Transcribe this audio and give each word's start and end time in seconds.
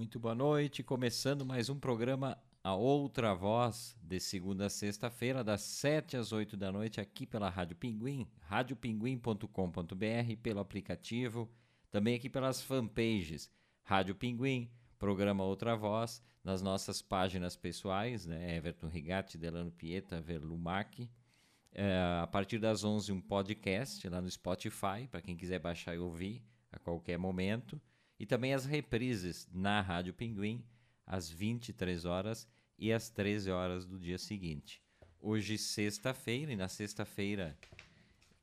Muito 0.00 0.18
boa 0.18 0.34
noite, 0.34 0.82
começando 0.82 1.44
mais 1.44 1.68
um 1.68 1.78
programa 1.78 2.38
A 2.64 2.74
Outra 2.74 3.34
Voz, 3.34 3.94
de 4.02 4.18
segunda 4.18 4.64
a 4.64 4.70
sexta-feira, 4.70 5.44
das 5.44 5.60
7 5.60 6.16
às 6.16 6.32
8 6.32 6.56
da 6.56 6.72
noite, 6.72 7.02
aqui 7.02 7.26
pela 7.26 7.50
Rádio 7.50 7.76
Pinguim, 7.76 8.26
radiopinguim.com.br, 8.40 10.36
pelo 10.42 10.58
aplicativo, 10.58 11.52
também 11.90 12.14
aqui 12.14 12.30
pelas 12.30 12.62
fanpages 12.62 13.50
Rádio 13.82 14.14
Pinguim, 14.14 14.70
programa 14.98 15.44
Outra 15.44 15.76
Voz, 15.76 16.22
nas 16.42 16.62
nossas 16.62 17.02
páginas 17.02 17.54
pessoais, 17.54 18.24
né, 18.24 18.56
Everton 18.56 18.88
Rigatti, 18.88 19.36
Delano 19.36 19.70
Pieta, 19.70 20.18
Verlumac, 20.18 21.10
é, 21.72 22.18
a 22.22 22.26
partir 22.26 22.58
das 22.58 22.84
11 22.84 23.12
um 23.12 23.20
podcast 23.20 24.08
lá 24.08 24.22
no 24.22 24.30
Spotify, 24.30 25.06
para 25.10 25.20
quem 25.20 25.36
quiser 25.36 25.58
baixar 25.58 25.94
e 25.94 25.98
ouvir 25.98 26.42
a 26.72 26.78
qualquer 26.78 27.18
momento, 27.18 27.78
e 28.20 28.26
também 28.26 28.52
as 28.52 28.66
reprises 28.66 29.48
na 29.50 29.80
Rádio 29.80 30.12
Pinguim, 30.12 30.62
às 31.06 31.30
23 31.30 32.04
horas 32.04 32.46
e 32.78 32.92
às 32.92 33.08
13 33.08 33.50
horas 33.50 33.86
do 33.86 33.98
dia 33.98 34.18
seguinte. 34.18 34.82
Hoje, 35.18 35.56
sexta-feira, 35.56 36.52
e 36.52 36.56
na 36.56 36.68
sexta-feira, 36.68 37.56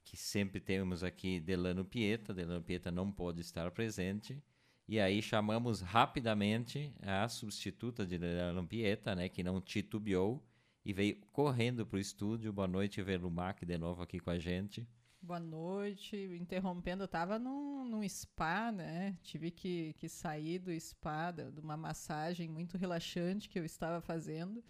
que 0.03 0.17
sempre 0.17 0.59
temos 0.59 1.03
aqui 1.03 1.39
Delano 1.39 1.85
Pieta, 1.85 2.33
Delano 2.33 2.63
Pieta 2.63 2.89
não 2.89 3.11
pode 3.11 3.41
estar 3.41 3.69
presente, 3.69 4.41
e 4.87 4.99
aí 4.99 5.21
chamamos 5.21 5.81
rapidamente 5.81 6.91
a 7.03 7.29
substituta 7.29 8.03
de 8.03 8.17
Delano 8.17 8.67
Pieta, 8.67 9.13
né, 9.13 9.29
que 9.29 9.43
não 9.43 9.61
titubeou, 9.61 10.43
e 10.83 10.91
veio 10.91 11.17
correndo 11.31 11.85
para 11.85 11.97
o 11.97 11.99
estúdio. 11.99 12.51
Boa 12.51 12.67
noite, 12.67 12.99
Verlumac, 13.03 13.63
de 13.63 13.77
novo 13.77 14.01
aqui 14.01 14.19
com 14.19 14.31
a 14.31 14.39
gente. 14.39 14.87
Boa 15.21 15.39
noite. 15.39 16.15
Interrompendo, 16.39 17.03
eu 17.03 17.05
estava 17.05 17.37
num, 17.37 17.85
num 17.85 18.07
spa, 18.07 18.71
né? 18.71 19.17
Tive 19.23 19.51
que, 19.51 19.93
que 19.93 20.07
sair 20.07 20.59
do 20.59 20.71
spa, 20.79 21.31
de 21.31 21.59
uma 21.59 21.75
massagem 21.75 22.47
muito 22.47 22.77
relaxante 22.77 23.49
que 23.49 23.59
eu 23.59 23.65
estava 23.65 23.99
fazendo. 23.99 24.63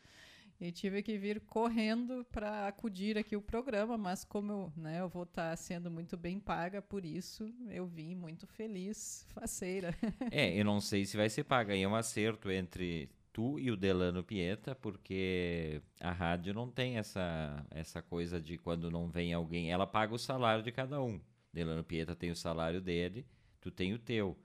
E 0.59 0.71
tive 0.71 1.03
que 1.03 1.19
vir 1.19 1.39
correndo 1.41 2.25
para 2.31 2.67
acudir 2.67 3.15
aqui 3.15 3.35
o 3.35 3.41
programa, 3.41 3.95
mas 3.95 4.23
como 4.23 4.51
eu, 4.51 4.73
né, 4.75 5.01
eu 5.01 5.07
vou 5.07 5.21
estar 5.21 5.51
tá 5.51 5.55
sendo 5.55 5.91
muito 5.91 6.17
bem 6.17 6.39
paga 6.39 6.81
por 6.81 7.05
isso, 7.05 7.53
eu 7.69 7.85
vim 7.85 8.15
muito 8.15 8.47
feliz, 8.47 9.23
faceira. 9.35 9.93
É, 10.31 10.59
eu 10.59 10.65
não 10.65 10.81
sei 10.81 11.05
se 11.05 11.15
vai 11.15 11.29
ser 11.29 11.43
paga, 11.43 11.77
é 11.77 11.87
um 11.87 11.95
acerto 11.95 12.49
entre 12.49 13.07
tu 13.37 13.59
e 13.59 13.69
o 13.69 13.77
Delano 13.77 14.23
Pieta, 14.23 14.73
porque 14.73 15.79
a 16.01 16.11
rádio 16.11 16.55
não 16.55 16.71
tem 16.71 16.97
essa, 16.97 17.63
essa 17.69 18.01
coisa 18.01 18.41
de 18.41 18.57
quando 18.57 18.89
não 18.89 19.07
vem 19.07 19.31
alguém, 19.31 19.71
ela 19.71 19.85
paga 19.85 20.15
o 20.15 20.17
salário 20.17 20.63
de 20.63 20.71
cada 20.71 20.99
um. 21.03 21.21
Delano 21.53 21.83
Pieta 21.83 22.15
tem 22.15 22.31
o 22.31 22.35
salário 22.35 22.81
dele, 22.81 23.27
tu 23.61 23.69
tem 23.69 23.93
o 23.93 23.99
teu. 23.99 24.35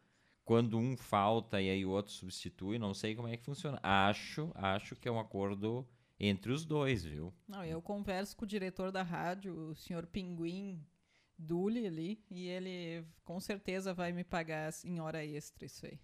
Quando 0.45 0.77
um 0.77 0.95
falta 0.95 1.59
e 1.59 1.71
aí 1.71 1.87
o 1.87 1.91
outro 1.91 2.13
substitui, 2.13 2.79
não 2.79 2.93
sei 2.93 3.15
como 3.15 3.29
é 3.29 3.37
que 3.39 3.47
funciona. 3.47 3.81
Acho, 3.83 4.53
acho 4.55 4.95
que 4.95 5.09
é 5.09 5.11
um 5.11 5.19
acordo 5.19 5.89
entre 6.21 6.53
os 6.53 6.67
dois, 6.67 7.03
viu? 7.03 7.33
Não, 7.49 7.65
eu 7.65 7.81
converso 7.81 8.37
com 8.37 8.45
o 8.45 8.49
diretor 8.49 8.93
da 8.93 9.03
rádio, 9.03 9.55
o 9.71 9.75
senhor 9.75 10.07
Pinguim 10.07 10.85
Dully 11.39 11.87
ali, 11.87 12.23
e 12.31 12.47
ele 12.47 13.07
com 13.25 13.41
certeza 13.41 13.95
vai 13.95 14.13
me 14.13 14.23
pagar 14.23 14.71
em 14.85 15.01
hora 15.01 15.25
extra 15.25 15.65
isso 15.65 15.87
aí. 15.87 15.99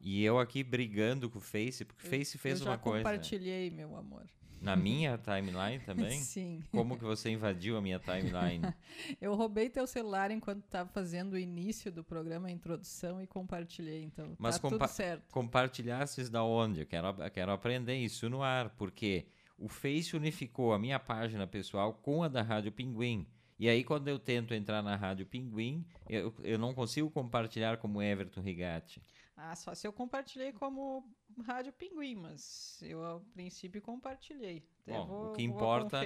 E 0.00 0.22
eu 0.22 0.38
aqui 0.38 0.62
brigando 0.62 1.28
com 1.30 1.38
o 1.38 1.40
Face, 1.40 1.84
porque 1.84 2.06
o 2.06 2.10
Face 2.10 2.38
fez 2.38 2.60
uma 2.60 2.78
coisa. 2.78 2.98
Eu 2.98 3.04
compartilhei, 3.04 3.70
meu 3.70 3.96
amor. 3.96 4.26
Na 4.60 4.74
minha 4.74 5.18
timeline 5.18 5.78
também? 5.84 6.18
Sim. 6.18 6.62
Como 6.70 6.96
que 6.96 7.04
você 7.04 7.30
invadiu 7.30 7.76
a 7.76 7.82
minha 7.82 7.98
timeline? 7.98 8.62
eu 9.20 9.34
roubei 9.34 9.68
teu 9.68 9.86
celular 9.86 10.30
enquanto 10.30 10.64
estava 10.64 10.88
fazendo 10.90 11.34
o 11.34 11.38
início 11.38 11.92
do 11.92 12.02
programa, 12.02 12.48
a 12.48 12.50
introdução, 12.50 13.20
e 13.20 13.26
compartilhei. 13.26 14.02
Então, 14.02 14.34
Mas 14.38 14.58
tá 14.58 14.68
tudo 14.68 14.86
certo. 14.88 15.30
compartilhasses 15.32 16.30
da 16.30 16.42
onde? 16.42 16.80
Eu 16.80 16.86
quero, 16.86 17.08
eu 17.08 17.30
quero 17.30 17.52
aprender 17.52 17.96
isso 17.96 18.28
no 18.28 18.42
ar, 18.42 18.70
porque 18.70 19.26
o 19.58 19.68
Face 19.68 20.16
unificou 20.16 20.72
a 20.72 20.78
minha 20.78 20.98
página 20.98 21.46
pessoal 21.46 21.94
com 21.94 22.22
a 22.22 22.28
da 22.28 22.42
Rádio 22.42 22.72
Pinguim. 22.72 23.26
E 23.58 23.70
aí, 23.70 23.82
quando 23.82 24.08
eu 24.08 24.18
tento 24.18 24.52
entrar 24.52 24.82
na 24.82 24.96
Rádio 24.96 25.24
Pinguim, 25.24 25.86
eu, 26.08 26.34
eu 26.44 26.58
não 26.58 26.74
consigo 26.74 27.10
compartilhar 27.10 27.78
como 27.78 28.02
Everton 28.02 28.42
Rigatti. 28.42 29.00
Ah, 29.36 29.54
só 29.54 29.74
se 29.74 29.86
eu 29.86 29.92
compartilhei 29.92 30.50
como 30.50 31.06
Rádio 31.44 31.70
Pinguim, 31.72 32.14
mas 32.14 32.80
eu 32.82 33.04
ao 33.04 33.20
princípio 33.20 33.82
compartilhei. 33.82 34.66
Bom, 34.86 35.06
vou, 35.06 35.30
o 35.30 35.32
que 35.34 35.42
importa, 35.42 36.00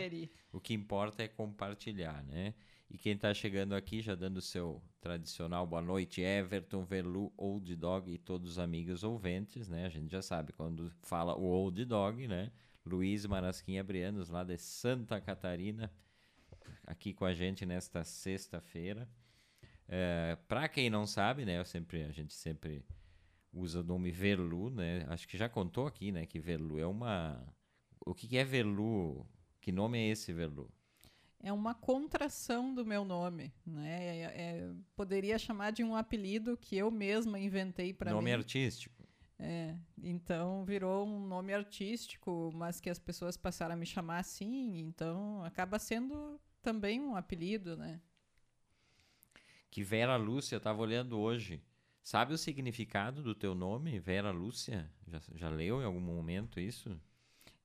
o 0.52 0.60
que 0.60 0.74
importa 0.74 1.22
é 1.22 1.28
compartilhar, 1.28 2.24
né? 2.24 2.54
E 2.91 2.98
quem 2.98 3.12
está 3.12 3.32
chegando 3.32 3.74
aqui, 3.76 4.02
já 4.02 4.16
dando 4.16 4.38
o 4.38 4.42
seu 4.42 4.82
tradicional 5.00 5.64
boa 5.64 5.80
noite, 5.80 6.20
Everton, 6.20 6.84
Velu, 6.84 7.32
Old 7.36 7.76
Dog 7.76 8.12
e 8.12 8.18
todos 8.18 8.50
os 8.50 8.58
amigos 8.58 9.04
ouvintes, 9.04 9.68
né? 9.68 9.86
A 9.86 9.88
gente 9.88 10.10
já 10.10 10.20
sabe 10.20 10.52
quando 10.52 10.91
fala 11.00 11.36
o 11.36 11.44
Old 11.44 11.84
Dog, 11.84 12.26
né? 12.26 12.50
Luiz 12.84 13.24
Marasquinha 13.26 13.84
Brianos, 13.84 14.28
lá 14.28 14.42
de 14.42 14.58
Santa 14.58 15.20
Catarina, 15.20 15.92
aqui 16.84 17.14
com 17.14 17.24
a 17.24 17.32
gente 17.32 17.64
nesta 17.64 18.02
sexta-feira. 18.02 19.08
É, 19.86 20.36
Para 20.48 20.68
quem 20.68 20.91
não 20.91 21.06
sabe, 21.06 21.44
né? 21.44 21.60
Eu 21.60 21.64
sempre, 21.64 22.02
a 22.02 22.10
gente 22.10 22.34
sempre 22.34 22.84
usa 23.53 23.81
o 23.81 23.84
nome 23.84 24.11
Verlu, 24.11 24.71
né? 24.71 25.05
Acho 25.09 25.27
que 25.27 25.37
já 25.37 25.49
contou 25.49 25.87
aqui, 25.87 26.12
né? 26.12 26.27
Que 26.27 26.38
Verlu 26.38 26.78
é 26.78 26.87
uma. 26.87 27.44
O 28.05 28.15
que, 28.15 28.28
que 28.28 28.37
é 28.37 28.44
Verlu? 28.44 29.27
Que 29.61 29.72
nome 29.72 29.99
é 29.99 30.09
esse 30.09 30.33
Verlu? 30.33 30.71
É 31.43 31.53
uma 31.53 31.75
contração 31.75 32.75
do 32.75 32.84
meu 32.84 33.05
nome, 33.05 33.53
né? 33.65 34.05
É, 34.05 34.22
é, 34.25 34.72
poderia 34.94 35.39
chamar 35.39 35.72
de 35.72 35.83
um 35.83 35.97
apelido 35.97 36.56
que 36.56 36.77
eu 36.77 36.91
mesma 36.91 37.39
inventei 37.39 37.94
para 37.94 38.10
mim. 38.10 38.16
Nome 38.16 38.33
artístico. 38.33 39.00
É, 39.39 39.75
então 40.03 40.66
virou 40.66 41.06
um 41.09 41.27
nome 41.27 41.55
artístico, 41.55 42.50
mas 42.55 42.78
que 42.78 42.91
as 42.91 42.99
pessoas 42.99 43.39
passaram 43.39 43.72
a 43.72 43.77
me 43.77 43.87
chamar 43.87 44.19
assim, 44.19 44.81
então 44.81 45.43
acaba 45.43 45.78
sendo 45.78 46.39
também 46.60 47.00
um 47.00 47.16
apelido, 47.16 47.75
né? 47.75 48.03
Que 49.71 49.83
Vera 49.83 50.16
Lúcia, 50.16 50.56
eu 50.56 50.59
estava 50.59 50.83
olhando 50.83 51.19
hoje, 51.19 51.62
Sabe 52.03 52.34
o 52.34 52.38
significado 52.38 53.22
do 53.22 53.34
teu 53.34 53.55
nome, 53.55 53.99
Vera 53.99 54.31
Lúcia? 54.31 54.91
Já, 55.06 55.21
já 55.34 55.49
leu 55.49 55.81
em 55.81 55.84
algum 55.84 56.00
momento 56.00 56.59
isso? 56.59 56.99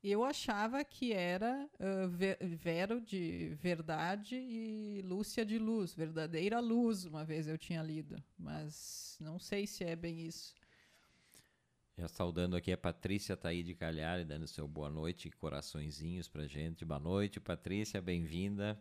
Eu 0.02 0.22
achava 0.22 0.84
que 0.84 1.12
era 1.12 1.68
uh, 1.80 2.08
ver, 2.08 2.38
Vero 2.40 3.00
de 3.00 3.56
verdade 3.60 4.36
e 4.36 5.02
Lúcia 5.02 5.44
de 5.44 5.58
luz, 5.58 5.94
verdadeira 5.94 6.60
luz, 6.60 7.04
uma 7.04 7.24
vez 7.24 7.48
eu 7.48 7.58
tinha 7.58 7.82
lido, 7.82 8.22
mas 8.38 9.16
não 9.20 9.38
sei 9.38 9.66
se 9.66 9.82
é 9.82 9.96
bem 9.96 10.20
isso. 10.20 10.54
Já 11.98 12.06
saudando 12.06 12.54
aqui 12.54 12.70
a 12.70 12.76
Patrícia 12.76 13.36
Taí 13.36 13.74
Calhari, 13.74 14.24
dando 14.24 14.46
seu 14.46 14.68
boa 14.68 14.90
noite, 14.90 15.30
coraçõezinhos 15.30 16.28
pra 16.28 16.46
gente. 16.46 16.84
Boa 16.84 17.00
noite, 17.00 17.40
Patrícia, 17.40 18.02
bem-vinda. 18.02 18.80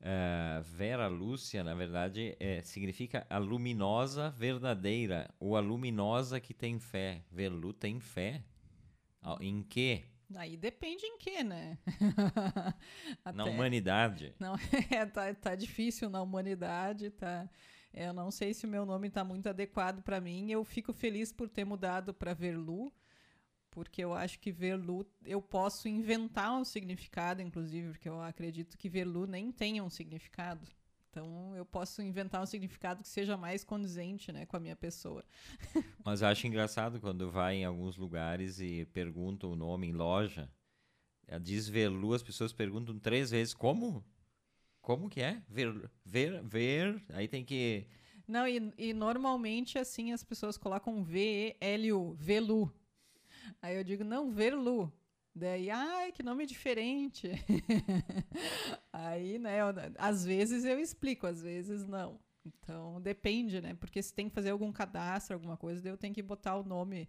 Uh, 0.00 0.62
Vera 0.62 1.08
Lúcia, 1.08 1.62
na 1.62 1.74
verdade, 1.74 2.34
é, 2.40 2.62
significa 2.62 3.26
a 3.28 3.36
luminosa 3.36 4.30
verdadeira, 4.30 5.28
ou 5.38 5.56
a 5.56 5.60
luminosa 5.60 6.40
que 6.40 6.54
tem 6.54 6.78
fé. 6.78 7.22
Velu 7.30 7.72
tem 7.72 8.00
fé? 8.00 8.42
Em 9.40 9.62
quê? 9.62 10.04
Aí 10.36 10.56
depende 10.56 11.04
em 11.04 11.18
quê, 11.18 11.42
né? 11.44 11.76
na 13.34 13.44
humanidade. 13.44 14.34
Não, 14.38 14.54
é, 14.90 15.04
tá, 15.04 15.34
tá 15.34 15.54
difícil 15.54 16.08
na 16.08 16.22
humanidade, 16.22 17.10
tá. 17.10 17.48
Eu 17.92 18.12
não 18.12 18.30
sei 18.30 18.54
se 18.54 18.64
o 18.64 18.68
meu 18.68 18.86
nome 18.86 19.08
está 19.08 19.24
muito 19.24 19.48
adequado 19.48 20.02
para 20.02 20.20
mim. 20.20 20.50
Eu 20.50 20.64
fico 20.64 20.92
feliz 20.92 21.32
por 21.32 21.48
ter 21.48 21.64
mudado 21.64 22.14
para 22.14 22.32
Verlu, 22.32 22.92
porque 23.70 24.02
eu 24.02 24.12
acho 24.12 24.38
que 24.38 24.50
Verlu 24.50 25.06
eu 25.24 25.40
posso 25.40 25.88
inventar 25.88 26.52
um 26.52 26.64
significado, 26.64 27.40
inclusive, 27.40 27.90
porque 27.90 28.08
eu 28.08 28.20
acredito 28.20 28.76
que 28.76 28.88
Verlu 28.88 29.26
nem 29.26 29.52
tenha 29.52 29.84
um 29.84 29.90
significado. 29.90 30.66
Então 31.10 31.54
eu 31.56 31.64
posso 31.64 32.02
inventar 32.02 32.42
um 32.42 32.46
significado 32.46 33.02
que 33.02 33.08
seja 33.08 33.36
mais 33.36 33.64
condizente, 33.64 34.30
né, 34.30 34.46
com 34.46 34.56
a 34.56 34.60
minha 34.60 34.76
pessoa. 34.76 35.24
Mas 36.04 36.22
eu 36.22 36.28
acho 36.28 36.46
engraçado 36.46 37.00
quando 37.00 37.30
vai 37.30 37.56
em 37.56 37.64
alguns 37.64 37.96
lugares 37.96 38.60
e 38.60 38.86
perguntam 38.86 39.50
o 39.50 39.56
nome 39.56 39.88
em 39.88 39.92
loja. 39.92 40.48
Diz 41.40 41.68
Verlu, 41.68 42.12
as 42.12 42.22
pessoas 42.22 42.52
perguntam 42.52 42.98
três 42.98 43.30
vezes 43.30 43.54
como? 43.54 44.04
Como 44.80 45.08
que 45.08 45.20
é? 45.20 45.42
Ver, 45.48 45.90
ver, 46.04 46.42
ver. 46.42 47.04
Aí 47.10 47.28
tem 47.28 47.44
que. 47.44 47.86
Não, 48.26 48.46
e, 48.48 48.72
e 48.78 48.92
normalmente 48.92 49.78
assim 49.78 50.12
as 50.12 50.24
pessoas 50.24 50.56
colocam 50.56 51.04
V-E-L-U, 51.04 52.14
Velu. 52.14 52.72
Aí 53.60 53.76
eu 53.76 53.84
digo, 53.84 54.04
não, 54.04 54.30
Verlu. 54.30 54.92
Daí, 55.34 55.70
ai, 55.70 56.12
que 56.12 56.22
nome 56.22 56.44
diferente. 56.44 57.30
Aí, 58.92 59.38
né, 59.38 59.60
eu, 59.60 59.66
às 59.96 60.24
vezes 60.24 60.64
eu 60.64 60.78
explico, 60.78 61.26
às 61.26 61.42
vezes 61.42 61.86
não. 61.86 62.18
Então, 62.44 63.00
depende, 63.00 63.60
né? 63.60 63.74
Porque 63.74 64.02
se 64.02 64.14
tem 64.14 64.28
que 64.28 64.34
fazer 64.34 64.50
algum 64.50 64.72
cadastro, 64.72 65.34
alguma 65.34 65.56
coisa, 65.56 65.80
daí 65.80 65.92
eu 65.92 65.98
tenho 65.98 66.14
que 66.14 66.22
botar 66.22 66.56
o 66.56 66.64
nome 66.64 67.08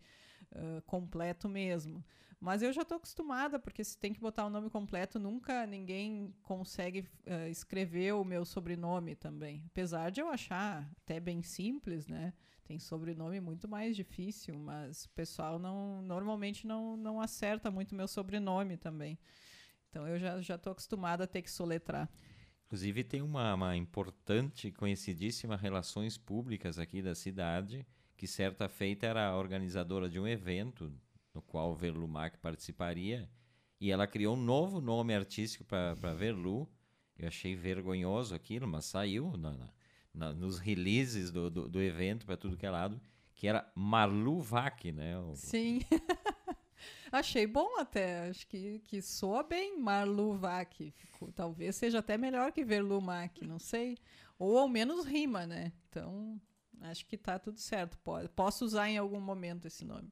uh, 0.52 0.82
completo 0.84 1.50
mesmo. 1.50 2.04
Mas 2.40 2.64
eu 2.64 2.74
já 2.74 2.82
estou 2.82 2.98
acostumada, 2.98 3.60
porque 3.60 3.84
se 3.84 3.98
tem 3.98 4.12
que 4.14 4.20
botar 4.20 4.46
o 4.46 4.50
nome 4.50 4.70
completo, 4.70 5.20
nunca 5.20 5.66
ninguém 5.68 6.34
consegue 6.42 7.02
uh, 7.28 7.48
escrever 7.50 8.14
o 8.14 8.24
meu 8.24 8.44
sobrenome 8.46 9.16
também. 9.16 9.64
Apesar 9.68 10.10
de 10.10 10.22
eu 10.22 10.28
achar 10.28 10.90
até 11.04 11.20
bem 11.20 11.42
simples, 11.44 12.08
né? 12.08 12.34
Tem 12.64 12.80
sobrenome 12.80 13.40
muito 13.40 13.68
mais 13.68 13.96
difícil, 13.96 14.58
mas 14.58 15.06
o 15.06 15.10
pessoal 15.10 15.60
não, 15.60 16.02
normalmente 16.02 16.66
não, 16.66 16.96
não 16.96 17.20
acerta 17.20 17.70
muito 17.70 17.96
meu 17.96 18.08
sobrenome 18.08 18.78
também. 18.78 19.18
Então 19.90 20.08
eu 20.08 20.18
já 20.20 20.56
estou 20.56 20.72
acostumada 20.72 21.26
a 21.26 21.28
ter 21.28 21.42
que 21.42 21.52
soletrar. 21.52 22.10
Inclusive 22.66 23.04
tem 23.04 23.22
uma, 23.22 23.54
uma 23.54 23.76
importante, 23.76 24.72
conhecidíssima 24.72 25.58
Relações 25.58 26.18
Públicas 26.18 26.80
aqui 26.80 27.02
da 27.02 27.14
cidade, 27.14 27.86
que 28.16 28.26
certa 28.26 28.70
feita 28.70 29.06
era 29.06 29.28
a 29.28 29.36
organizadora 29.36 30.08
de 30.08 30.18
um 30.18 30.26
evento 30.26 30.90
no 31.34 31.42
qual 31.42 31.76
Verlumac 31.76 32.38
participaria, 32.38 33.30
e 33.80 33.92
ela 33.92 34.08
criou 34.08 34.38
um 34.38 34.42
novo 34.42 34.80
nome 34.80 35.14
artístico 35.14 35.66
para 35.66 36.14
Verlu. 36.14 36.70
Eu 37.18 37.28
achei 37.28 37.56
vergonhoso 37.56 38.34
aquilo, 38.36 38.68
mas 38.68 38.86
saiu 38.86 39.36
na, 39.36 39.70
nos 40.14 40.60
releases 40.60 41.32
do, 41.32 41.50
do, 41.50 41.70
do 41.70 41.82
evento 41.82 42.26
para 42.26 42.38
tudo 42.38 42.58
que 42.58 42.66
é 42.66 42.70
lado, 42.70 43.00
que 43.36 43.48
era 43.48 43.70
Marluvac, 43.76 44.92
né? 44.92 45.18
O, 45.20 45.36
Sim. 45.36 45.82
Achei 47.12 47.46
bom 47.46 47.78
até, 47.78 48.30
acho 48.30 48.48
que, 48.48 48.80
que 48.80 49.02
soa 49.02 49.44
bem 49.44 49.78
Marluvac. 49.80 50.94
Talvez 51.36 51.76
seja 51.76 52.00
até 52.00 52.18
melhor 52.18 52.52
que 52.52 52.64
Verlumac, 52.64 53.46
não 53.46 53.60
sei. 53.60 53.98
Ou 54.40 54.58
ao 54.58 54.70
menos 54.70 55.06
rima, 55.06 55.46
né? 55.46 55.74
Então, 55.90 56.40
acho 56.82 57.06
que 57.06 57.18
tá 57.18 57.38
tudo 57.38 57.60
certo. 57.60 57.98
Posso 58.36 58.66
usar 58.66 58.90
em 58.90 58.98
algum 58.98 59.20
momento 59.20 59.68
esse 59.68 59.84
nome. 59.86 60.12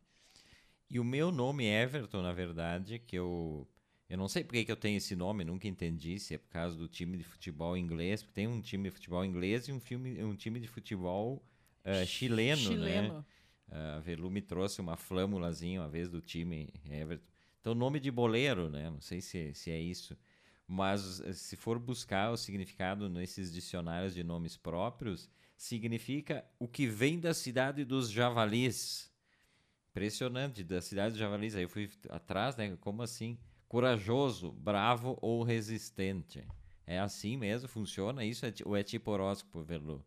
E 0.90 1.00
o 1.00 1.04
meu 1.04 1.31
nome 1.31 1.66
Everton, 1.66 2.22
na 2.22 2.34
verdade, 2.34 3.00
que 3.00 3.16
eu. 3.16 3.68
Eu 4.10 4.18
não 4.18 4.28
sei 4.28 4.44
porque 4.44 4.66
que 4.66 4.72
eu 4.72 4.76
tenho 4.76 4.98
esse 4.98 5.16
nome, 5.16 5.46
nunca 5.46 5.68
entendi 5.68 6.18
se 6.18 6.34
é 6.34 6.38
por 6.40 6.50
causa 6.50 6.76
do 6.76 6.88
time 6.88 7.16
de 7.16 7.24
futebol 7.24 7.78
inglês, 7.78 8.24
porque 8.24 8.34
tem 8.34 8.48
um 8.48 8.60
time 8.60 8.90
de 8.90 8.96
futebol 8.96 9.24
inglês 9.24 9.68
e 9.68 9.72
um, 9.72 9.80
filme, 9.80 10.24
um 10.24 10.36
time 10.36 10.60
de 10.60 10.68
futebol 10.68 11.46
uh, 11.86 12.06
chileno, 12.08 12.58
chileno, 12.58 13.14
né? 13.14 13.26
Uh, 13.68 13.98
a 13.98 14.00
Velu 14.00 14.32
me 14.32 14.42
trouxe 14.42 14.82
uma 14.82 14.98
flâmulazinha 14.98 15.82
uma 15.82 15.88
vez 15.88 16.10
do 16.10 16.22
time 16.22 16.74
Everton. 16.90 17.24
Então, 17.62 17.76
nome 17.76 18.00
de 18.00 18.10
boleiro, 18.10 18.68
né? 18.68 18.90
Não 18.90 19.00
sei 19.00 19.22
se, 19.22 19.54
se 19.54 19.70
é 19.70 19.80
isso. 19.80 20.18
Mas 20.66 21.22
se 21.34 21.56
for 21.56 21.78
buscar 21.78 22.32
o 22.32 22.38
significado 22.38 23.10
nesses 23.10 23.52
dicionários 23.52 24.16
de 24.16 24.24
nomes 24.24 24.58
próprios, 24.58 25.30
significa 25.56 26.44
o 26.58 26.68
que 26.68 26.88
vem 26.88 27.20
da 27.20 27.34
cidade 27.34 27.86
dos 27.86 28.10
javalis. 28.10 29.12
Impressionante, 29.92 30.64
da 30.64 30.82
cidade 30.82 31.12
dos 31.12 31.20
javalis. 31.20 31.56
Aí 31.56 31.64
eu 31.64 31.70
fui 31.70 31.92
atrás, 32.10 32.56
né? 32.56 32.76
Como 32.80 33.04
assim? 33.04 33.38
Corajoso, 33.69 34.51
bravo 34.51 35.16
ou 35.21 35.44
resistente. 35.44 36.44
É 36.88 37.00
assim 37.00 37.38
mesmo? 37.38 37.69
Funciona 37.69 38.25
isso? 38.25 38.44
É 38.44 38.51
ou 38.66 38.75
é 38.75 38.81
tipo 38.81 39.12
horóscopo, 39.12 39.62
Verlu? 39.62 40.04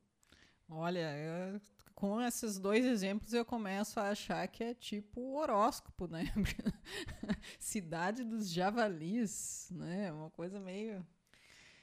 Olha, 0.69 1.17
eu, 1.17 1.61
com 1.95 2.21
esses 2.21 2.59
dois 2.59 2.85
exemplos 2.85 3.33
eu 3.33 3.45
começo 3.45 4.01
a 4.01 4.09
achar 4.09 4.49
que 4.49 4.65
é 4.65 4.75
tipo 4.75 5.39
horóscopo, 5.39 6.09
né? 6.09 6.25
Cidade 7.61 8.25
dos 8.25 8.51
javalis, 8.51 9.69
né? 9.71 10.11
Uma 10.11 10.29
coisa 10.31 10.59
meio. 10.59 11.07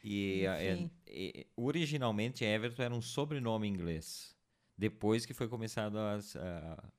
E 0.03 0.45
é, 0.45 0.89
é, 1.07 1.45
originalmente 1.55 2.43
Everton 2.43 2.83
era 2.83 2.93
um 2.93 3.01
sobrenome 3.01 3.69
inglês. 3.69 4.35
Depois 4.77 5.25
que 5.25 5.33
foi 5.33 5.47
começado 5.47 5.97
a, 5.97 6.17
a 6.17 6.89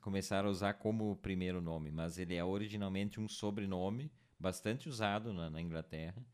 começaram 0.00 0.48
a 0.48 0.50
usar 0.50 0.74
como 0.74 1.16
primeiro 1.16 1.60
nome, 1.60 1.90
mas 1.90 2.18
ele 2.18 2.34
é 2.34 2.44
originalmente 2.44 3.20
um 3.20 3.28
sobrenome 3.28 4.10
bastante 4.38 4.88
usado 4.88 5.32
na, 5.32 5.50
na 5.50 5.60
Inglaterra. 5.60 6.24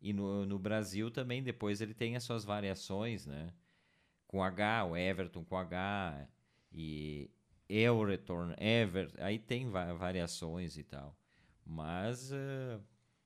E 0.00 0.12
no, 0.12 0.44
no, 0.44 0.58
Brasil 0.58 1.10
também, 1.10 1.42
depois 1.42 1.80
ele 1.80 1.94
tem 1.94 2.16
as 2.16 2.22
suas 2.22 2.44
variações, 2.44 3.26
né? 3.26 3.52
Com 4.26 4.42
H, 4.42 4.84
o 4.84 4.96
Everton 4.96 5.44
com 5.44 5.56
H, 5.56 6.28
e 6.70 7.30
Euretorn, 7.68 8.54
Ever, 8.58 9.12
aí 9.18 9.38
tem 9.38 9.68
va 9.68 9.92
variações 9.94 10.76
e 10.76 10.84
tal. 10.84 11.16
Mas 11.64 12.30
uh, 12.30 12.80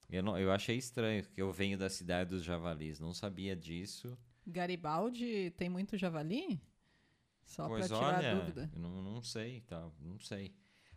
eu, 0.09 0.23
não, 0.23 0.39
eu 0.39 0.53
achei 0.53 0.77
estranho, 0.77 1.25
que 1.25 1.43
eu 1.43 1.53
venho 1.53 1.77
da 1.77 1.91
cidade 1.91 2.31
dos 2.31 2.45
javalis, 2.45 3.01
não 3.01 3.13
sabia 3.13 3.57
disso. 3.57 4.17
Garibaldi 4.47 5.51
tem 5.57 5.69
muito 5.69 5.97
javali? 5.97 6.61
Só 7.45 7.69
para 7.69 7.85
tirar 7.85 8.19
olha, 8.19 8.33
a 8.33 8.35
dúvida. 8.35 8.71
Não, 8.77 9.03
não 9.03 9.23
sei, 9.23 9.61
tá? 9.63 9.89
Não 10.01 10.19
sei. 10.19 10.55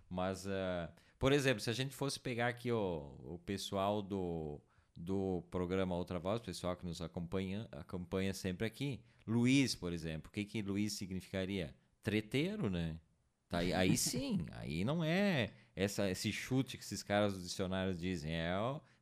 Mas, 0.09 0.45
uh, 0.45 0.91
por 1.17 1.31
exemplo, 1.31 1.59
se 1.59 1.69
a 1.69 1.73
gente 1.73 1.95
fosse 1.95 2.19
pegar 2.19 2.47
aqui 2.47 2.71
o, 2.71 3.15
o 3.23 3.39
pessoal 3.45 4.01
do, 4.01 4.61
do 4.95 5.43
programa 5.49 5.95
Outra 5.95 6.19
Voz, 6.19 6.39
o 6.39 6.43
pessoal 6.43 6.75
que 6.75 6.85
nos 6.85 7.01
acompanha, 7.01 7.67
acompanha 7.71 8.33
sempre 8.33 8.67
aqui. 8.67 9.01
Luiz, 9.25 9.73
por 9.73 9.93
exemplo. 9.93 10.29
O 10.29 10.31
que, 10.31 10.45
que 10.45 10.61
Luiz 10.61 10.93
significaria? 10.93 11.73
Treteiro, 12.03 12.69
né? 12.69 12.99
Tá, 13.47 13.59
aí, 13.59 13.73
aí 13.73 13.95
sim, 13.97 14.45
aí 14.51 14.83
não 14.83 15.03
é 15.03 15.51
essa, 15.75 16.09
esse 16.09 16.31
chute 16.31 16.77
que 16.77 16.83
esses 16.83 17.01
caras 17.03 17.33
dos 17.33 17.43
dicionários 17.43 17.99
dizem, 17.99 18.33
é 18.33 18.51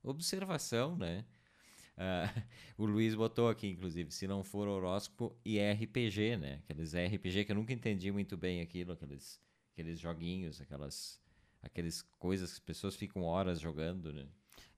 observação, 0.04 0.96
né? 0.96 1.26
Uh, 2.02 2.44
o 2.82 2.86
Luiz 2.86 3.14
botou 3.14 3.48
aqui, 3.48 3.68
inclusive, 3.68 4.12
se 4.12 4.28
não 4.28 4.44
for 4.44 4.68
horóscopo 4.68 5.38
e 5.46 5.60
RPG, 5.60 6.38
né? 6.38 6.62
Aqueles 6.64 6.94
RPG 6.94 7.46
que 7.46 7.52
eu 7.52 7.56
nunca 7.56 7.74
entendi 7.74 8.12
muito 8.12 8.36
bem 8.36 8.62
aquilo, 8.62 8.94
aqueles, 8.94 9.40
aqueles 9.72 10.00
joguinhos, 10.00 10.60
aquelas, 10.60 11.22
aqueles 11.62 12.02
coisas 12.18 12.50
que 12.50 12.56
as 12.56 12.60
pessoas 12.60 12.96
ficam 12.96 13.22
horas 13.24 13.60
jogando, 13.60 14.12
né? 14.12 14.28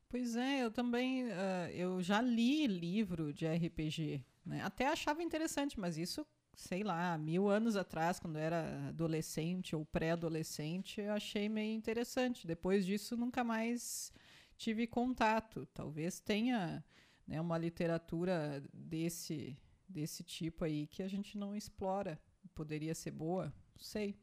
Pois 0.10 0.36
é, 0.36 0.64
eu 0.64 0.70
também, 0.70 1.26
uh, 1.26 1.70
eu 1.72 2.04
já 2.04 2.22
li 2.22 2.68
livro 2.68 3.34
de 3.34 3.48
RPG, 3.48 4.24
né? 4.46 4.62
Até 4.62 4.88
achava 4.88 5.24
interessante, 5.24 5.80
mas 5.80 5.98
isso, 5.98 6.28
sei 6.54 6.84
lá, 6.84 7.18
mil 7.18 7.50
anos 7.50 7.76
atrás, 7.76 8.20
quando 8.20 8.38
era 8.38 8.90
adolescente 8.90 9.76
ou 9.76 9.86
pré-adolescente, 9.86 11.00
eu 11.02 11.14
achei 11.14 11.48
meio 11.48 11.74
interessante. 11.74 12.46
Depois 12.46 12.86
disso, 12.86 13.16
nunca 13.16 13.44
mais 13.44 14.14
tive 14.56 14.86
contato. 14.86 15.68
Talvez 15.74 16.20
tenha 16.20 16.84
né, 17.28 17.40
uma 17.40 17.58
literatura 17.58 18.64
desse, 18.74 19.58
desse 19.88 20.24
tipo 20.24 20.66
aí 20.66 20.88
que 20.88 21.04
a 21.04 21.08
gente 21.08 21.38
não 21.38 21.56
explora. 21.56 22.20
Poderia 22.54 22.94
ser 22.94 23.12
boa, 23.12 23.46
não 23.76 23.84
sei. 23.84 24.16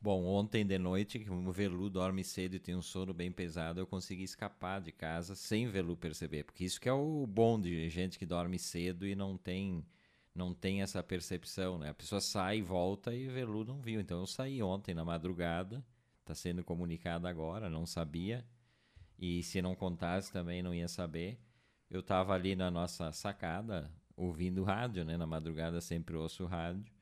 Bom, 0.00 0.24
ontem 0.26 0.64
de 0.64 0.78
noite, 0.78 1.18
como 1.24 1.48
o 1.48 1.52
Velu 1.52 1.90
dorme 1.90 2.22
cedo 2.22 2.54
e 2.54 2.60
tem 2.60 2.76
um 2.76 2.82
sono 2.82 3.12
bem 3.12 3.32
pesado, 3.32 3.80
eu 3.80 3.86
consegui 3.86 4.22
escapar 4.22 4.80
de 4.80 4.92
casa 4.92 5.34
sem 5.34 5.66
Velu 5.66 5.96
perceber. 5.96 6.44
Porque 6.44 6.64
isso 6.64 6.80
que 6.80 6.88
é 6.88 6.92
o 6.92 7.26
bom 7.26 7.60
de 7.60 7.88
gente 7.90 8.16
que 8.16 8.24
dorme 8.24 8.58
cedo 8.60 9.06
e 9.06 9.16
não 9.16 9.36
tem 9.36 9.84
não 10.32 10.54
tem 10.54 10.82
essa 10.82 11.02
percepção, 11.02 11.78
né? 11.78 11.88
A 11.90 11.94
pessoa 11.94 12.20
sai 12.20 12.62
volta 12.62 13.12
e 13.12 13.26
Velu 13.26 13.64
não 13.64 13.80
viu. 13.80 14.00
Então 14.00 14.20
eu 14.20 14.26
saí 14.26 14.62
ontem 14.62 14.94
na 14.94 15.04
madrugada, 15.04 15.84
está 16.20 16.32
sendo 16.32 16.62
comunicado 16.62 17.26
agora, 17.26 17.68
não 17.68 17.84
sabia. 17.84 18.46
E 19.18 19.42
se 19.42 19.60
não 19.60 19.74
contasse 19.74 20.32
também 20.32 20.62
não 20.62 20.72
ia 20.72 20.86
saber 20.86 21.40
eu 21.90 22.00
estava 22.00 22.34
ali 22.34 22.54
na 22.54 22.70
nossa 22.70 23.12
sacada 23.12 23.90
ouvindo 24.16 24.64
rádio, 24.64 25.04
né? 25.04 25.16
Na 25.16 25.26
madrugada 25.26 25.80
sempre 25.80 26.16
ouço 26.16 26.44
rádio. 26.44 26.92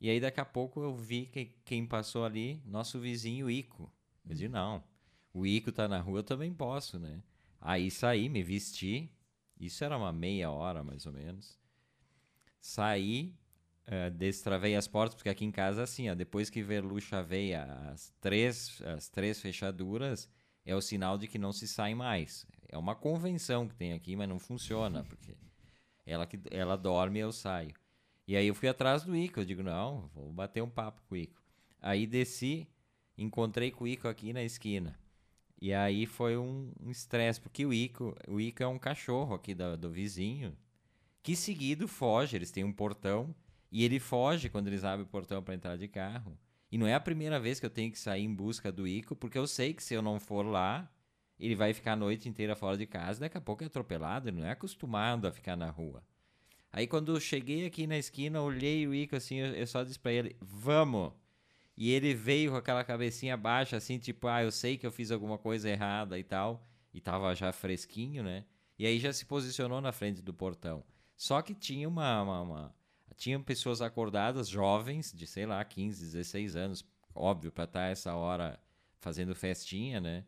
E 0.00 0.08
aí 0.08 0.20
daqui 0.20 0.40
a 0.40 0.44
pouco 0.44 0.80
eu 0.80 0.94
vi 0.94 1.26
que 1.26 1.46
quem 1.64 1.84
passou 1.84 2.24
ali, 2.24 2.62
nosso 2.64 3.00
vizinho 3.00 3.50
Ico. 3.50 3.92
Eu 4.24 4.34
disse, 4.34 4.48
não, 4.48 4.82
o 5.32 5.46
Ico 5.46 5.72
tá 5.72 5.88
na 5.88 6.00
rua, 6.00 6.20
eu 6.20 6.24
também 6.24 6.52
posso, 6.54 6.98
né? 6.98 7.22
Aí 7.60 7.90
saí, 7.90 8.28
me 8.28 8.42
vesti. 8.42 9.10
Isso 9.58 9.82
era 9.82 9.96
uma 9.96 10.12
meia 10.12 10.50
hora, 10.50 10.84
mais 10.84 11.04
ou 11.04 11.12
menos. 11.12 11.58
Saí, 12.60 13.34
uh, 13.88 14.10
destravei 14.10 14.76
as 14.76 14.86
portas, 14.86 15.16
porque 15.16 15.28
aqui 15.28 15.44
em 15.44 15.50
casa, 15.50 15.82
assim, 15.82 16.08
ó, 16.08 16.14
depois 16.14 16.48
que 16.48 16.62
Verlu 16.62 17.00
chaveia 17.00 17.64
as 17.90 18.14
três, 18.20 18.80
as 18.82 19.08
três 19.08 19.40
fechaduras, 19.40 20.30
é 20.64 20.76
o 20.76 20.80
sinal 20.80 21.18
de 21.18 21.26
que 21.26 21.38
não 21.38 21.52
se 21.52 21.66
sai 21.66 21.94
mais. 21.94 22.46
É 22.68 22.76
uma 22.76 22.94
convenção 22.94 23.66
que 23.66 23.74
tem 23.74 23.92
aqui, 23.92 24.14
mas 24.14 24.28
não 24.28 24.38
funciona, 24.38 25.02
porque 25.04 25.34
ela, 26.04 26.26
que, 26.26 26.38
ela 26.50 26.76
dorme 26.76 27.18
e 27.18 27.22
eu 27.22 27.32
saio. 27.32 27.74
E 28.26 28.36
aí 28.36 28.46
eu 28.46 28.54
fui 28.54 28.68
atrás 28.68 29.04
do 29.04 29.16
Ico, 29.16 29.40
eu 29.40 29.44
digo, 29.44 29.62
não, 29.62 30.10
vou 30.14 30.30
bater 30.30 30.62
um 30.62 30.68
papo 30.68 31.00
com 31.08 31.14
o 31.14 31.18
Ico. 31.18 31.40
Aí 31.80 32.06
desci, 32.06 32.68
encontrei 33.16 33.70
com 33.70 33.84
o 33.84 33.88
Ico 33.88 34.06
aqui 34.06 34.32
na 34.32 34.42
esquina. 34.42 34.98
E 35.60 35.72
aí 35.72 36.06
foi 36.06 36.36
um 36.36 36.72
estresse, 36.88 37.40
um 37.40 37.42
porque 37.42 37.64
o 37.64 37.72
Ico, 37.72 38.14
o 38.28 38.40
Ico 38.40 38.62
é 38.62 38.66
um 38.66 38.78
cachorro 38.78 39.34
aqui 39.34 39.54
do, 39.54 39.76
do 39.76 39.90
vizinho, 39.90 40.56
que 41.22 41.34
seguido 41.34 41.88
foge, 41.88 42.36
eles 42.36 42.50
têm 42.50 42.64
um 42.64 42.72
portão, 42.72 43.34
e 43.70 43.84
ele 43.84 43.98
foge 43.98 44.48
quando 44.48 44.68
eles 44.68 44.84
abrem 44.84 45.06
o 45.06 45.08
portão 45.10 45.42
para 45.42 45.54
entrar 45.54 45.76
de 45.76 45.88
carro. 45.88 46.38
E 46.70 46.78
não 46.78 46.86
é 46.86 46.94
a 46.94 47.00
primeira 47.00 47.40
vez 47.40 47.58
que 47.58 47.66
eu 47.66 47.70
tenho 47.70 47.90
que 47.90 47.98
sair 47.98 48.24
em 48.24 48.34
busca 48.34 48.70
do 48.70 48.86
Ico, 48.86 49.16
porque 49.16 49.38
eu 49.38 49.46
sei 49.46 49.72
que 49.72 49.82
se 49.82 49.94
eu 49.94 50.02
não 50.02 50.20
for 50.20 50.44
lá, 50.44 50.90
ele 51.38 51.54
vai 51.54 51.72
ficar 51.72 51.92
a 51.92 51.96
noite 51.96 52.28
inteira 52.28 52.56
fora 52.56 52.76
de 52.76 52.86
casa, 52.86 53.20
daqui 53.20 53.36
a 53.38 53.40
pouco 53.40 53.62
é 53.62 53.66
atropelado, 53.66 54.28
ele 54.28 54.40
não 54.40 54.46
é 54.46 54.50
acostumado 54.50 55.26
a 55.26 55.32
ficar 55.32 55.56
na 55.56 55.70
rua. 55.70 56.02
Aí 56.72 56.86
quando 56.86 57.14
eu 57.14 57.20
cheguei 57.20 57.66
aqui 57.66 57.86
na 57.86 57.96
esquina, 57.96 58.42
olhei 58.42 58.86
o 58.86 58.94
Ico 58.94 59.16
assim, 59.16 59.38
eu, 59.38 59.66
só 59.66 59.82
disse 59.82 59.98
pra 59.98 60.12
ele, 60.12 60.36
vamos! 60.40 61.12
E 61.76 61.90
ele 61.92 62.12
veio 62.12 62.50
com 62.50 62.56
aquela 62.56 62.82
cabecinha 62.82 63.36
baixa, 63.36 63.76
assim, 63.76 63.98
tipo, 63.98 64.26
ah, 64.26 64.42
eu 64.42 64.50
sei 64.50 64.76
que 64.76 64.86
eu 64.86 64.90
fiz 64.90 65.12
alguma 65.12 65.38
coisa 65.38 65.70
errada 65.70 66.18
e 66.18 66.24
tal. 66.24 66.66
E 66.92 67.00
tava 67.00 67.32
já 67.36 67.52
fresquinho, 67.52 68.24
né? 68.24 68.44
E 68.76 68.84
aí 68.84 68.98
já 68.98 69.12
se 69.12 69.24
posicionou 69.24 69.80
na 69.80 69.92
frente 69.92 70.20
do 70.20 70.34
portão. 70.34 70.82
Só 71.16 71.40
que 71.40 71.54
tinha 71.54 71.88
uma, 71.88 72.22
uma, 72.22 72.42
uma 72.42 72.74
tinham 73.16 73.42
pessoas 73.42 73.82
acordadas, 73.82 74.48
jovens, 74.48 75.12
de 75.12 75.26
sei 75.26 75.44
lá, 75.44 75.62
15, 75.64 76.04
16 76.04 76.56
anos, 76.56 76.84
óbvio, 77.14 77.50
para 77.50 77.64
estar 77.64 77.80
tá 77.80 77.86
essa 77.86 78.14
hora 78.14 78.58
fazendo 79.00 79.34
festinha, 79.34 80.00
né? 80.00 80.24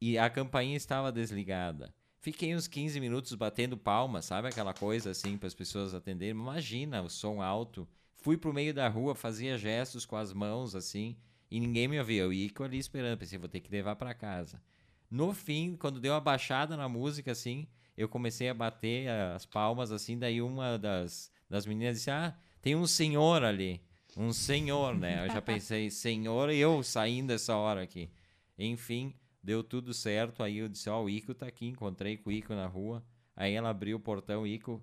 E 0.00 0.18
a 0.18 0.28
campainha 0.28 0.76
estava 0.76 1.10
desligada. 1.10 1.94
Fiquei 2.20 2.54
uns 2.54 2.66
15 2.66 2.98
minutos 2.98 3.34
batendo 3.34 3.76
palmas, 3.76 4.24
sabe 4.24 4.48
aquela 4.48 4.74
coisa 4.74 5.10
assim 5.10 5.38
para 5.38 5.46
as 5.46 5.54
pessoas 5.54 5.94
atenderem? 5.94 6.32
Imagina 6.32 7.00
o 7.02 7.08
som 7.08 7.40
alto. 7.40 7.88
Fui 8.16 8.36
pro 8.36 8.52
meio 8.52 8.74
da 8.74 8.88
rua, 8.88 9.14
fazia 9.14 9.56
gestos 9.56 10.04
com 10.04 10.16
as 10.16 10.32
mãos 10.32 10.74
assim, 10.74 11.16
e 11.50 11.60
ninguém 11.60 11.86
me 11.86 11.98
ouvia. 11.98 12.22
Eu 12.22 12.32
ia 12.32 12.50
ali 12.60 12.78
esperando, 12.78 13.18
pensei, 13.18 13.38
vou 13.38 13.48
ter 13.48 13.60
que 13.60 13.70
levar 13.70 13.94
para 13.96 14.12
casa. 14.12 14.60
No 15.08 15.32
fim, 15.32 15.76
quando 15.76 16.00
deu 16.00 16.12
uma 16.12 16.20
baixada 16.20 16.76
na 16.76 16.88
música 16.88 17.30
assim, 17.30 17.68
eu 17.96 18.08
comecei 18.08 18.48
a 18.48 18.54
bater 18.54 19.08
as 19.08 19.46
palmas 19.46 19.92
assim, 19.92 20.18
daí 20.18 20.42
uma 20.42 20.76
das, 20.76 21.30
das 21.48 21.64
meninas 21.64 21.98
disse: 21.98 22.10
"Ah, 22.10 22.36
tem 22.60 22.74
um 22.74 22.86
senhor 22.86 23.44
ali". 23.44 23.80
Um 24.16 24.32
senhor, 24.32 24.96
né? 24.96 25.26
Eu 25.26 25.32
já 25.32 25.40
pensei, 25.42 25.90
senhor, 25.90 26.50
e 26.50 26.58
eu 26.58 26.82
saindo 26.82 27.32
essa 27.32 27.54
hora 27.54 27.82
aqui. 27.82 28.10
Enfim, 28.58 29.14
deu 29.46 29.62
tudo 29.62 29.94
certo. 29.94 30.42
Aí 30.42 30.58
eu 30.58 30.68
disse: 30.68 30.90
Ó, 30.90 31.00
oh, 31.00 31.04
o 31.04 31.10
Ico 31.10 31.32
tá 31.32 31.46
aqui. 31.46 31.66
Encontrei 31.66 32.16
com 32.16 32.28
o 32.28 32.32
Ico 32.32 32.52
na 32.52 32.66
rua. 32.66 33.02
Aí 33.36 33.54
ela 33.54 33.70
abriu 33.70 33.96
o 33.96 34.00
portão, 34.00 34.42
o 34.42 34.46
Ico 34.46 34.82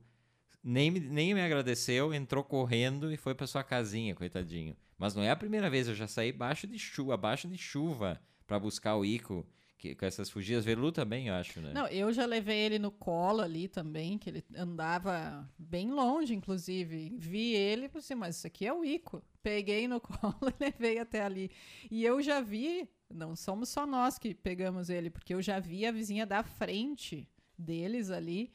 nem, 0.64 0.90
nem 0.90 1.34
me 1.34 1.42
agradeceu, 1.42 2.14
entrou 2.14 2.44
correndo 2.44 3.12
e 3.12 3.18
foi 3.18 3.36
para 3.36 3.48
sua 3.48 3.64
casinha, 3.64 4.16
coitadinho. 4.16 4.76
Mas 4.98 5.14
não 5.14 5.24
é 5.24 5.30
a 5.30 5.36
primeira 5.36 5.70
vez, 5.70 5.88
eu 5.88 5.96
já 5.96 6.08
saí 6.08 6.30
abaixo 6.30 6.66
de 6.66 6.80
chuva, 6.80 7.16
abaixo 7.16 7.48
de 7.48 7.58
chuva 7.58 8.22
para 8.48 8.60
buscar 8.60 8.96
o 8.96 9.04
Ico. 9.04 9.46
Que, 9.84 9.94
com 9.94 10.06
essas 10.06 10.30
fugidas, 10.30 10.64
Velu 10.64 10.94
também, 10.94 11.28
eu 11.28 11.34
acho, 11.34 11.60
né? 11.60 11.74
Não, 11.74 11.86
eu 11.88 12.14
já 12.14 12.26
levei 12.26 12.58
ele 12.58 12.80
no 12.80 12.90
colo 12.90 13.42
ali 13.42 13.68
também, 13.68 14.18
que 14.18 14.30
ele 14.30 14.46
andava 14.56 15.46
bem 15.60 15.92
longe, 15.92 16.34
inclusive. 16.34 17.14
Vi 17.18 17.54
ele 17.54 17.88
e 17.88 17.90
falei 17.90 18.00
assim, 18.00 18.16
mas 18.16 18.38
isso 18.38 18.48
aqui 18.48 18.66
é 18.66 18.72
o 18.72 18.86
Ico. 18.86 19.22
Peguei 19.42 19.86
no 19.86 20.00
colo 20.00 20.38
e 20.58 20.64
levei 20.64 21.00
até 21.00 21.22
ali. 21.22 21.52
E 21.92 22.06
eu 22.06 22.22
já 22.22 22.40
vi, 22.40 22.88
não 23.14 23.36
somos 23.36 23.68
só 23.68 23.86
nós 23.86 24.18
que 24.18 24.34
pegamos 24.34 24.90
ele, 24.90 25.10
porque 25.10 25.34
eu 25.34 25.42
já 25.42 25.60
vi 25.60 25.86
a 25.86 25.92
vizinha 25.92 26.26
da 26.26 26.44
frente 26.44 27.28
deles 27.58 28.10
ali, 28.10 28.54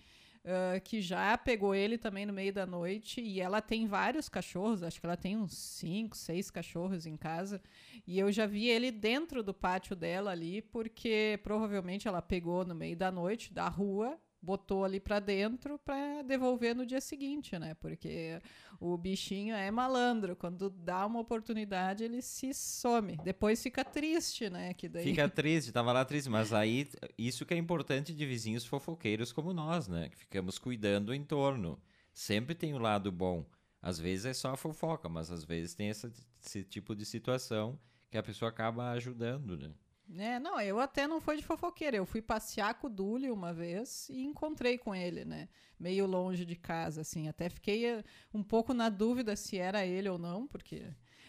uh, 0.48 0.80
que 0.82 1.00
já 1.00 1.36
pegou 1.36 1.74
ele 1.74 1.98
também 1.98 2.24
no 2.24 2.32
meio 2.32 2.52
da 2.52 2.66
noite. 2.66 3.20
E 3.20 3.40
ela 3.40 3.60
tem 3.60 3.86
vários 3.86 4.28
cachorros, 4.28 4.82
acho 4.82 4.98
que 4.98 5.06
ela 5.06 5.16
tem 5.16 5.36
uns 5.36 5.56
cinco, 5.56 6.16
seis 6.16 6.50
cachorros 6.50 7.06
em 7.06 7.16
casa. 7.16 7.62
E 8.06 8.18
eu 8.18 8.32
já 8.32 8.46
vi 8.46 8.66
ele 8.66 8.90
dentro 8.90 9.42
do 9.42 9.52
pátio 9.52 9.94
dela 9.94 10.30
ali, 10.30 10.62
porque 10.62 11.38
provavelmente 11.42 12.08
ela 12.08 12.22
pegou 12.22 12.64
no 12.64 12.74
meio 12.74 12.96
da 12.96 13.12
noite, 13.12 13.52
da 13.52 13.68
rua, 13.68 14.18
botou 14.48 14.82
ali 14.82 14.98
para 14.98 15.20
dentro 15.20 15.78
para 15.78 16.22
devolver 16.22 16.74
no 16.74 16.86
dia 16.86 17.02
seguinte, 17.02 17.58
né? 17.58 17.74
Porque 17.74 18.40
o 18.80 18.96
bichinho 18.96 19.54
é 19.54 19.70
malandro, 19.70 20.34
quando 20.34 20.70
dá 20.70 21.04
uma 21.04 21.20
oportunidade 21.20 22.02
ele 22.02 22.22
se 22.22 22.54
some. 22.54 23.18
Depois 23.22 23.62
fica 23.62 23.84
triste, 23.84 24.48
né? 24.48 24.72
Que 24.72 24.88
daí... 24.88 25.04
Fica 25.04 25.28
triste, 25.28 25.70
tava 25.70 25.92
lá 25.92 26.02
triste, 26.02 26.30
mas 26.30 26.54
aí 26.54 26.88
isso 27.18 27.44
que 27.44 27.52
é 27.52 27.58
importante 27.58 28.14
de 28.14 28.24
vizinhos 28.24 28.64
fofoqueiros 28.64 29.32
como 29.32 29.52
nós, 29.52 29.86
né? 29.86 30.08
Que 30.08 30.16
ficamos 30.16 30.58
cuidando 30.58 31.08
do 31.08 31.14
entorno. 31.14 31.78
Sempre 32.14 32.54
tem 32.54 32.72
o 32.72 32.78
um 32.78 32.80
lado 32.80 33.12
bom. 33.12 33.44
Às 33.82 33.98
vezes 33.98 34.24
é 34.24 34.32
só 34.32 34.52
a 34.52 34.56
fofoca, 34.56 35.10
mas 35.10 35.30
às 35.30 35.44
vezes 35.44 35.74
tem 35.74 35.90
essa, 35.90 36.10
esse 36.42 36.64
tipo 36.64 36.96
de 36.96 37.04
situação 37.04 37.78
que 38.10 38.16
a 38.16 38.22
pessoa 38.22 38.48
acaba 38.48 38.92
ajudando, 38.92 39.58
né? 39.58 39.70
É, 40.16 40.38
não, 40.38 40.58
eu 40.60 40.80
até 40.80 41.06
não 41.06 41.20
fui 41.20 41.36
de 41.36 41.44
fofoqueira. 41.44 41.96
Eu 41.96 42.06
fui 42.06 42.22
passear 42.22 42.74
com 42.74 42.86
o 42.86 42.90
Dúlio 42.90 43.34
uma 43.34 43.52
vez 43.52 44.08
e 44.08 44.22
encontrei 44.22 44.78
com 44.78 44.94
ele, 44.94 45.24
né? 45.24 45.48
Meio 45.78 46.06
longe 46.06 46.44
de 46.44 46.56
casa, 46.56 47.02
assim. 47.02 47.28
Até 47.28 47.48
fiquei 47.50 47.86
eh, 47.86 48.04
um 48.32 48.42
pouco 48.42 48.72
na 48.72 48.88
dúvida 48.88 49.36
se 49.36 49.58
era 49.58 49.84
ele 49.84 50.08
ou 50.08 50.18
não, 50.18 50.46
porque. 50.46 50.86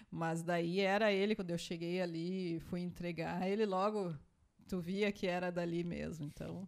Mas 0.10 0.42
daí 0.42 0.80
era 0.80 1.12
ele, 1.12 1.36
quando 1.36 1.52
eu 1.52 1.58
cheguei 1.58 2.02
ali, 2.02 2.60
fui 2.62 2.80
entregar, 2.80 3.48
ele 3.48 3.66
logo. 3.66 4.16
Tu 4.68 4.80
via 4.80 5.12
que 5.12 5.28
era 5.28 5.52
dali 5.52 5.84
mesmo, 5.84 6.26
então. 6.26 6.68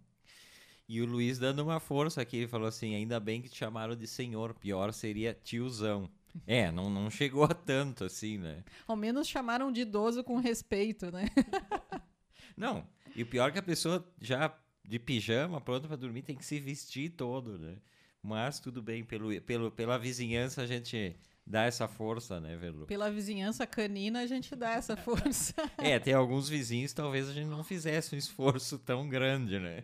E 0.88 1.01
o 1.01 1.06
Luiz 1.06 1.39
dando 1.39 1.63
uma 1.63 1.80
força 1.80 2.22
aqui, 2.22 2.38
ele 2.38 2.48
falou 2.48 2.68
assim: 2.68 2.94
ainda 2.94 3.20
bem 3.20 3.41
que 3.41 3.50
te 3.50 3.58
chamaram 3.58 3.96
de 3.96 4.06
senhor, 4.06 4.53
pior 4.53 4.91
seria 4.91 5.34
tiozão. 5.34 6.10
É, 6.45 6.71
não, 6.71 6.89
não 6.89 7.09
chegou 7.09 7.43
a 7.43 7.53
tanto 7.53 8.03
assim, 8.03 8.38
né? 8.38 8.63
Ao 8.88 8.95
menos 8.95 9.27
chamaram 9.27 9.71
de 9.71 9.81
idoso 9.81 10.23
com 10.23 10.38
respeito, 10.38 11.11
né? 11.11 11.25
não, 12.55 12.88
e 13.15 13.23
o 13.23 13.25
pior 13.25 13.50
é 13.50 13.51
que 13.51 13.59
a 13.59 13.63
pessoa 13.63 14.05
já 14.19 14.53
de 14.83 15.00
pijama, 15.00 15.61
pronto 15.61 15.88
para 15.88 15.95
dormir, 15.95 16.21
tem 16.21 16.35
que 16.35 16.45
se 16.45 16.59
vestir 16.59 17.11
todo, 17.11 17.57
né? 17.57 17.77
Mas 18.21 18.59
tudo 18.59 18.81
bem, 18.81 19.03
pelo, 19.03 19.39
pelo, 19.41 19.71
pela 19.71 19.97
vizinhança 19.97 20.61
a 20.61 20.67
gente 20.67 21.15
dá 21.45 21.63
essa 21.63 21.88
força, 21.88 22.39
né, 22.39 22.55
Velu? 22.55 22.85
Pela 22.85 23.09
vizinhança 23.09 23.65
canina 23.65 24.21
a 24.21 24.27
gente 24.27 24.55
dá 24.55 24.71
essa 24.71 24.95
força. 24.95 25.53
é, 25.77 25.97
tem 25.97 26.13
alguns 26.13 26.47
vizinhos 26.47 26.93
talvez 26.93 27.27
a 27.29 27.33
gente 27.33 27.47
não 27.47 27.63
fizesse 27.63 28.13
um 28.15 28.17
esforço 28.17 28.77
tão 28.79 29.09
grande, 29.09 29.59
né? 29.59 29.83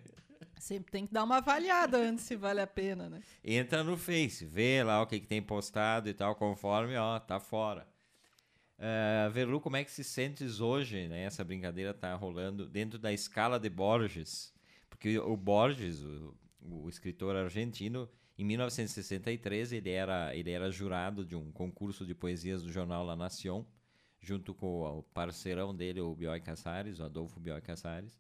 Sempre 0.59 0.91
tem 0.91 1.05
que 1.05 1.13
dar 1.13 1.23
uma 1.23 1.37
avaliada 1.37 1.97
antes 2.01 2.25
se 2.25 2.35
vale 2.35 2.61
a 2.61 2.67
pena, 2.67 3.09
né? 3.09 3.21
Entra 3.43 3.83
no 3.83 3.97
Face, 3.97 4.45
vê 4.45 4.83
lá 4.83 5.01
o 5.01 5.07
que, 5.07 5.19
que 5.19 5.27
tem 5.27 5.41
postado 5.41 6.09
e 6.09 6.13
tal, 6.13 6.35
conforme, 6.35 6.95
ó, 6.95 7.19
tá 7.19 7.39
fora. 7.39 7.87
Uh, 8.77 9.31
Velu, 9.31 9.59
como 9.59 9.75
é 9.75 9.83
que 9.83 9.91
se 9.91 10.03
sentes 10.03 10.59
hoje, 10.59 11.07
né? 11.07 11.23
Essa 11.23 11.43
brincadeira 11.43 11.93
tá 11.93 12.13
rolando 12.13 12.67
dentro 12.67 12.99
da 12.99 13.11
escala 13.11 13.59
de 13.59 13.69
Borges. 13.69 14.53
Porque 14.89 15.17
o 15.17 15.35
Borges, 15.35 16.03
o, 16.03 16.35
o 16.61 16.89
escritor 16.89 17.35
argentino, 17.35 18.09
em 18.37 18.43
1963 18.43 19.71
ele 19.71 19.89
era, 19.89 20.35
ele 20.35 20.51
era 20.51 20.69
jurado 20.69 21.25
de 21.25 21.35
um 21.35 21.51
concurso 21.51 22.05
de 22.05 22.13
poesias 22.13 22.61
do 22.61 22.71
jornal 22.71 23.03
La 23.03 23.15
Nación, 23.15 23.65
junto 24.19 24.53
com 24.53 24.83
o 24.83 25.03
parceirão 25.03 25.75
dele, 25.75 26.01
o 26.01 26.15
Bioy 26.15 26.39
Casares, 26.39 26.99
o 26.99 27.03
Adolfo 27.03 27.39
Bioy 27.39 27.61
Casares. 27.61 28.19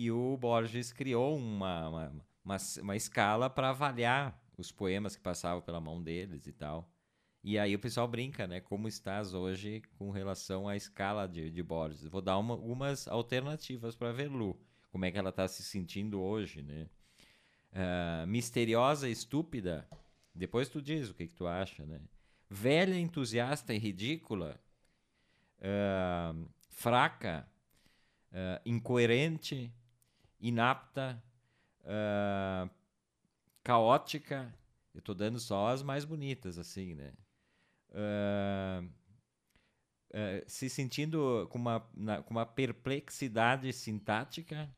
E 0.00 0.12
o 0.12 0.36
Borges 0.36 0.92
criou 0.92 1.36
uma, 1.36 1.88
uma, 1.88 2.12
uma, 2.44 2.56
uma 2.82 2.94
escala 2.94 3.50
para 3.50 3.70
avaliar 3.70 4.40
os 4.56 4.70
poemas 4.70 5.16
que 5.16 5.20
passavam 5.20 5.60
pela 5.60 5.80
mão 5.80 6.00
deles 6.00 6.46
e 6.46 6.52
tal. 6.52 6.88
E 7.42 7.58
aí 7.58 7.74
o 7.74 7.80
pessoal 7.80 8.06
brinca, 8.06 8.46
né? 8.46 8.60
Como 8.60 8.86
estás 8.86 9.34
hoje 9.34 9.82
com 9.98 10.12
relação 10.12 10.68
à 10.68 10.76
escala 10.76 11.26
de, 11.26 11.50
de 11.50 11.62
Borges? 11.64 12.06
Vou 12.06 12.22
dar 12.22 12.38
uma, 12.38 12.54
algumas 12.54 13.08
alternativas 13.08 13.96
para 13.96 14.12
Verlu. 14.12 14.56
Como 14.92 15.04
é 15.04 15.10
que 15.10 15.18
ela 15.18 15.30
está 15.30 15.48
se 15.48 15.64
sentindo 15.64 16.20
hoje, 16.20 16.62
né? 16.62 16.86
Uh, 17.72 18.24
misteriosa 18.28 19.08
estúpida. 19.08 19.84
Depois 20.32 20.68
tu 20.68 20.80
diz 20.80 21.10
o 21.10 21.14
que, 21.14 21.26
que 21.26 21.34
tu 21.34 21.44
acha, 21.44 21.84
né? 21.84 22.00
Velha, 22.48 22.96
entusiasta 22.96 23.74
e 23.74 23.78
ridícula. 23.78 24.60
Uh, 25.58 26.48
fraca, 26.68 27.48
uh, 28.30 28.62
incoerente, 28.64 29.72
inapta, 30.40 31.22
uh, 31.84 32.70
caótica. 33.62 34.54
Eu 34.94 35.00
estou 35.00 35.14
dando 35.14 35.38
só 35.38 35.68
as 35.68 35.82
mais 35.82 36.04
bonitas, 36.04 36.58
assim, 36.58 36.94
né? 36.94 37.12
Uh, 37.90 38.84
uh, 40.10 40.44
se 40.46 40.68
sentindo 40.68 41.46
com 41.50 41.58
uma, 41.58 41.88
na, 41.94 42.22
com 42.22 42.30
uma 42.30 42.46
perplexidade 42.46 43.72
sintática, 43.72 44.68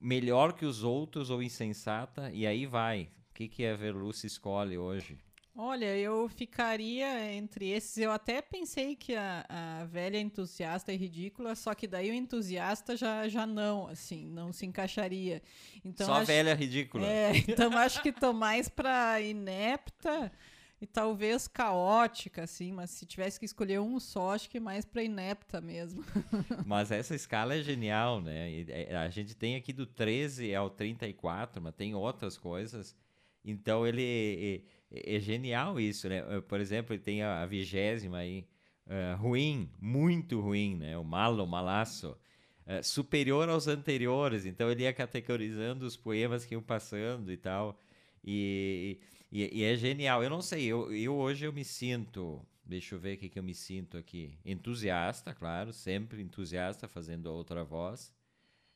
melhor 0.00 0.52
que 0.52 0.64
os 0.64 0.82
outros 0.82 1.30
ou 1.30 1.42
insensata, 1.42 2.30
e 2.32 2.46
aí 2.46 2.66
vai. 2.66 3.10
O 3.30 3.34
que, 3.34 3.48
que 3.48 3.66
a 3.66 3.76
Verluce 3.76 4.26
escolhe 4.26 4.76
hoje? 4.76 5.18
Olha, 5.54 5.94
eu 5.96 6.28
ficaria 6.30 7.34
entre 7.34 7.68
esses. 7.68 7.98
Eu 7.98 8.10
até 8.10 8.40
pensei 8.40 8.96
que 8.96 9.14
a, 9.14 9.44
a 9.48 9.84
velha 9.84 10.18
entusiasta 10.18 10.92
é 10.92 10.96
ridícula, 10.96 11.54
só 11.54 11.74
que 11.74 11.86
daí 11.86 12.10
o 12.10 12.14
entusiasta 12.14 12.96
já, 12.96 13.28
já 13.28 13.46
não, 13.46 13.86
assim, 13.86 14.26
não 14.26 14.50
se 14.50 14.64
encaixaria. 14.64 15.42
Então, 15.84 16.06
só 16.06 16.14
acho, 16.14 16.22
a 16.22 16.24
velha 16.24 16.54
ridícula. 16.54 17.06
É, 17.06 17.36
então 17.36 17.76
acho 17.76 18.00
que 18.02 18.10
tô 18.10 18.32
mais 18.32 18.66
para 18.70 19.20
inepta 19.20 20.32
e 20.80 20.86
talvez 20.86 21.46
caótica, 21.46 22.44
assim, 22.44 22.72
mas 22.72 22.90
se 22.90 23.04
tivesse 23.04 23.38
que 23.38 23.44
escolher 23.44 23.78
um 23.78 24.00
só, 24.00 24.34
acho 24.34 24.48
que 24.48 24.58
mais 24.58 24.86
para 24.86 25.02
inepta 25.04 25.60
mesmo. 25.60 26.02
mas 26.64 26.90
essa 26.90 27.14
escala 27.14 27.54
é 27.54 27.62
genial, 27.62 28.22
né? 28.22 28.64
É, 28.68 28.96
a 28.96 29.10
gente 29.10 29.36
tem 29.36 29.54
aqui 29.54 29.74
do 29.74 29.84
13 29.84 30.54
ao 30.54 30.70
34, 30.70 31.60
mas 31.60 31.74
tem 31.74 31.94
outras 31.94 32.38
coisas. 32.38 32.96
Então 33.44 33.86
ele 33.86 34.64
é, 34.92 35.16
é, 35.16 35.20
genial 35.20 35.80
isso, 35.80 36.08
né? 36.08 36.18
Eh, 36.18 36.40
por 36.42 36.60
exemplo, 36.60 36.96
tem 36.98 37.22
a 37.22 37.44
vigésima 37.46 38.18
aí, 38.18 38.46
uh, 38.86 39.16
ruim, 39.20 39.70
muito 39.80 40.40
ruim, 40.40 40.76
né? 40.76 40.96
O 40.98 41.04
malo, 41.04 41.46
malaço. 41.46 42.16
Uh, 42.64 42.82
superior 42.84 43.48
aos 43.48 43.66
anteriores, 43.66 44.46
então 44.46 44.70
ele 44.70 44.84
ia 44.84 44.92
categorizando 44.92 45.84
os 45.84 45.96
poemas 45.96 46.44
que 46.44 46.54
iam 46.54 46.62
passando 46.62 47.32
e 47.32 47.36
tal, 47.36 47.76
e, 48.22 49.00
e, 49.32 49.60
e 49.60 49.64
é 49.64 49.74
genial. 49.74 50.22
Eu 50.22 50.30
não 50.30 50.40
sei, 50.40 50.66
eu, 50.66 50.94
eu 50.94 51.12
hoje 51.16 51.44
eu 51.44 51.52
me 51.52 51.64
sinto, 51.64 52.40
Deixa 52.64 52.94
eu 52.94 52.98
ver 52.98 53.16
o 53.16 53.18
que, 53.18 53.28
que 53.28 53.38
eu 53.38 53.42
me 53.42 53.54
sinto 53.54 53.96
aqui. 53.96 54.38
Entusiasta, 54.44 55.34
claro, 55.34 55.72
sempre 55.72 56.22
entusiasta 56.22 56.86
fazendo 56.86 57.26
outra 57.26 57.64
voz. 57.64 58.14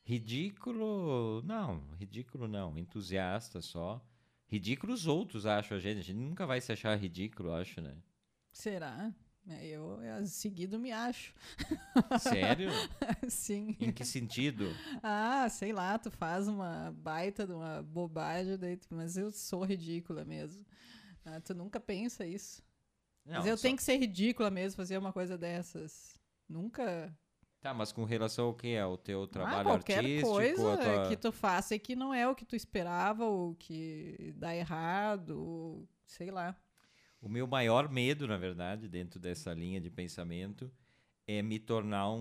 Ridículo, 0.04 1.42
não, 1.42 1.82
ridículo 1.98 2.48
não, 2.48 2.76
entusiasta 2.76 3.60
só. 3.60 4.04
Ridículo 4.48 4.92
os 4.92 5.06
outros 5.06 5.44
acham 5.46 5.76
a 5.76 5.80
gente, 5.80 5.98
a 5.98 6.02
gente 6.02 6.16
nunca 6.18 6.46
vai 6.46 6.60
se 6.60 6.72
achar 6.72 6.96
ridículo, 6.96 7.52
acho, 7.52 7.80
né? 7.80 7.96
Será? 8.52 9.12
É, 9.48 9.66
eu, 9.66 10.02
eu 10.02 10.26
seguido 10.26 10.78
me 10.78 10.90
acho. 10.92 11.32
Sério? 12.20 12.68
Sim. 13.28 13.76
Em 13.80 13.92
que 13.92 14.04
sentido? 14.04 14.64
Ah, 15.02 15.48
sei 15.48 15.72
lá, 15.72 15.98
tu 15.98 16.10
faz 16.10 16.48
uma 16.48 16.92
baita 16.96 17.46
de 17.46 17.52
uma 17.52 17.82
bobagem, 17.82 18.56
daí 18.58 18.76
tu- 18.76 18.88
mas 18.90 19.16
eu 19.16 19.30
sou 19.30 19.64
ridícula 19.64 20.24
mesmo. 20.24 20.64
Ah, 21.24 21.40
tu 21.40 21.54
nunca 21.54 21.78
pensa 21.78 22.26
isso. 22.26 22.62
Não, 23.24 23.36
mas 23.38 23.46
eu 23.46 23.56
só- 23.56 23.62
tenho 23.62 23.76
que 23.76 23.82
ser 23.84 23.96
ridícula 23.98 24.50
mesmo, 24.50 24.76
fazer 24.76 24.98
uma 24.98 25.12
coisa 25.12 25.36
dessas. 25.38 26.18
Nunca. 26.48 27.16
Tá, 27.66 27.74
mas 27.74 27.90
com 27.90 28.04
relação 28.04 28.46
ao 28.46 28.54
que? 28.54 28.76
Ao 28.76 28.96
teu 28.96 29.24
ah, 29.24 29.26
trabalho 29.26 29.64
qualquer 29.64 29.98
artístico? 29.98 30.28
coisa 30.30 30.72
a 30.74 30.76
tua... 30.76 31.08
que 31.08 31.16
tu 31.16 31.32
faça 31.32 31.74
e 31.74 31.80
que 31.80 31.96
não 31.96 32.14
é 32.14 32.28
o 32.28 32.32
que 32.34 32.44
tu 32.44 32.54
esperava, 32.54 33.24
ou 33.24 33.56
que 33.56 34.32
dá 34.36 34.54
errado, 34.54 35.30
ou 35.30 35.88
sei 36.06 36.30
lá. 36.30 36.54
O 37.20 37.28
meu 37.28 37.44
maior 37.44 37.88
medo, 37.90 38.28
na 38.28 38.36
verdade, 38.36 38.88
dentro 38.88 39.18
dessa 39.18 39.52
linha 39.52 39.80
de 39.80 39.90
pensamento, 39.90 40.70
é 41.26 41.42
me 41.42 41.58
tornar 41.58 42.08
um, 42.12 42.20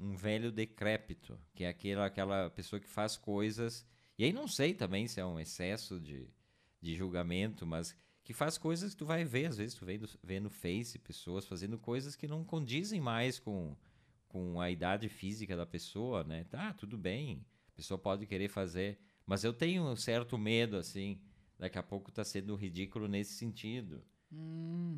um- 0.00 0.12
um 0.12 0.16
velho 0.16 0.50
decrépito, 0.50 1.38
que 1.54 1.64
é 1.64 1.68
aquela, 1.68 2.06
aquela 2.06 2.48
pessoa 2.48 2.80
que 2.80 2.88
faz 2.88 3.18
coisas. 3.18 3.84
E 4.16 4.24
aí 4.24 4.32
não 4.32 4.48
sei 4.48 4.72
também 4.72 5.06
se 5.06 5.20
é 5.20 5.26
um 5.26 5.38
excesso 5.38 6.00
de, 6.00 6.26
de 6.80 6.96
julgamento, 6.96 7.66
mas 7.66 7.94
que 8.24 8.32
faz 8.32 8.56
coisas 8.56 8.92
que 8.92 8.96
tu 8.96 9.04
vai 9.04 9.24
ver, 9.26 9.44
às 9.44 9.58
vezes 9.58 9.74
tu 9.74 9.84
vê, 9.84 9.98
no- 9.98 10.08
vê 10.22 10.40
no 10.40 10.48
Face 10.48 10.98
pessoas 10.98 11.44
fazendo 11.44 11.78
coisas 11.78 12.16
que 12.16 12.26
não 12.26 12.42
condizem 12.42 12.98
mais 12.98 13.38
com, 13.38 13.76
com 14.30 14.60
a 14.60 14.70
idade 14.70 15.08
física 15.08 15.56
da 15.56 15.66
pessoa, 15.66 16.22
né? 16.24 16.44
Tá, 16.44 16.72
tudo 16.72 16.96
bem, 16.96 17.44
a 17.68 17.72
pessoa 17.76 17.98
pode 17.98 18.26
querer 18.26 18.48
fazer, 18.48 18.98
mas 19.26 19.42
eu 19.44 19.52
tenho 19.52 19.82
um 19.84 19.96
certo 19.96 20.38
medo, 20.38 20.76
assim, 20.76 21.20
daqui 21.58 21.76
a 21.78 21.82
pouco 21.82 22.10
tá 22.12 22.24
sendo 22.24 22.54
ridículo 22.54 23.06
nesse 23.08 23.34
sentido. 23.34 24.02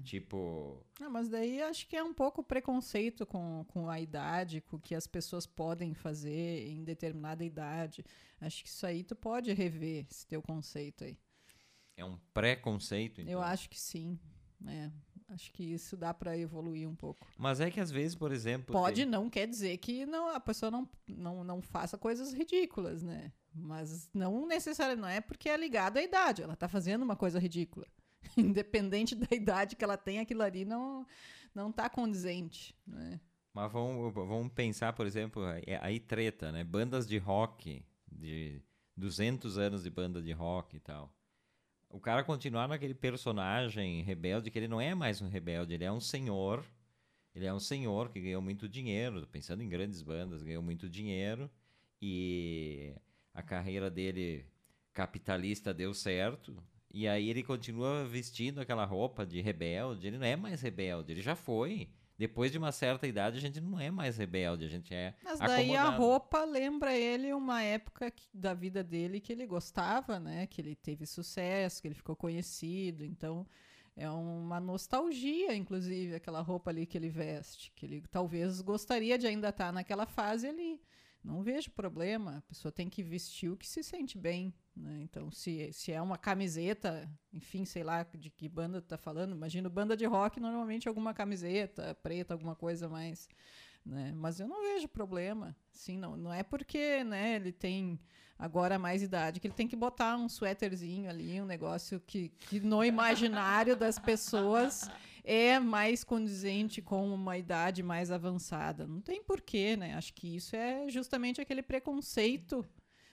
Tipo, 0.04 0.84
Ah, 1.00 1.08
mas 1.08 1.28
daí 1.30 1.62
acho 1.62 1.86
que 1.88 1.96
é 1.96 2.02
um 2.02 2.12
pouco 2.12 2.42
preconceito 2.42 3.24
com, 3.24 3.64
com 3.68 3.88
a 3.88 3.98
idade, 4.00 4.60
com 4.60 4.76
o 4.76 4.80
que 4.80 4.94
as 4.94 5.06
pessoas 5.06 5.46
podem 5.46 5.94
fazer 5.94 6.68
em 6.68 6.84
determinada 6.84 7.42
idade. 7.44 8.04
Acho 8.40 8.62
que 8.62 8.68
isso 8.68 8.84
aí 8.86 9.02
tu 9.02 9.16
pode 9.16 9.52
rever, 9.52 10.06
esse 10.10 10.26
teu 10.26 10.42
conceito 10.42 11.04
aí. 11.04 11.16
é 11.96 12.04
um 12.04 12.18
preconceito, 12.34 13.20
então. 13.22 13.32
Eu 13.32 13.40
acho 13.40 13.70
que 13.70 13.80
sim. 13.80 14.18
É, 14.66 14.90
acho 15.32 15.52
que 15.52 15.62
isso 15.64 15.96
dá 15.96 16.12
pra 16.14 16.36
evoluir 16.36 16.88
um 16.88 16.94
pouco. 16.94 17.26
Mas 17.38 17.60
é 17.60 17.70
que 17.70 17.80
às 17.80 17.90
vezes, 17.90 18.14
por 18.14 18.32
exemplo. 18.32 18.72
Pode 18.72 19.02
tem- 19.02 19.10
não 19.10 19.28
quer 19.30 19.46
dizer 19.46 19.76
que 19.78 20.04
não, 20.06 20.28
a 20.28 20.40
pessoa 20.40 20.70
não, 20.70 20.88
não, 21.08 21.42
não 21.44 21.62
faça 21.62 21.96
coisas 21.98 22.32
ridículas, 22.32 23.02
né? 23.02 23.32
Mas 23.54 24.08
não 24.14 24.46
necessariamente, 24.46 25.02
não 25.02 25.08
é 25.08 25.20
porque 25.20 25.48
é 25.48 25.56
ligado 25.56 25.98
à 25.98 26.02
idade. 26.02 26.42
Ela 26.42 26.56
tá 26.56 26.68
fazendo 26.68 27.02
uma 27.02 27.16
coisa 27.16 27.38
ridícula. 27.38 27.86
Independente 28.36 29.14
da 29.14 29.34
idade 29.34 29.76
que 29.76 29.84
ela 29.84 29.96
tem, 29.96 30.18
aquilo 30.20 30.42
ali 30.42 30.64
não, 30.64 31.06
não 31.54 31.70
tá 31.72 31.88
condizente, 31.90 32.74
né? 32.86 33.20
Mas 33.54 33.70
vamos, 33.70 34.14
vamos 34.14 34.50
pensar, 34.52 34.94
por 34.94 35.06
exemplo, 35.06 35.44
é- 35.66 35.78
aí 35.82 36.00
treta, 36.00 36.50
né? 36.50 36.64
Bandas 36.64 37.06
de 37.06 37.18
rock, 37.18 37.84
de 38.10 38.62
200 38.96 39.58
anos 39.58 39.82
de 39.82 39.90
banda 39.90 40.22
de 40.22 40.32
rock 40.32 40.76
e 40.76 40.80
tal. 40.80 41.12
O 41.92 42.00
cara 42.00 42.24
continuar 42.24 42.66
naquele 42.66 42.94
personagem 42.94 44.02
rebelde, 44.02 44.50
que 44.50 44.58
ele 44.58 44.66
não 44.66 44.80
é 44.80 44.94
mais 44.94 45.20
um 45.20 45.28
rebelde, 45.28 45.74
ele 45.74 45.84
é 45.84 45.92
um 45.92 46.00
senhor. 46.00 46.64
Ele 47.34 47.44
é 47.44 47.52
um 47.52 47.60
senhor 47.60 48.08
que 48.08 48.18
ganhou 48.18 48.40
muito 48.40 48.66
dinheiro, 48.66 49.26
pensando 49.26 49.62
em 49.62 49.68
grandes 49.68 50.00
bandas, 50.00 50.42
ganhou 50.42 50.62
muito 50.62 50.88
dinheiro. 50.88 51.50
E 52.00 52.94
a 53.34 53.42
carreira 53.42 53.90
dele 53.90 54.46
capitalista 54.94 55.74
deu 55.74 55.92
certo. 55.92 56.56
E 56.90 57.06
aí 57.06 57.28
ele 57.28 57.42
continua 57.42 58.06
vestindo 58.06 58.62
aquela 58.62 58.86
roupa 58.86 59.26
de 59.26 59.42
rebelde. 59.42 60.06
Ele 60.06 60.16
não 60.16 60.26
é 60.26 60.34
mais 60.34 60.62
rebelde, 60.62 61.12
ele 61.12 61.20
já 61.20 61.36
foi. 61.36 61.90
Depois 62.22 62.52
de 62.52 62.58
uma 62.58 62.70
certa 62.70 63.04
idade, 63.06 63.36
a 63.36 63.40
gente 63.40 63.60
não 63.60 63.80
é 63.80 63.90
mais 63.90 64.16
rebelde, 64.16 64.64
a 64.64 64.68
gente 64.68 64.94
é 64.94 65.12
Mas 65.24 65.40
daí 65.40 65.74
a 65.74 65.80
acomodado. 65.82 66.02
roupa 66.02 66.44
lembra 66.44 66.96
ele 66.96 67.32
uma 67.32 67.62
época 67.62 68.10
que- 68.12 68.28
da 68.32 68.54
vida 68.54 68.84
dele 68.84 69.20
que 69.20 69.32
ele 69.32 69.44
gostava, 69.44 70.20
né? 70.20 70.46
Que 70.46 70.60
ele 70.60 70.76
teve 70.76 71.04
sucesso, 71.04 71.82
que 71.82 71.88
ele 71.88 71.94
ficou 71.96 72.14
conhecido. 72.14 73.04
Então 73.04 73.44
é 73.96 74.08
uma 74.08 74.60
nostalgia, 74.60 75.54
inclusive, 75.54 76.14
aquela 76.14 76.40
roupa 76.40 76.70
ali 76.70 76.86
que 76.86 76.96
ele 76.96 77.08
veste. 77.08 77.72
Que 77.74 77.86
ele 77.86 78.02
talvez 78.10 78.60
gostaria 78.60 79.18
de 79.18 79.26
ainda 79.26 79.48
estar 79.48 79.72
naquela 79.72 80.06
fase 80.06 80.46
ali. 80.46 80.80
Não 81.22 81.42
vejo 81.42 81.70
problema. 81.70 82.38
A 82.38 82.42
pessoa 82.42 82.72
tem 82.72 82.88
que 82.88 83.02
vestir 83.02 83.50
o 83.50 83.56
que 83.56 83.68
se 83.68 83.82
sente 83.82 84.18
bem. 84.18 84.52
Né? 84.74 85.00
Então, 85.02 85.30
se, 85.30 85.72
se 85.72 85.92
é 85.92 86.02
uma 86.02 86.18
camiseta, 86.18 87.08
enfim, 87.32 87.64
sei 87.64 87.84
lá 87.84 88.02
de 88.02 88.30
que 88.30 88.48
banda 88.48 88.80
tu 88.80 88.88
tá 88.88 88.98
falando. 88.98 89.32
Imagino 89.32 89.70
banda 89.70 89.96
de 89.96 90.04
rock, 90.04 90.40
normalmente 90.40 90.88
alguma 90.88 91.14
camiseta 91.14 91.94
preta, 92.02 92.34
alguma 92.34 92.56
coisa 92.56 92.88
mais 92.88 93.28
né? 93.84 94.12
Mas 94.14 94.40
eu 94.40 94.46
não 94.48 94.62
vejo 94.62 94.88
problema. 94.88 95.56
Sim, 95.72 95.98
não, 95.98 96.16
não 96.16 96.32
é 96.32 96.42
porque, 96.42 97.02
né, 97.04 97.36
ele 97.36 97.52
tem 97.52 97.98
agora 98.38 98.78
mais 98.78 99.02
idade 99.02 99.38
que 99.38 99.46
ele 99.46 99.54
tem 99.54 99.68
que 99.68 99.76
botar 99.76 100.16
um 100.16 100.28
suéterzinho 100.28 101.08
ali, 101.08 101.40
um 101.40 101.46
negócio 101.46 102.00
que, 102.00 102.28
que 102.30 102.60
no 102.60 102.84
imaginário 102.84 103.76
das 103.76 103.98
pessoas 103.98 104.90
é 105.24 105.58
mais 105.58 106.02
condizente 106.04 106.82
com 106.82 107.12
uma 107.12 107.38
idade 107.38 107.82
mais 107.82 108.10
avançada. 108.10 108.86
Não 108.86 109.00
tem 109.00 109.22
porquê, 109.22 109.76
né? 109.76 109.94
Acho 109.94 110.12
que 110.14 110.36
isso 110.36 110.56
é 110.56 110.88
justamente 110.88 111.40
aquele 111.40 111.62
preconceito 111.62 112.64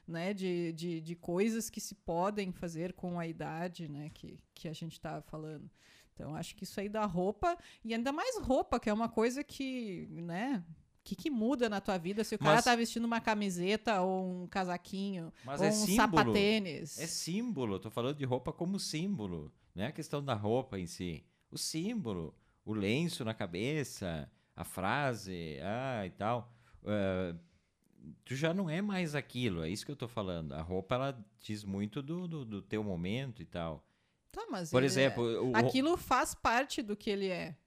né, 0.08 0.34
de, 0.34 0.74
de, 0.74 1.02
de 1.02 1.16
coisas 1.16 1.70
que 1.70 1.80
se 1.80 1.94
podem 1.94 2.52
fazer 2.52 2.94
com 2.94 3.20
a 3.20 3.28
idade, 3.28 3.88
né, 3.88 4.10
que, 4.12 4.40
que 4.56 4.68
a 4.68 4.74
gente 4.74 4.94
estava 4.94 5.22
falando. 5.22 5.70
Então, 6.16 6.36
acho 6.36 6.56
que 6.56 6.64
isso 6.64 6.80
aí 6.80 6.90
da 6.90 7.06
roupa, 7.06 7.56
e 7.86 7.94
ainda 7.94 8.12
mais 8.12 8.38
roupa, 8.40 8.80
que 8.80 8.90
é 8.90 8.94
uma 8.94 9.08
coisa 9.08 9.44
que, 9.44 10.08
né, 10.12 10.64
o 10.68 11.04
que, 11.04 11.16
que 11.16 11.30
muda 11.30 11.70
na 11.70 11.80
tua 11.80 11.98
vida 11.98 12.24
se 12.24 12.34
o 12.36 12.40
cara 12.40 12.56
Mas- 12.56 12.66
tá 12.66 12.76
vestindo 12.76 13.06
uma 13.06 13.22
camiseta 13.22 14.02
ou 14.02 14.44
um 14.44 14.48
casaquinho 14.48 15.32
ou 15.46 15.54
é 15.54 15.70
um 15.70 15.72
símbolo. 15.72 15.96
sapatênis? 15.96 17.00
É 17.00 17.06
símbolo, 17.08 17.80
tô 17.80 17.90
falando 17.92 18.18
de 18.18 18.26
roupa 18.26 18.52
como 18.52 18.80
símbolo. 18.80 19.52
Não 19.76 19.84
é 19.84 19.88
a 19.88 19.92
questão 19.92 20.24
da 20.24 20.34
roupa 20.34 20.78
em 20.80 20.88
si. 20.88 21.24
O 21.52 21.58
símbolo, 21.58 22.34
o 22.66 22.74
lenço 22.74 23.24
na 23.26 23.34
cabeça, 23.34 24.30
a 24.56 24.64
frase, 24.64 25.58
ah, 25.62 26.06
e 26.06 26.10
tal. 26.12 26.52
Eh, 26.86 27.36
tu 28.24 28.36
já 28.36 28.54
não 28.54 28.70
é 28.70 28.82
mais 28.82 29.16
aquilo, 29.16 29.64
é 29.64 29.70
isso 29.70 29.86
que 29.86 29.92
eu 29.92 29.96
tô 29.96 30.08
falando. 30.08 30.54
A 30.54 30.62
roupa, 30.62 30.96
ela 30.96 31.26
diz 31.40 31.64
muito 31.64 32.02
do, 32.02 32.28
do, 32.28 32.46
do 32.46 32.62
teu 32.62 32.84
momento 32.84 33.42
e 33.42 33.46
tal. 33.46 33.86
Tá, 34.32 34.46
mas 34.52 34.70
Por 34.70 34.78
ele- 34.78 34.86
exemplo, 34.86 35.24
o- 35.24 35.52
o- 35.52 35.56
aquilo 35.58 35.98
faz 35.98 36.36
parte 36.36 36.84
do 36.84 36.96
que 36.96 37.10
ele 37.10 37.28
é. 37.30 37.58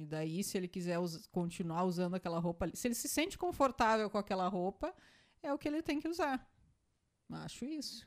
E 0.00 0.04
daí, 0.04 0.42
se 0.42 0.58
ele 0.58 0.66
quiser 0.66 0.98
us- 0.98 1.26
continuar 1.28 1.84
usando 1.84 2.14
aquela 2.14 2.40
roupa, 2.40 2.64
ali- 2.64 2.76
se 2.76 2.88
ele 2.88 2.94
se 2.96 3.08
sente 3.08 3.38
confortável 3.38 4.10
com 4.10 4.18
aquela 4.18 4.48
roupa, 4.48 4.92
é 5.42 5.52
o 5.54 5.58
que 5.58 5.68
ele 5.68 5.80
tem 5.80 6.00
que 6.00 6.08
usar. 6.08 6.44
Acho 7.30 7.64
isso. 7.64 8.04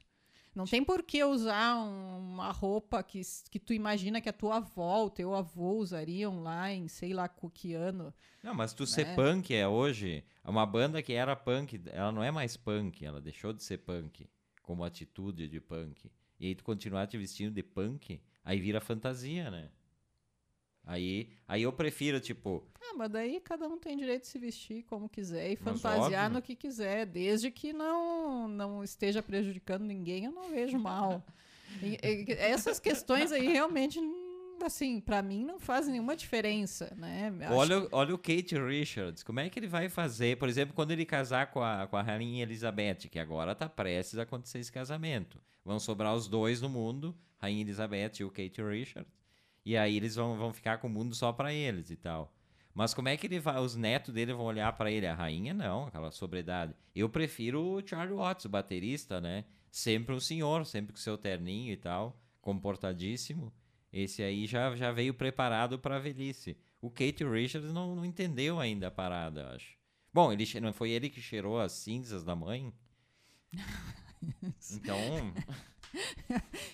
Não 0.53 0.65
tem 0.65 0.83
por 0.83 1.01
que 1.03 1.23
usar 1.23 1.77
um- 1.77 2.33
uma 2.33 2.51
roupa 2.51 3.01
que, 3.01 3.21
que 3.49 3.59
tu 3.59 3.73
imagina 3.73 4.19
que 4.19 4.27
a 4.29 4.33
tua 4.33 4.57
avó, 4.57 5.05
o 5.05 5.09
teu 5.09 5.33
avô 5.33 5.73
usariam 5.77 6.41
lá 6.41 6.71
em 6.71 6.87
sei 6.87 7.13
lá 7.13 7.29
que 7.29 7.73
ano. 7.73 8.13
Não, 8.43 8.53
mas 8.53 8.73
tu 8.73 8.85
ser 8.85 9.05
né? 9.07 9.15
punk 9.15 9.53
é 9.53 9.67
hoje. 9.67 10.23
Uma 10.43 10.65
banda 10.65 11.01
que 11.01 11.13
era 11.13 11.35
punk, 11.35 11.81
ela 11.87 12.11
não 12.11 12.23
é 12.23 12.31
mais 12.31 12.57
punk, 12.57 13.05
ela 13.05 13.21
deixou 13.21 13.53
de 13.53 13.63
ser 13.63 13.77
punk 13.77 14.27
como 14.61 14.83
atitude 14.83 15.47
de 15.47 15.59
punk. 15.59 16.11
E 16.39 16.47
aí 16.47 16.55
tu 16.55 16.63
continuar 16.63 17.07
te 17.07 17.17
vestindo 17.17 17.53
de 17.53 17.61
punk, 17.63 18.19
aí 18.43 18.59
vira 18.59 18.81
fantasia, 18.81 19.49
né? 19.51 19.69
Aí, 20.85 21.29
aí 21.47 21.61
eu 21.63 21.71
prefiro, 21.71 22.19
tipo, 22.19 22.63
Ah, 22.81 22.93
mas 22.97 23.09
daí 23.11 23.39
cada 23.39 23.67
um 23.67 23.77
tem 23.77 23.95
direito 23.95 24.21
de 24.23 24.27
se 24.27 24.39
vestir 24.39 24.83
como 24.83 25.07
quiser 25.07 25.51
e 25.51 25.55
fantasiar 25.55 26.25
óbvio. 26.25 26.29
no 26.29 26.41
que 26.41 26.55
quiser, 26.55 27.05
desde 27.05 27.51
que 27.51 27.71
não, 27.71 28.47
não 28.47 28.83
esteja 28.83 29.21
prejudicando 29.21 29.83
ninguém, 29.83 30.25
eu 30.25 30.31
não 30.31 30.49
vejo 30.49 30.77
mal. 30.79 31.23
E- 31.81 31.97
e- 32.03 32.31
essas 32.33 32.79
questões 32.79 33.31
aí 33.31 33.47
realmente, 33.47 33.99
assim, 34.63 34.99
pra 34.99 35.21
mim 35.21 35.45
não 35.45 35.59
fazem 35.59 35.93
nenhuma 35.93 36.15
diferença, 36.15 36.93
né? 36.97 37.31
Acho 37.41 37.53
olha, 37.53 37.79
o- 37.79 37.89
olha 37.91 38.13
o 38.15 38.17
Kate 38.17 38.59
Richards, 38.59 39.23
como 39.23 39.39
é 39.39 39.49
que 39.49 39.57
ele 39.59 39.67
vai 39.67 39.87
fazer, 39.87 40.37
por 40.37 40.49
exemplo, 40.49 40.73
quando 40.75 40.91
ele 40.91 41.05
casar 41.05 41.51
com 41.51 41.61
a, 41.61 41.87
com 41.87 41.95
a 41.95 42.01
Rainha 42.01 42.43
Elizabeth, 42.43 43.07
que 43.09 43.19
agora 43.19 43.55
tá 43.55 43.69
prestes 43.69 44.17
a 44.19 44.23
acontecer 44.23 44.59
esse 44.59 44.71
casamento. 44.71 45.39
Vão 45.63 45.79
sobrar 45.79 46.13
os 46.15 46.27
dois 46.27 46.59
no 46.59 46.67
mundo, 46.67 47.15
Rainha 47.39 47.61
Elizabeth 47.61 48.13
e 48.19 48.23
o 48.23 48.29
Kate 48.31 48.61
Richards. 48.63 49.20
E 49.65 49.77
aí 49.77 49.95
eles 49.95 50.15
vão, 50.15 50.37
vão 50.37 50.53
ficar 50.53 50.77
com 50.79 50.87
o 50.87 50.89
mundo 50.89 51.13
só 51.13 51.31
pra 51.31 51.53
eles 51.53 51.89
e 51.89 51.95
tal. 51.95 52.33
Mas 52.73 52.93
como 52.93 53.09
é 53.09 53.17
que 53.17 53.27
ele 53.27 53.39
vai, 53.39 53.59
os 53.59 53.75
netos 53.75 54.13
dele 54.13 54.33
vão 54.33 54.45
olhar 54.45 54.71
pra 54.73 54.89
ele? 54.89 55.05
A 55.05 55.13
rainha 55.13 55.53
não, 55.53 55.85
aquela 55.85 56.11
sobriedade. 56.11 56.73
Eu 56.95 57.09
prefiro 57.09 57.61
o 57.61 57.85
Charlie 57.85 58.15
Watts, 58.15 58.45
o 58.45 58.49
baterista, 58.49 59.19
né? 59.19 59.45
Sempre 59.69 60.15
um 60.15 60.19
senhor, 60.19 60.65
sempre 60.65 60.93
com 60.93 60.99
seu 60.99 61.17
terninho 61.17 61.73
e 61.73 61.77
tal, 61.77 62.19
comportadíssimo. 62.41 63.53
Esse 63.91 64.23
aí 64.23 64.47
já, 64.47 64.73
já 64.75 64.91
veio 64.91 65.13
preparado 65.13 65.77
para 65.77 65.97
a 65.97 65.99
velhice. 65.99 66.57
O 66.81 66.89
Kate 66.89 67.25
Richards 67.25 67.73
não, 67.73 67.95
não 67.95 68.05
entendeu 68.05 68.59
ainda 68.59 68.87
a 68.87 68.91
parada, 68.91 69.41
eu 69.41 69.47
acho. 69.49 69.75
Bom, 70.13 70.31
ele, 70.31 70.45
não 70.59 70.73
foi 70.73 70.91
ele 70.91 71.09
que 71.09 71.21
cheirou 71.21 71.59
as 71.59 71.73
cinzas 71.73 72.23
da 72.23 72.35
mãe? 72.35 72.73
então, 74.71 75.33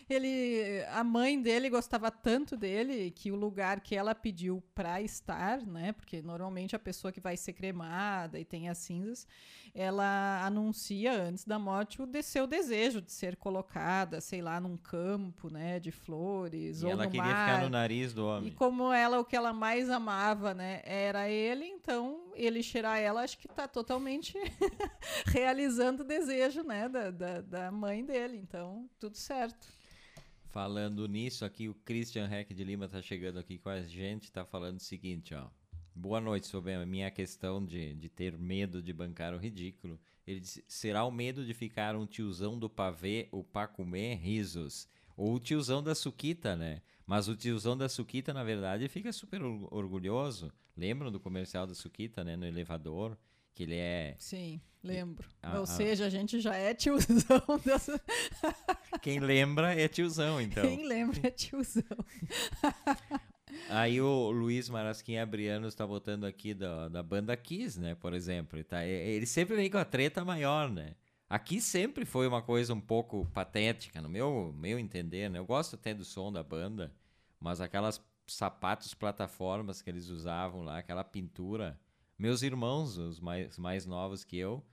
ele, 0.09 0.83
a 0.91 1.03
mãe 1.03 1.41
dele 1.41 1.69
gostava 1.69 2.09
tanto 2.11 2.55
dele 2.55 3.11
que 3.11 3.31
o 3.31 3.35
lugar 3.35 3.79
que 3.81 3.95
ela 3.95 4.13
pediu 4.13 4.63
para 4.73 5.01
estar, 5.01 5.65
né? 5.65 5.91
Porque 5.93 6.21
normalmente 6.21 6.75
a 6.75 6.79
pessoa 6.79 7.11
que 7.11 7.19
vai 7.19 7.35
ser 7.37 7.53
cremada 7.53 8.39
e 8.39 8.45
tem 8.45 8.69
as 8.69 8.77
cinzas, 8.77 9.27
ela 9.73 10.45
anuncia 10.45 11.13
antes 11.13 11.45
da 11.45 11.59
morte 11.59 12.01
o 12.01 12.07
seu 12.23 12.47
desejo 12.47 13.01
de 13.01 13.11
ser 13.11 13.35
colocada, 13.35 14.19
sei 14.19 14.41
lá, 14.41 14.59
num 14.59 14.75
campo, 14.75 15.51
né, 15.51 15.79
de 15.79 15.91
flores 15.91 16.81
e 16.81 16.85
ou 16.85 16.91
ela 16.91 17.05
no 17.05 17.11
queria 17.11 17.25
mar. 17.25 17.47
ficar 17.47 17.63
no 17.63 17.69
nariz 17.69 18.13
do 18.13 18.25
homem. 18.25 18.49
E 18.49 18.51
como 18.51 18.91
ela 18.91 19.19
o 19.19 19.25
que 19.25 19.35
ela 19.35 19.53
mais 19.53 19.89
amava, 19.89 20.53
né, 20.53 20.81
era 20.83 21.29
ele, 21.29 21.65
então 21.65 22.26
ele 22.37 22.61
cheirar 22.61 22.99
ela, 22.99 23.21
acho 23.21 23.37
que 23.37 23.47
está 23.47 23.67
totalmente 23.67 24.33
realizando 25.27 26.03
o 26.03 26.05
desejo, 26.05 26.63
né, 26.63 26.87
da, 26.87 27.11
da, 27.11 27.41
da 27.41 27.71
mãe 27.71 28.05
dele. 28.05 28.37
Então, 28.37 28.89
tudo 28.99 29.17
certo. 29.17 29.67
Falando 30.49 31.07
nisso 31.07 31.43
aqui, 31.43 31.67
o 31.67 31.73
Christian 31.73 32.29
Heck 32.31 32.53
de 32.53 32.63
Lima 32.63 32.85
está 32.85 33.01
chegando 33.01 33.39
aqui 33.39 33.57
com 33.57 33.69
a 33.69 33.81
gente, 33.81 34.23
está 34.23 34.45
falando 34.45 34.77
o 34.77 34.83
seguinte, 34.83 35.33
ó. 35.33 35.47
Boa 35.93 36.21
noite 36.21 36.45
sobre 36.45 36.73
a 36.73 36.85
minha 36.85 37.09
questão 37.09 37.65
de, 37.65 37.95
de 37.95 38.07
ter 38.07 38.37
medo 38.37 38.83
de 38.83 38.93
bancar 38.93 39.33
o 39.33 39.37
ridículo. 39.37 39.99
Ele 40.27 40.39
disse: 40.39 40.63
será 40.67 41.03
o 41.03 41.11
medo 41.11 41.43
de 41.43 41.55
ficar 41.55 41.95
um 41.95 42.05
tiozão 42.05 42.57
do 42.57 42.69
pavê, 42.69 43.27
o 43.31 43.43
comer 43.43 44.15
risos? 44.15 44.87
Ou 45.17 45.33
o 45.33 45.39
tiozão 45.39 45.81
da 45.81 45.95
suquita, 45.95 46.55
né? 46.55 46.83
Mas 47.07 47.27
o 47.27 47.35
tiozão 47.35 47.75
da 47.75 47.89
suquita, 47.89 48.31
na 48.31 48.43
verdade, 48.43 48.87
fica 48.87 49.11
super 49.11 49.41
orgulhoso. 49.41 50.53
Lembram 50.75 51.11
do 51.11 51.19
comercial 51.19 51.65
da 51.65 51.73
suquita, 51.73 52.23
né? 52.23 52.35
No 52.35 52.45
elevador, 52.45 53.17
que 53.55 53.63
ele 53.63 53.75
é. 53.75 54.15
Sim, 54.19 54.61
lembro. 54.83 55.27
Ou 55.57 55.65
seja, 55.65 56.05
a 56.05 56.09
gente 56.09 56.39
já 56.39 56.55
é 56.55 56.75
tiozão. 56.75 57.41
Dessa... 57.65 57.99
Quem 59.01 59.19
lembra 59.19 59.73
é 59.73 59.87
tiozão, 59.87 60.39
então. 60.39 60.63
Quem 60.63 60.87
lembra 60.87 61.19
é 61.23 61.31
tiozão. 61.31 61.83
Aí 63.69 63.99
o 63.99 64.29
Luiz 64.29 64.69
Marasquim 64.69 65.17
Abriano 65.17 65.67
está 65.67 65.87
botando 65.87 66.25
aqui 66.25 66.53
da, 66.53 66.89
da 66.89 67.01
banda 67.01 67.35
Kiss, 67.35 67.79
né? 67.79 67.95
Por 67.95 68.13
exemplo. 68.13 68.55
Ele, 68.57 68.63
tá, 68.63 68.85
ele 68.85 69.25
sempre 69.25 69.55
vem 69.55 69.71
com 69.71 69.79
a 69.79 69.85
treta 69.85 70.23
maior, 70.23 70.69
né? 70.69 70.93
Aqui 71.29 71.59
sempre 71.59 72.05
foi 72.05 72.27
uma 72.27 72.41
coisa 72.41 72.73
um 72.73 72.79
pouco 72.79 73.25
patética, 73.33 74.01
no 74.01 74.09
meu, 74.09 74.53
meu 74.57 74.79
entender, 74.79 75.29
né? 75.29 75.39
Eu 75.39 75.45
gosto 75.45 75.75
até 75.75 75.93
do 75.93 76.05
som 76.05 76.31
da 76.31 76.41
banda, 76.41 76.93
mas 77.39 77.59
aquelas 77.59 78.01
sapatos 78.25 78.93
plataformas 78.93 79.81
que 79.81 79.89
eles 79.89 80.09
usavam 80.09 80.63
lá, 80.63 80.77
aquela 80.77 81.03
pintura. 81.03 81.79
Meus 82.17 82.41
irmãos, 82.41 82.97
os 82.97 83.19
mais, 83.19 83.57
mais 83.57 83.85
novos 83.85 84.23
que 84.23 84.37
eu, 84.37 84.65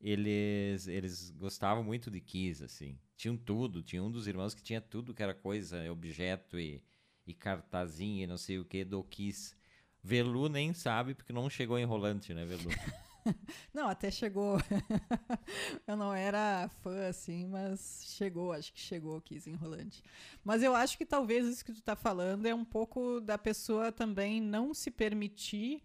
eles, 0.00 0.88
eles 0.88 1.30
gostavam 1.30 1.84
muito 1.84 2.10
de 2.10 2.20
Kiss, 2.20 2.64
assim. 2.64 2.98
Tinham 3.16 3.36
tudo. 3.36 3.82
Tinha 3.82 4.02
um 4.02 4.10
dos 4.10 4.26
irmãos 4.26 4.54
que 4.54 4.62
tinha 4.62 4.80
tudo 4.80 5.14
que 5.14 5.22
era 5.22 5.34
coisa, 5.34 5.90
objeto 5.90 6.58
e 6.58 6.82
e 7.26 7.32
cartazinho 7.32 8.24
e 8.24 8.26
não 8.26 8.36
sei 8.36 8.58
o 8.58 8.64
que 8.64 8.84
do 8.84 9.02
Kiss. 9.04 9.54
Velu 10.02 10.48
nem 10.48 10.72
sabe 10.72 11.14
porque 11.14 11.32
não 11.32 11.48
chegou 11.48 11.78
em 11.78 11.84
Rolante, 11.84 12.34
né, 12.34 12.44
Velu? 12.44 12.70
não, 13.72 13.88
até 13.88 14.10
chegou. 14.10 14.58
eu 15.86 15.96
não 15.96 16.14
era 16.14 16.68
fã 16.82 17.08
assim, 17.08 17.46
mas 17.46 18.02
chegou, 18.16 18.52
acho 18.52 18.72
que 18.72 18.80
chegou 18.80 19.20
Kiss 19.20 19.48
em 19.48 19.54
Rolante. 19.54 20.02
Mas 20.44 20.62
eu 20.62 20.74
acho 20.74 20.96
que 20.98 21.06
talvez 21.06 21.46
isso 21.46 21.64
que 21.64 21.72
tu 21.72 21.82
tá 21.82 21.96
falando 21.96 22.46
é 22.46 22.54
um 22.54 22.64
pouco 22.64 23.20
da 23.20 23.38
pessoa 23.38 23.92
também 23.92 24.40
não 24.40 24.74
se 24.74 24.90
permitir 24.90 25.82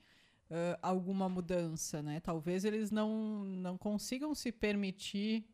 uh, 0.50 0.78
alguma 0.82 1.30
mudança, 1.30 2.02
né? 2.02 2.20
Talvez 2.20 2.66
eles 2.66 2.92
não, 2.92 3.44
não 3.44 3.78
consigam 3.78 4.34
se 4.34 4.52
permitir 4.52 5.46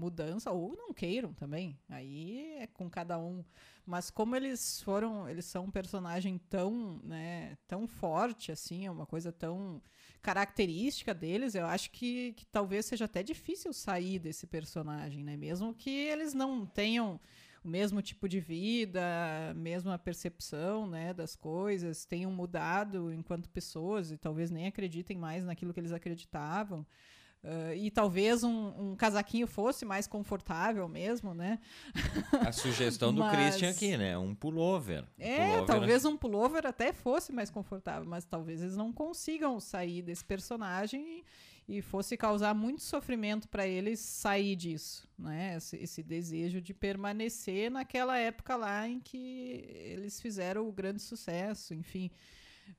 mudança 0.00 0.50
ou 0.50 0.74
não 0.74 0.94
queiram 0.94 1.34
também. 1.34 1.78
Aí 1.88 2.56
é 2.58 2.66
com 2.66 2.88
cada 2.88 3.18
um. 3.18 3.44
Mas 3.84 4.10
como 4.10 4.34
eles 4.34 4.80
foram, 4.82 5.28
eles 5.28 5.44
são 5.44 5.64
um 5.64 5.70
personagem 5.70 6.38
tão, 6.48 7.00
né, 7.04 7.56
tão 7.68 7.86
forte 7.86 8.50
assim, 8.50 8.86
é 8.86 8.90
uma 8.90 9.06
coisa 9.06 9.30
tão 9.30 9.82
característica 10.22 11.14
deles, 11.14 11.54
eu 11.54 11.66
acho 11.66 11.90
que, 11.90 12.32
que 12.34 12.46
talvez 12.46 12.86
seja 12.86 13.06
até 13.06 13.22
difícil 13.22 13.72
sair 13.72 14.18
desse 14.18 14.46
personagem, 14.46 15.24
né? 15.24 15.36
Mesmo 15.36 15.74
que 15.74 15.90
eles 15.90 16.34
não 16.34 16.66
tenham 16.66 17.18
o 17.64 17.68
mesmo 17.68 18.00
tipo 18.00 18.28
de 18.28 18.40
vida, 18.40 19.02
mesma 19.54 19.98
percepção, 19.98 20.86
né, 20.86 21.12
das 21.12 21.36
coisas, 21.36 22.04
tenham 22.06 22.30
mudado 22.30 23.12
enquanto 23.12 23.50
pessoas 23.50 24.10
e 24.10 24.16
talvez 24.16 24.50
nem 24.50 24.66
acreditem 24.66 25.18
mais 25.18 25.44
naquilo 25.44 25.72
que 25.74 25.80
eles 25.80 25.92
acreditavam. 25.92 26.86
Uh, 27.42 27.72
e 27.74 27.90
talvez 27.90 28.44
um, 28.44 28.90
um, 28.90 28.96
casaquinho 28.96 29.46
fosse 29.46 29.86
mais 29.86 30.06
confortável 30.06 30.86
mesmo, 30.86 31.32
né? 31.32 31.58
A 32.46 32.52
sugestão 32.52 33.14
do 33.14 33.20
mas... 33.24 33.34
Christian 33.34 33.70
aqui, 33.70 33.96
né? 33.96 34.18
Um 34.18 34.34
pullover. 34.34 35.06
É, 35.18 35.46
pullover... 35.46 35.66
talvez 35.66 36.04
um 36.04 36.18
pullover 36.18 36.66
até 36.66 36.92
fosse 36.92 37.32
mais 37.32 37.48
confortável, 37.48 38.06
mas 38.06 38.26
talvez 38.26 38.60
eles 38.60 38.76
não 38.76 38.92
consigam 38.92 39.58
sair 39.58 40.02
desse 40.02 40.22
personagem 40.22 41.24
e, 41.66 41.78
e 41.78 41.80
fosse 41.80 42.14
causar 42.14 42.54
muito 42.54 42.82
sofrimento 42.82 43.48
para 43.48 43.66
eles 43.66 44.00
sair 44.00 44.54
disso, 44.54 45.08
né? 45.18 45.56
Esse, 45.56 45.76
esse, 45.78 46.02
desejo 46.02 46.60
de 46.60 46.74
permanecer 46.74 47.70
naquela 47.70 48.18
época 48.18 48.54
lá 48.54 48.86
em 48.86 49.00
que 49.00 49.64
eles 49.66 50.20
fizeram 50.20 50.68
o 50.68 50.72
grande 50.72 51.00
sucesso, 51.00 51.72
enfim. 51.72 52.10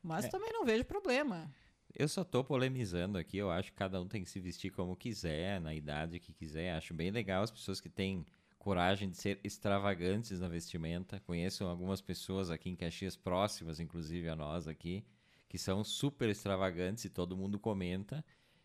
Mas 0.03 0.25
é. 0.25 0.27
também 0.27 0.53
não 0.53 0.63
vejo 0.63 0.85
problema. 0.85 1.51
Eu 1.93 2.07
só 2.07 2.23
tô 2.23 2.43
polemizando 2.43 3.17
aqui, 3.17 3.37
eu 3.37 3.51
acho 3.51 3.71
que 3.71 3.77
cada 3.77 4.01
um 4.01 4.07
tem 4.07 4.23
que 4.23 4.29
se 4.29 4.39
vestir 4.39 4.71
como 4.71 4.95
quiser, 4.95 5.59
na 5.59 5.73
idade 5.73 6.19
que 6.19 6.33
quiser. 6.33 6.73
Acho 6.73 6.93
bem 6.93 7.11
legal 7.11 7.43
as 7.43 7.51
pessoas 7.51 7.81
que 7.81 7.89
têm 7.89 8.25
coragem 8.57 9.09
de 9.09 9.17
ser 9.17 9.39
extravagantes 9.43 10.39
na 10.39 10.47
vestimenta. 10.47 11.19
Conheço 11.21 11.65
algumas 11.65 12.01
pessoas 12.01 12.49
aqui 12.49 12.69
em 12.69 12.75
Caxias 12.75 13.15
próximas, 13.15 13.79
inclusive 13.79 14.29
a 14.29 14.35
nós 14.35 14.67
aqui, 14.67 15.03
que 15.49 15.57
são 15.57 15.83
super 15.83 16.29
extravagantes 16.29 17.05
e 17.05 17.09
todo 17.09 17.35
mundo 17.35 17.59
comenta. 17.59 18.23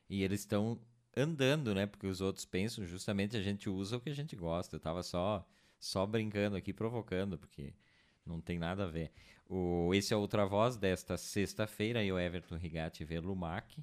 E 0.09 0.23
eles 0.23 0.41
estão 0.41 0.79
andando, 1.17 1.75
né? 1.75 1.87
Porque 1.87 2.07
os 2.07 2.21
outros 2.21 2.45
pensam 2.45 2.85
justamente 2.85 3.37
a 3.37 3.43
gente 3.43 3.69
usa 3.69 3.97
o 3.97 4.01
que 4.01 4.11
a 4.11 4.15
gente 4.15 4.37
gosta. 4.37 4.77
Eu 4.77 4.81
tava 4.81 5.03
só 5.03 5.45
só 5.79 6.07
brincando 6.07 6.57
aqui, 6.57 6.73
provocando, 6.73 7.39
porque 7.39 7.75
não 8.27 8.41
tem 8.41 8.59
nada 8.59 8.85
a 8.85 8.89
ver. 8.89 9.13
O, 9.49 9.95
esse 9.95 10.13
é 10.13 10.17
Outra 10.17 10.45
Voz 10.45 10.77
desta 10.77 11.17
sexta-feira, 11.17 12.03
e 12.03 12.11
o 12.11 12.19
Everton 12.19 12.57
Rigatti 12.57 13.05
Verlumac. 13.05 13.83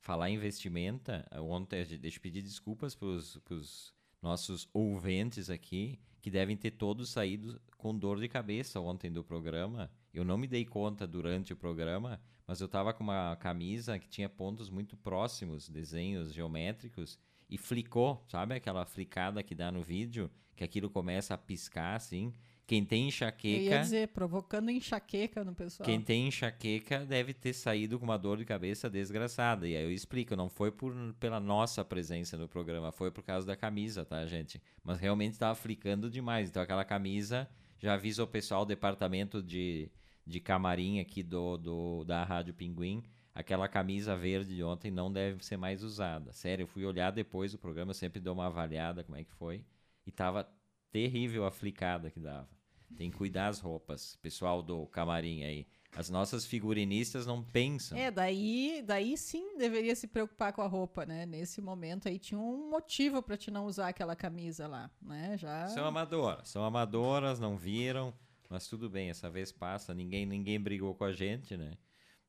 Falar 0.00 0.30
em 0.30 0.34
investimenta, 0.34 1.26
ontem, 1.40 1.84
deixa 1.98 2.16
eu 2.16 2.22
pedir 2.22 2.42
desculpas 2.42 2.94
para 2.94 3.06
os 3.06 3.94
nossos 4.20 4.68
ouvintes 4.72 5.50
aqui, 5.50 6.00
que 6.20 6.30
devem 6.30 6.56
ter 6.56 6.72
todos 6.72 7.10
saído 7.10 7.60
com 7.76 7.96
dor 7.96 8.18
de 8.18 8.28
cabeça 8.28 8.80
ontem 8.80 9.10
do 9.10 9.24
programa. 9.24 9.90
Eu 10.12 10.24
não 10.24 10.36
me 10.36 10.46
dei 10.46 10.64
conta 10.64 11.06
durante 11.06 11.52
o 11.52 11.56
programa, 11.56 12.20
mas 12.46 12.60
eu 12.60 12.66
estava 12.66 12.92
com 12.92 13.04
uma 13.04 13.36
camisa 13.36 13.98
que 13.98 14.08
tinha 14.08 14.28
pontos 14.28 14.68
muito 14.68 14.96
próximos, 14.96 15.68
desenhos 15.68 16.32
geométricos, 16.32 17.18
e 17.48 17.58
flicou, 17.58 18.24
sabe 18.28 18.54
aquela 18.54 18.84
flicada 18.84 19.42
que 19.42 19.54
dá 19.54 19.72
no 19.72 19.82
vídeo, 19.82 20.30
que 20.54 20.62
aquilo 20.62 20.90
começa 20.90 21.34
a 21.34 21.38
piscar 21.38 21.96
assim. 21.96 22.34
Quem 22.70 22.84
tem 22.84 23.08
enxaqueca. 23.08 23.64
Eu 23.64 23.72
ia 23.72 23.80
dizer, 23.80 24.08
provocando 24.10 24.70
enxaqueca 24.70 25.42
no 25.42 25.52
pessoal. 25.52 25.84
Quem 25.84 26.00
tem 26.00 26.28
enxaqueca 26.28 27.04
deve 27.04 27.34
ter 27.34 27.52
saído 27.52 27.98
com 27.98 28.04
uma 28.04 28.16
dor 28.16 28.38
de 28.38 28.44
cabeça 28.44 28.88
desgraçada. 28.88 29.66
E 29.66 29.76
aí 29.76 29.82
eu 29.82 29.90
explico, 29.90 30.36
não 30.36 30.48
foi 30.48 30.70
por, 30.70 30.94
pela 31.18 31.40
nossa 31.40 31.84
presença 31.84 32.36
no 32.36 32.46
programa, 32.46 32.92
foi 32.92 33.10
por 33.10 33.24
causa 33.24 33.44
da 33.44 33.56
camisa, 33.56 34.04
tá, 34.04 34.24
gente? 34.24 34.62
Mas 34.84 35.00
realmente 35.00 35.32
estava 35.32 35.56
flicando 35.56 36.08
demais. 36.08 36.48
Então 36.48 36.62
aquela 36.62 36.84
camisa, 36.84 37.50
já 37.76 37.94
avisa 37.94 38.22
o 38.22 38.26
pessoal, 38.28 38.62
o 38.62 38.66
departamento 38.66 39.42
de, 39.42 39.90
de 40.24 40.38
camarim 40.38 41.00
aqui 41.00 41.24
do, 41.24 41.56
do, 41.56 42.04
da 42.04 42.22
Rádio 42.22 42.54
Pinguim. 42.54 43.02
Aquela 43.34 43.66
camisa 43.66 44.14
verde 44.14 44.54
de 44.54 44.62
ontem 44.62 44.92
não 44.92 45.12
deve 45.12 45.44
ser 45.44 45.56
mais 45.56 45.82
usada. 45.82 46.32
Sério, 46.32 46.62
eu 46.62 46.68
fui 46.68 46.84
olhar 46.84 47.10
depois 47.10 47.50
do 47.50 47.58
programa, 47.58 47.92
sempre 47.92 48.20
dou 48.20 48.32
uma 48.32 48.46
avaliada 48.46 49.02
como 49.02 49.16
é 49.16 49.24
que 49.24 49.32
foi. 49.32 49.64
E 50.06 50.12
tava 50.12 50.48
terrível 50.92 51.44
a 51.44 51.50
flicada 51.50 52.12
que 52.12 52.20
dava. 52.20 52.59
Tem 52.96 53.10
que 53.10 53.16
cuidar 53.16 53.48
as 53.48 53.60
roupas. 53.60 54.16
Pessoal 54.16 54.62
do 54.62 54.86
camarim 54.86 55.44
aí. 55.44 55.66
As 55.96 56.08
nossas 56.08 56.46
figurinistas 56.46 57.26
não 57.26 57.42
pensam. 57.42 57.98
É, 57.98 58.10
daí, 58.10 58.82
daí 58.86 59.16
sim 59.16 59.56
deveria 59.56 59.94
se 59.96 60.06
preocupar 60.06 60.52
com 60.52 60.62
a 60.62 60.66
roupa, 60.66 61.04
né? 61.04 61.26
Nesse 61.26 61.60
momento 61.60 62.06
aí 62.06 62.18
tinha 62.18 62.38
um 62.38 62.70
motivo 62.70 63.20
para 63.22 63.36
te 63.36 63.50
não 63.50 63.66
usar 63.66 63.88
aquela 63.88 64.14
camisa 64.14 64.68
lá, 64.68 64.88
né? 65.02 65.36
Já 65.36 65.66
São 65.68 65.84
amadoras, 65.84 66.48
são 66.48 66.64
amadoras, 66.64 67.40
não 67.40 67.56
viram, 67.56 68.14
mas 68.48 68.68
tudo 68.68 68.88
bem, 68.88 69.10
essa 69.10 69.28
vez 69.28 69.50
passa, 69.50 69.92
ninguém 69.92 70.24
ninguém 70.24 70.60
brigou 70.60 70.94
com 70.94 71.04
a 71.04 71.12
gente, 71.12 71.56
né? 71.56 71.72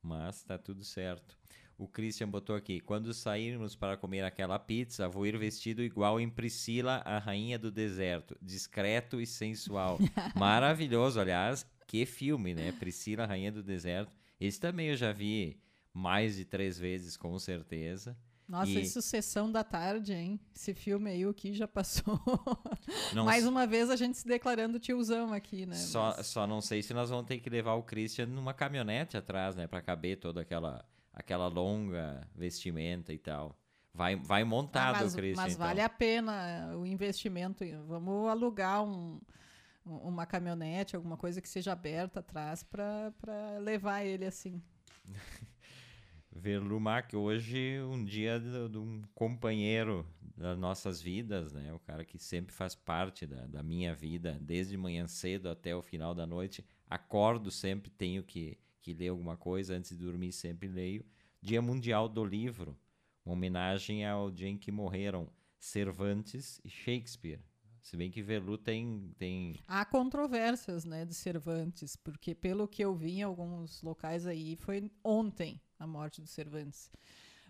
Mas 0.02 0.44
tá 0.44 0.58
tudo 0.58 0.84
certo. 0.84 1.38
O 1.82 1.88
Christian 1.88 2.30
botou 2.30 2.56
aqui: 2.56 2.80
quando 2.80 3.12
sairmos 3.12 3.76
para 3.76 3.98
comer 3.98 4.24
aquela 4.24 4.60
pizza, 4.60 5.08
vou 5.10 5.26
ir 5.26 5.36
vestido 5.38 5.82
igual 5.82 6.20
em 6.20 6.30
Priscila, 6.30 7.02
a 7.04 7.18
rainha 7.18 7.58
do 7.58 7.72
deserto, 7.72 8.38
discreto 8.40 9.20
e 9.20 9.26
sensual. 9.26 9.98
Maravilhoso, 10.36 11.20
aliás. 11.20 11.66
que 11.88 12.06
filme, 12.06 12.54
né? 12.54 12.72
Priscila, 12.74 13.26
Rainha 13.26 13.52
do 13.52 13.64
Deserto. 13.64 14.16
Esse 14.40 14.60
também 14.60 14.90
eu 14.90 14.96
já 14.96 15.12
vi 15.12 15.60
mais 15.94 16.36
de 16.36 16.46
três 16.46 16.78
vezes, 16.78 17.18
com 17.18 17.38
certeza. 17.40 18.16
Nossa, 18.48 18.70
E- 18.72 18.82
e 18.82 18.86
Sucessão 18.86 19.52
da 19.52 19.64
Tarde, 19.64 20.14
hein? 20.14 20.40
Esse 20.56 20.74
filme 20.74 21.10
aí, 21.10 21.26
o 21.26 21.34
que 21.34 21.54
já 21.54 21.68
passou. 21.68 22.20
Não 23.14 23.26
Mais 23.26 23.46
uma 23.48 23.66
vez 23.66 23.90
a 23.90 23.96
gente 23.96 24.18
se 24.18 24.28
declarando 24.28 24.80
tiozão 24.80 25.34
aqui, 25.34 25.66
né? 25.66 25.76
Só, 25.76 26.14
Mas- 26.18 26.28
só 26.28 26.46
não 26.46 26.62
sei 26.62 26.82
se 26.84 26.94
nós 26.94 27.10
vamos 27.10 27.26
ter 27.26 27.40
que 27.40 27.50
levar 27.50 27.74
o 27.76 27.84
Christian 27.84 28.26
numa 28.28 28.54
caminhonete 28.54 29.16
atrás, 29.18 29.56
né? 29.56 29.68
Pra 29.68 29.82
caber 29.82 30.18
toda 30.18 30.42
aquela, 30.42 30.84
aquela 31.14 31.48
longa 31.48 32.28
vestimenta 32.36 33.14
e 33.14 33.18
tal. 33.18 33.58
Vai, 33.94 34.16
vai 34.16 34.42
Ah, 34.42 34.46
montado 34.46 35.04
mas, 35.04 35.14
o 35.14 35.16
Christian, 35.18 35.44
mas 35.44 35.54
então. 35.54 35.68
vale 35.68 35.82
a 35.82 35.90
pena 35.90 36.76
o 36.78 36.86
investimento. 36.86 37.64
Vamos 37.88 38.30
alugar 38.30 38.84
um, 38.84 39.20
um- 39.86 39.98
uma 39.98 40.26
caminhonete, 40.26 40.96
alguma 40.96 41.18
coisa 41.18 41.42
que 41.42 41.50
seja 41.50 41.74
aberta 41.74 42.22
atrás 42.22 42.64
para 42.64 43.12
levar 43.60 44.04
ele 44.06 44.26
assim. 44.26 44.62
Verlumac, 46.34 47.14
hoje 47.16 47.82
um 47.82 48.04
dia 48.06 48.40
de, 48.40 48.70
de 48.70 48.78
um 48.78 49.02
companheiro 49.14 50.08
das 50.38 50.58
nossas 50.58 51.02
vidas, 51.02 51.52
né? 51.52 51.74
O 51.74 51.80
cara 51.80 52.06
que 52.06 52.18
sempre 52.18 52.54
faz 52.54 52.74
parte 52.74 53.26
da, 53.28 53.46
da 53.46 53.62
minha 53.62 53.94
vida, 53.94 54.38
desde 54.42 54.78
manhã 54.78 55.08
cedo 55.08 55.50
até 55.50 55.76
o 55.76 55.82
final 55.82 56.16
da 56.16 56.26
noite. 56.26 56.66
Acordo 56.90 57.52
sempre, 57.52 57.90
tenho 57.92 58.24
que, 58.24 58.58
que 58.82 58.94
ler 58.94 59.10
alguma 59.10 59.38
coisa, 59.38 59.76
antes 59.76 59.96
de 59.98 60.04
dormir 60.04 60.32
sempre 60.32 60.68
leio. 60.68 61.06
Dia 61.42 61.62
Mundial 61.62 62.10
do 62.10 62.26
Livro, 62.26 62.78
uma 63.26 63.34
homenagem 63.34 64.06
ao 64.06 64.30
dia 64.32 64.48
em 64.48 64.58
que 64.58 64.72
morreram 64.72 65.30
Cervantes 65.60 66.60
e 66.64 66.70
Shakespeare. 66.70 67.40
Se 67.82 67.98
bem 67.98 68.12
que 68.12 68.22
Verlu 68.22 68.58
tem, 68.58 69.12
tem 69.18 69.60
Há 69.68 69.84
controvérsias, 69.86 70.86
né, 70.86 71.04
de 71.04 71.16
Cervantes, 71.16 71.96
porque 71.96 72.36
pelo 72.36 72.68
que 72.68 72.84
eu 72.84 72.96
vi 72.96 73.20
em 73.20 73.24
alguns 73.24 73.82
locais 73.82 74.28
aí, 74.28 74.56
foi 74.56 74.92
ontem 75.04 75.60
a 75.80 75.88
morte 75.88 76.22
do 76.22 76.28
Cervantes. 76.28 76.92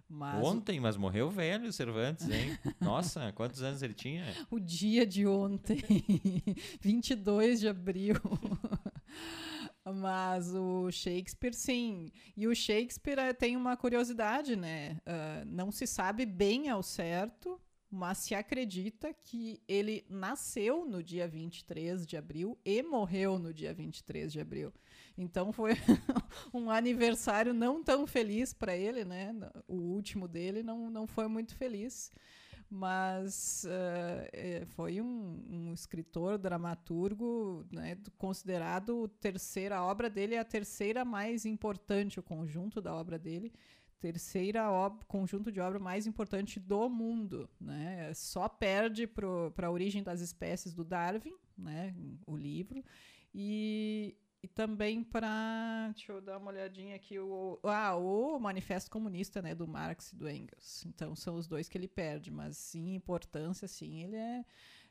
Mas 0.08 0.44
Ontem, 0.44 0.80
mas 0.80 0.98
morreu 0.98 1.30
velho 1.30 1.70
o 1.70 1.74
Cervantes, 1.74 2.30
hein? 2.30 2.58
Nossa, 2.82 3.32
quantos 3.32 3.62
anos 3.62 3.82
ele 3.82 3.94
tinha? 3.94 4.26
o 4.50 4.60
dia 4.60 5.06
de 5.06 5.26
ontem, 5.26 5.82
22 6.82 7.62
de 7.62 7.70
abril. 7.70 8.16
Mas 9.84 10.54
o 10.54 10.92
Shakespeare, 10.92 11.54
sim. 11.54 12.12
E 12.38 12.48
o 12.48 12.56
Shakespeare 12.56 13.18
eh, 13.18 13.34
tem 13.34 13.58
uma 13.58 13.76
curiosidade, 13.76 14.56
né? 14.56 15.00
Ah, 15.06 15.44
não 15.46 15.72
se 15.72 15.88
sabe 15.88 16.26
bem 16.26 16.70
ao 16.70 16.84
certo, 16.84 17.60
mas 17.90 18.20
se 18.20 18.36
acredita 18.36 19.14
que 19.14 19.62
ele 19.68 20.06
nasceu 20.08 20.86
no 20.86 21.04
dia 21.04 21.28
23 21.28 22.06
de 22.06 22.16
abril 22.16 22.58
e 22.64 22.84
morreu 22.84 23.40
no 23.40 23.52
dia 23.54 23.74
23 23.74 24.32
de 24.32 24.40
abril. 24.40 24.72
Então 25.18 25.52
foi 25.52 25.72
um 26.54 26.70
aniversário 26.70 27.54
não 27.54 27.84
tão 27.84 28.06
feliz 28.06 28.54
para 28.54 28.78
ele, 28.78 29.04
né? 29.04 29.34
O 29.68 29.76
último 29.76 30.28
dele 30.28 30.62
não, 30.62 30.92
não 30.92 31.08
foi 31.08 31.28
muito 31.28 31.56
feliz 31.56 32.12
mas 32.74 33.66
eh, 33.68 34.64
foi 34.70 35.02
um, 35.02 35.44
um 35.50 35.74
escritor, 35.74 36.38
dramaturgo, 36.38 37.66
né, 37.72 37.96
do- 37.96 38.10
considerado 38.12 39.10
terceira 39.20 39.76
a 39.78 39.86
obra 39.86 40.10
dele 40.10 40.36
é 40.36 40.40
a 40.40 40.46
terceira 40.46 41.04
mais 41.04 41.46
importante, 41.46 42.18
o 42.20 42.24
conjunto 42.24 42.82
da 42.82 42.94
obra 42.96 43.20
dele, 43.20 43.52
terceira 44.00 44.72
ob- 44.72 45.04
conjunto 45.06 45.52
de 45.52 45.60
obra 45.60 45.80
mais 45.80 46.08
importante 46.08 46.60
do 46.62 46.90
mundo, 46.90 47.50
né? 47.60 48.14
Só 48.14 48.48
perde 48.48 49.06
para 49.06 49.68
a 49.68 49.72
origem 49.72 50.02
das 50.02 50.22
espécies 50.22 50.74
do 50.74 50.86
Darwin, 50.86 51.34
né, 51.58 51.94
o 52.26 52.38
livro, 52.38 52.84
e, 53.34 54.16
e 54.44 54.48
também 54.48 55.04
para, 55.04 55.90
deixa 55.94 56.12
eu 56.12 56.22
dar 56.22 56.38
uma 56.38 56.50
olhadinha 56.52 56.96
aqui, 56.96 57.20
o, 57.20 57.60
ah, 57.64 57.96
o 57.96 58.40
Manifesto 58.40 58.90
Comunista, 58.90 59.42
né, 59.42 59.54
do 59.54 59.68
Marx 59.68 60.12
e 60.12 60.16
do 60.16 60.30
Engels. 60.30 60.84
Então 60.86 61.16
são 61.16 61.36
os 61.36 61.48
dois 61.48 61.70
que 61.70 61.78
ele 61.78 61.88
perde, 61.88 62.32
mas 62.32 62.74
em 62.74 62.96
importância, 62.96 63.68
sim, 63.68 64.04
ele 64.04 64.16
é 64.16 64.44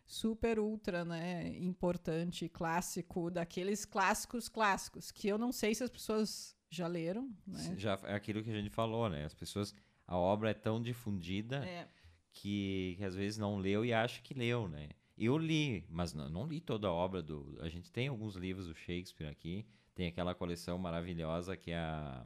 super 0.06 0.58
ultra, 0.58 1.04
né, 1.04 1.48
importante, 1.58 2.48
clássico, 2.48 3.30
daqueles 3.30 3.84
clássicos 3.84 4.48
clássicos, 4.48 5.10
que 5.10 5.28
eu 5.28 5.38
não 5.38 5.52
sei 5.52 5.74
se 5.74 5.82
as 5.84 5.90
pessoas 5.90 6.56
já 6.68 6.86
leram, 6.86 7.28
né? 7.46 7.74
Já 7.76 7.98
é 8.04 8.14
aquilo 8.14 8.42
que 8.44 8.50
a 8.50 8.54
gente 8.54 8.70
falou, 8.70 9.08
né? 9.08 9.24
As 9.24 9.34
pessoas, 9.34 9.74
a 10.06 10.16
obra 10.16 10.50
é 10.50 10.54
tão 10.54 10.80
difundida 10.80 11.64
É, 11.64 11.88
que, 12.32 12.94
que 12.96 13.04
às 13.04 13.14
vezes 13.14 13.38
não 13.38 13.56
leu 13.56 13.84
e 13.84 13.92
acha 13.92 14.22
que 14.22 14.34
leu, 14.34 14.68
né? 14.68 14.90
Eu 15.22 15.36
li, 15.36 15.84
mas 15.90 16.14
não, 16.14 16.28
não 16.30 16.46
li 16.46 16.60
toda 16.60 16.88
a 16.88 16.92
obra 16.92 17.22
do. 17.22 17.58
A 17.60 17.68
gente 17.68 17.92
tem 17.92 18.08
alguns 18.08 18.36
livros 18.36 18.66
do 18.66 18.74
Shakespeare 18.74 19.28
aqui, 19.28 19.66
tem 19.94 20.06
aquela 20.06 20.34
coleção 20.34 20.78
maravilhosa 20.78 21.56
que 21.56 21.70
é 21.72 21.76
a, 21.78 22.24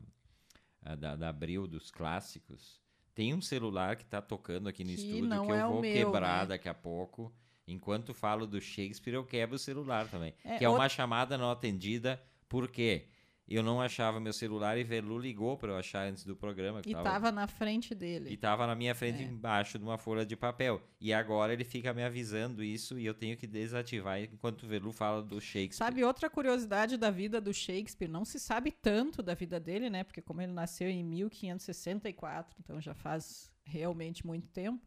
a 0.83 0.95
da, 0.95 1.17
da 1.17 1.29
Abril 1.29 1.67
dos 1.67 1.91
clássicos. 1.91 2.81
Tem 3.15 3.35
um 3.35 3.41
celular 3.41 3.97
que 3.97 4.05
tá 4.05 4.23
tocando 4.23 4.69
aqui 4.69 4.85
no 4.85 4.91
Que 4.91 4.95
estúdio 4.97 5.29
que 5.29 5.51
eu 5.51 5.55
é 5.55 5.67
vou 5.67 5.81
meu, 5.81 5.93
quebrar 5.93 6.43
né? 6.43 6.47
daqui 6.51 6.69
a 6.69 6.75
pouco. 6.75 7.33
Enquanto 7.67 8.13
falo 8.13 8.47
do 8.47 8.61
Shakespeare, 8.61 9.15
eu 9.15 9.25
quebro 9.25 9.57
o 9.57 9.59
celular 9.59 10.07
também. 10.09 10.35
É, 10.45 10.59
que 10.59 10.65
é 10.65 10.67
out- 10.69 10.79
uma 10.79 10.89
chamada 10.89 11.39
não 11.39 11.51
atendida, 11.51 12.23
por 12.49 12.69
quê? 12.69 13.09
Eu 13.47 13.63
não 13.63 13.79
achava 13.79 14.19
meu 14.19 14.33
celular 14.33 14.79
e 14.79 14.85
Verlu 14.85 15.19
ligou 15.19 15.57
para 15.59 15.73
eu 15.73 15.77
achar 15.77 16.07
antes 16.09 16.25
do 16.25 16.35
programa. 16.35 16.81
e 16.87 16.93
tava- 16.93 17.05
tava 17.05 17.31
na 17.33 17.47
frente 17.47 17.91
e 17.91 17.95
dele. 17.95 18.37
tava 18.39 18.67
na 18.67 18.75
minha 18.75 18.95
frente 18.95 19.23
É. 19.23 19.27
embaixo 19.27 19.79
de 19.79 19.85
uma 19.85 19.99
folha 19.99 20.25
de 20.25 20.35
papel. 20.35 20.81
E 20.99 21.13
agora 21.13 21.53
ele 21.53 21.63
fica 21.65 21.93
me 21.93 22.03
avisando 22.03 22.65
isso 22.65 22.99
e 22.99 23.05
eu 23.05 23.13
tenho 23.13 23.37
que 23.37 23.47
desativar 23.47 24.19
enquanto 24.23 24.63
o 24.63 24.67
Velu 24.67 24.93
fala 24.93 25.23
do 25.23 25.39
Shakespeare. 25.43 25.75
Sabe 25.77 26.03
outra 26.03 26.31
curiosidade 26.31 26.97
da 26.97 27.11
vida 27.11 27.39
do 27.39 27.53
Shakespeare? 27.53 28.09
Não 28.09 28.25
se 28.25 28.41
sabe 28.41 28.71
tanto 28.73 29.23
da 29.23 29.35
vida 29.35 29.61
dele, 29.61 29.91
né? 29.91 30.05
Porque 30.05 30.23
como 30.23 30.41
ele 30.41 30.53
nasceu 30.53 30.89
em 30.89 31.05
1564, 31.05 32.57
então 32.61 32.81
já 32.81 32.95
faz 32.95 33.51
realmente 33.65 34.27
muito 34.27 34.49
tempo. 34.49 34.83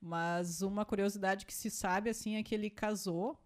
Mas 0.00 0.60
uma 0.60 0.84
curiosidade 0.84 1.46
que 1.46 1.54
se 1.54 1.70
sabe 1.70 2.10
assim 2.10 2.36
é 2.36 2.42
que 2.42 2.54
ele 2.54 2.68
casou 2.68 3.40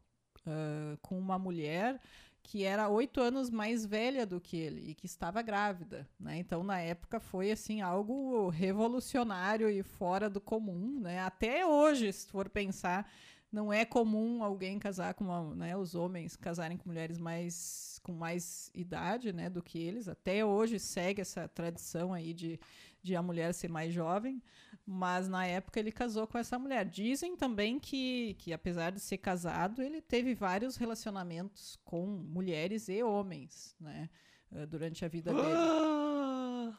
ah, 0.47 0.97
com 1.03 1.19
uma 1.19 1.39
mulher 1.39 2.01
que 2.49 2.65
era 2.65 2.89
oito 2.89 3.21
anos 3.21 3.51
mais 3.51 3.85
velha 3.85 4.25
do 4.25 4.41
que 4.41 4.57
ele 4.57 4.91
e 4.91 4.95
que 4.95 5.05
estava 5.05 5.43
grávida, 5.43 6.09
né? 6.19 6.39
Então 6.39 6.65
na 6.65 6.81
época 6.81 7.21
foi 7.21 7.51
assim 7.51 7.83
algo 7.83 8.49
revolucionário 8.49 9.69
e 9.69 9.83
fora 9.83 10.31
do 10.31 10.41
comum, 10.41 10.99
né? 10.99 11.21
Até 11.21 11.67
hoje, 11.67 12.11
se 12.11 12.27
for 12.27 12.49
pensar, 12.49 13.07
não 13.51 13.73
é 13.73 13.85
comum 13.85 14.43
alguém 14.43 14.79
casar 14.79 15.15
com 15.15 15.25
uma, 15.25 15.55
né, 15.55 15.77
os 15.77 15.95
homens 15.95 16.37
casarem 16.37 16.77
com 16.77 16.89
mulheres 16.89 17.19
mais 17.19 17.99
com 18.03 18.13
mais 18.13 18.71
idade, 18.75 19.33
né, 19.33 19.51
do 19.51 19.63
que 19.63 19.79
eles. 19.79 20.09
Até 20.09 20.45
hoje 20.45 20.79
segue 20.79 21.21
essa 21.21 21.47
tradição 21.49 22.15
aí 22.15 22.33
de, 22.33 22.59
de 23.03 23.15
a 23.15 23.23
mulher 23.23 23.53
ser 23.53 23.69
mais 23.69 23.93
jovem, 23.93 24.43
mas 24.87 25.29
na 25.29 25.45
época 25.47 25.79
ele 25.79 25.93
casou 25.93 26.27
com 26.27 26.39
essa 26.39 26.59
mulher. 26.59 26.87
Dizem 26.87 27.37
também 27.37 27.79
que, 27.79 28.35
que 28.39 28.53
apesar 28.53 28.93
de 28.93 29.01
ser 29.01 29.19
casado, 29.19 29.83
ele 29.83 30.01
teve 30.01 30.35
vários 30.35 30.77
relacionamentos 30.77 31.79
com 31.85 32.07
mulheres 32.07 32.89
e 32.89 33.03
homens, 33.03 33.77
né, 33.79 34.09
eh, 34.53 34.65
durante 34.65 35.05
a 35.05 35.09
vida 35.09 35.33
dele. 35.33 35.49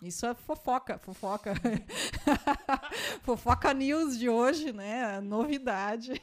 Isso 0.01 0.25
é 0.25 0.33
fofoca, 0.33 0.97
fofoca. 0.97 1.53
fofoca 3.23 3.73
news 3.73 4.17
de 4.17 4.29
hoje, 4.29 4.71
né? 4.71 5.19
Novidade. 5.21 6.21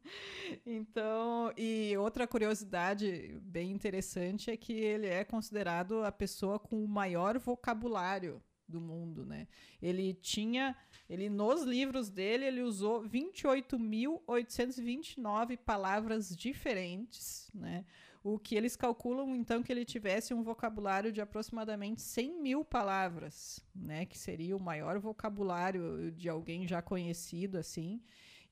então, 0.66 1.52
e 1.56 1.96
outra 1.96 2.26
curiosidade 2.26 3.38
bem 3.42 3.70
interessante 3.70 4.50
é 4.50 4.56
que 4.56 4.72
ele 4.72 5.06
é 5.06 5.24
considerado 5.24 6.04
a 6.04 6.12
pessoa 6.12 6.58
com 6.58 6.84
o 6.84 6.88
maior 6.88 7.38
vocabulário 7.38 8.42
do 8.70 8.80
mundo, 8.80 9.26
né? 9.26 9.46
Ele 9.82 10.14
tinha, 10.14 10.74
ele 11.08 11.28
nos 11.28 11.62
livros 11.62 12.08
dele, 12.08 12.44
ele 12.46 12.62
usou 12.62 13.02
28.829 13.02 15.58
palavras 15.58 16.34
diferentes, 16.34 17.50
né? 17.52 17.84
O 18.22 18.38
que 18.38 18.54
eles 18.54 18.76
calculam, 18.76 19.34
então, 19.34 19.62
que 19.62 19.72
ele 19.72 19.84
tivesse 19.84 20.34
um 20.34 20.42
vocabulário 20.42 21.10
de 21.10 21.22
aproximadamente 21.22 22.02
100 22.02 22.42
mil 22.42 22.64
palavras, 22.64 23.64
né? 23.74 24.04
Que 24.04 24.18
seria 24.18 24.54
o 24.56 24.60
maior 24.60 24.98
vocabulário 24.98 26.12
de 26.12 26.28
alguém 26.28 26.68
já 26.68 26.82
conhecido, 26.82 27.56
assim. 27.56 28.02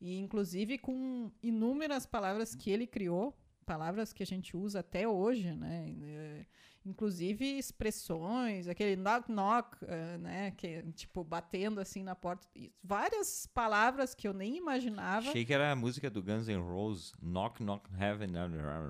E, 0.00 0.18
inclusive, 0.18 0.78
com 0.78 1.30
inúmeras 1.42 2.06
palavras 2.06 2.54
que 2.54 2.70
ele 2.70 2.86
criou, 2.86 3.36
palavras 3.66 4.12
que 4.12 4.22
a 4.22 4.26
gente 4.26 4.56
usa 4.56 4.80
até 4.80 5.06
hoje, 5.06 5.52
né? 5.52 6.46
Inclusive 6.88 7.44
expressões, 7.58 8.66
aquele 8.66 8.96
knock 8.96 9.30
knock, 9.30 9.76
eh, 9.82 10.18
né? 10.18 10.50
Que, 10.52 10.82
tipo, 10.92 11.22
batendo 11.22 11.80
assim 11.80 12.02
na 12.02 12.14
porta. 12.14 12.48
Várias 12.82 13.46
palavras 13.46 14.14
que 14.14 14.26
eu 14.26 14.32
nem 14.32 14.56
imaginava. 14.56 15.28
Achei 15.28 15.44
que 15.44 15.52
era 15.52 15.70
a 15.70 15.76
música 15.76 16.08
do 16.08 16.22
Guns 16.22 16.48
N' 16.48 16.60
Roses, 16.60 17.12
Knock 17.20 17.62
Knock 17.62 17.88
Heaven. 18.00 18.28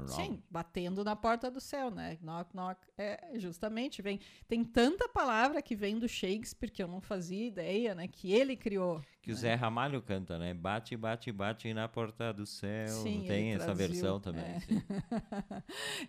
Sim, 0.06 0.42
batendo 0.48 1.02
na 1.02 1.16
porta 1.16 1.50
do 1.50 1.60
céu, 1.60 1.90
né? 1.90 2.18
Knock, 2.22 2.54
knock. 2.54 2.80
É, 2.96 3.32
justamente, 3.34 4.00
vem. 4.00 4.20
Tem 4.46 4.64
tanta 4.64 5.08
palavra 5.08 5.60
que 5.60 5.74
vem 5.74 5.98
do 5.98 6.08
Shakespeare 6.08 6.70
que 6.70 6.82
eu 6.82 6.88
não 6.88 7.00
fazia 7.00 7.46
ideia, 7.46 7.94
né? 7.94 8.06
Que 8.06 8.32
ele 8.32 8.56
criou. 8.56 9.02
Que 9.20 9.32
o 9.32 9.34
Zé 9.34 9.54
Ramalho 9.54 10.00
canta, 10.00 10.38
né? 10.38 10.54
Bate, 10.54 10.96
bate, 10.96 11.30
bate 11.32 11.74
na 11.74 11.88
porta 11.88 12.32
do 12.32 12.46
céu. 12.46 12.86
Sim, 12.88 13.18
Não 13.18 13.24
tem 13.26 13.50
ele 13.52 13.62
essa 13.62 13.74
versão 13.74 14.20
também. 14.20 14.42
é. 14.44 14.58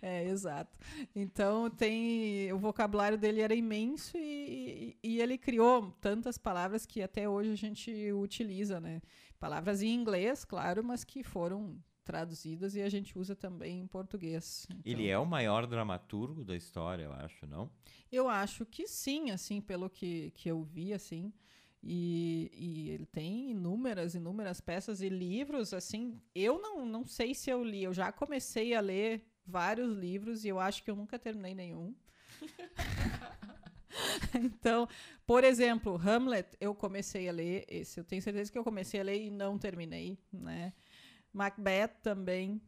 é, 0.00 0.24
exato. 0.28 0.78
Então 1.14 1.68
tem 1.68 2.52
o 2.52 2.58
vocabulário 2.58 3.18
dele 3.18 3.40
era 3.40 3.54
imenso 3.54 4.16
e, 4.16 4.96
e- 5.02 5.20
ele 5.20 5.36
criou 5.36 5.90
tantas 6.00 6.38
palavras 6.38 6.86
que 6.86 7.02
até 7.02 7.28
hoje 7.28 7.50
a 7.52 7.56
gente 7.56 8.12
utiliza, 8.12 8.80
né? 8.80 9.02
Palavras 9.38 9.82
em 9.82 9.92
inglês, 9.92 10.44
claro, 10.44 10.82
mas 10.84 11.02
que 11.04 11.22
foram 11.22 11.78
traduzidas 12.04 12.74
e 12.74 12.82
a 12.82 12.88
gente 12.88 13.18
usa 13.18 13.34
também 13.36 13.80
em 13.80 13.86
português. 13.86 14.66
Ele 14.84 15.02
Então, 15.04 15.12
é 15.14 15.18
o 15.18 15.26
maior 15.26 15.66
dramaturgo 15.66 16.44
da 16.44 16.56
história, 16.56 17.04
eu 17.04 17.12
acho, 17.12 17.46
não? 17.46 17.70
Eu 18.10 18.28
acho 18.28 18.64
que 18.66 18.86
sim, 18.86 19.30
assim, 19.30 19.60
pelo 19.60 19.88
que, 19.90 20.30
que 20.32 20.48
eu 20.50 20.62
vi, 20.62 20.92
assim. 20.92 21.32
E, 21.82 22.50
e 22.52 22.90
ele 22.90 23.06
tem 23.06 23.50
inúmeras, 23.52 24.14
inúmeras 24.14 24.60
peças 24.60 25.00
e 25.00 25.08
livros, 25.08 25.72
assim. 25.72 26.20
Eu 26.34 26.60
não, 26.60 26.84
não 26.84 27.06
sei 27.06 27.34
se 27.34 27.50
eu 27.50 27.64
li. 27.64 27.82
Eu 27.82 27.94
já 27.94 28.12
comecei 28.12 28.74
a 28.74 28.80
ler 28.80 29.26
vários 29.46 29.96
livros 29.96 30.44
e 30.44 30.48
eu 30.48 30.60
acho 30.60 30.82
que 30.82 30.90
eu 30.90 30.96
nunca 30.96 31.18
terminei 31.18 31.54
nenhum. 31.54 31.94
então, 34.34 34.88
por 35.26 35.42
exemplo, 35.42 35.96
Hamlet, 35.96 36.56
eu 36.60 36.74
comecei 36.74 37.28
a 37.28 37.32
ler. 37.32 37.64
Esse 37.68 37.98
eu 37.98 38.04
tenho 38.04 38.22
certeza 38.22 38.52
que 38.52 38.58
eu 38.58 38.64
comecei 38.64 39.00
a 39.00 39.04
ler 39.04 39.22
e 39.22 39.30
não 39.30 39.58
terminei, 39.58 40.18
né? 40.32 40.74
Macbeth 41.32 42.00
também. 42.02 42.60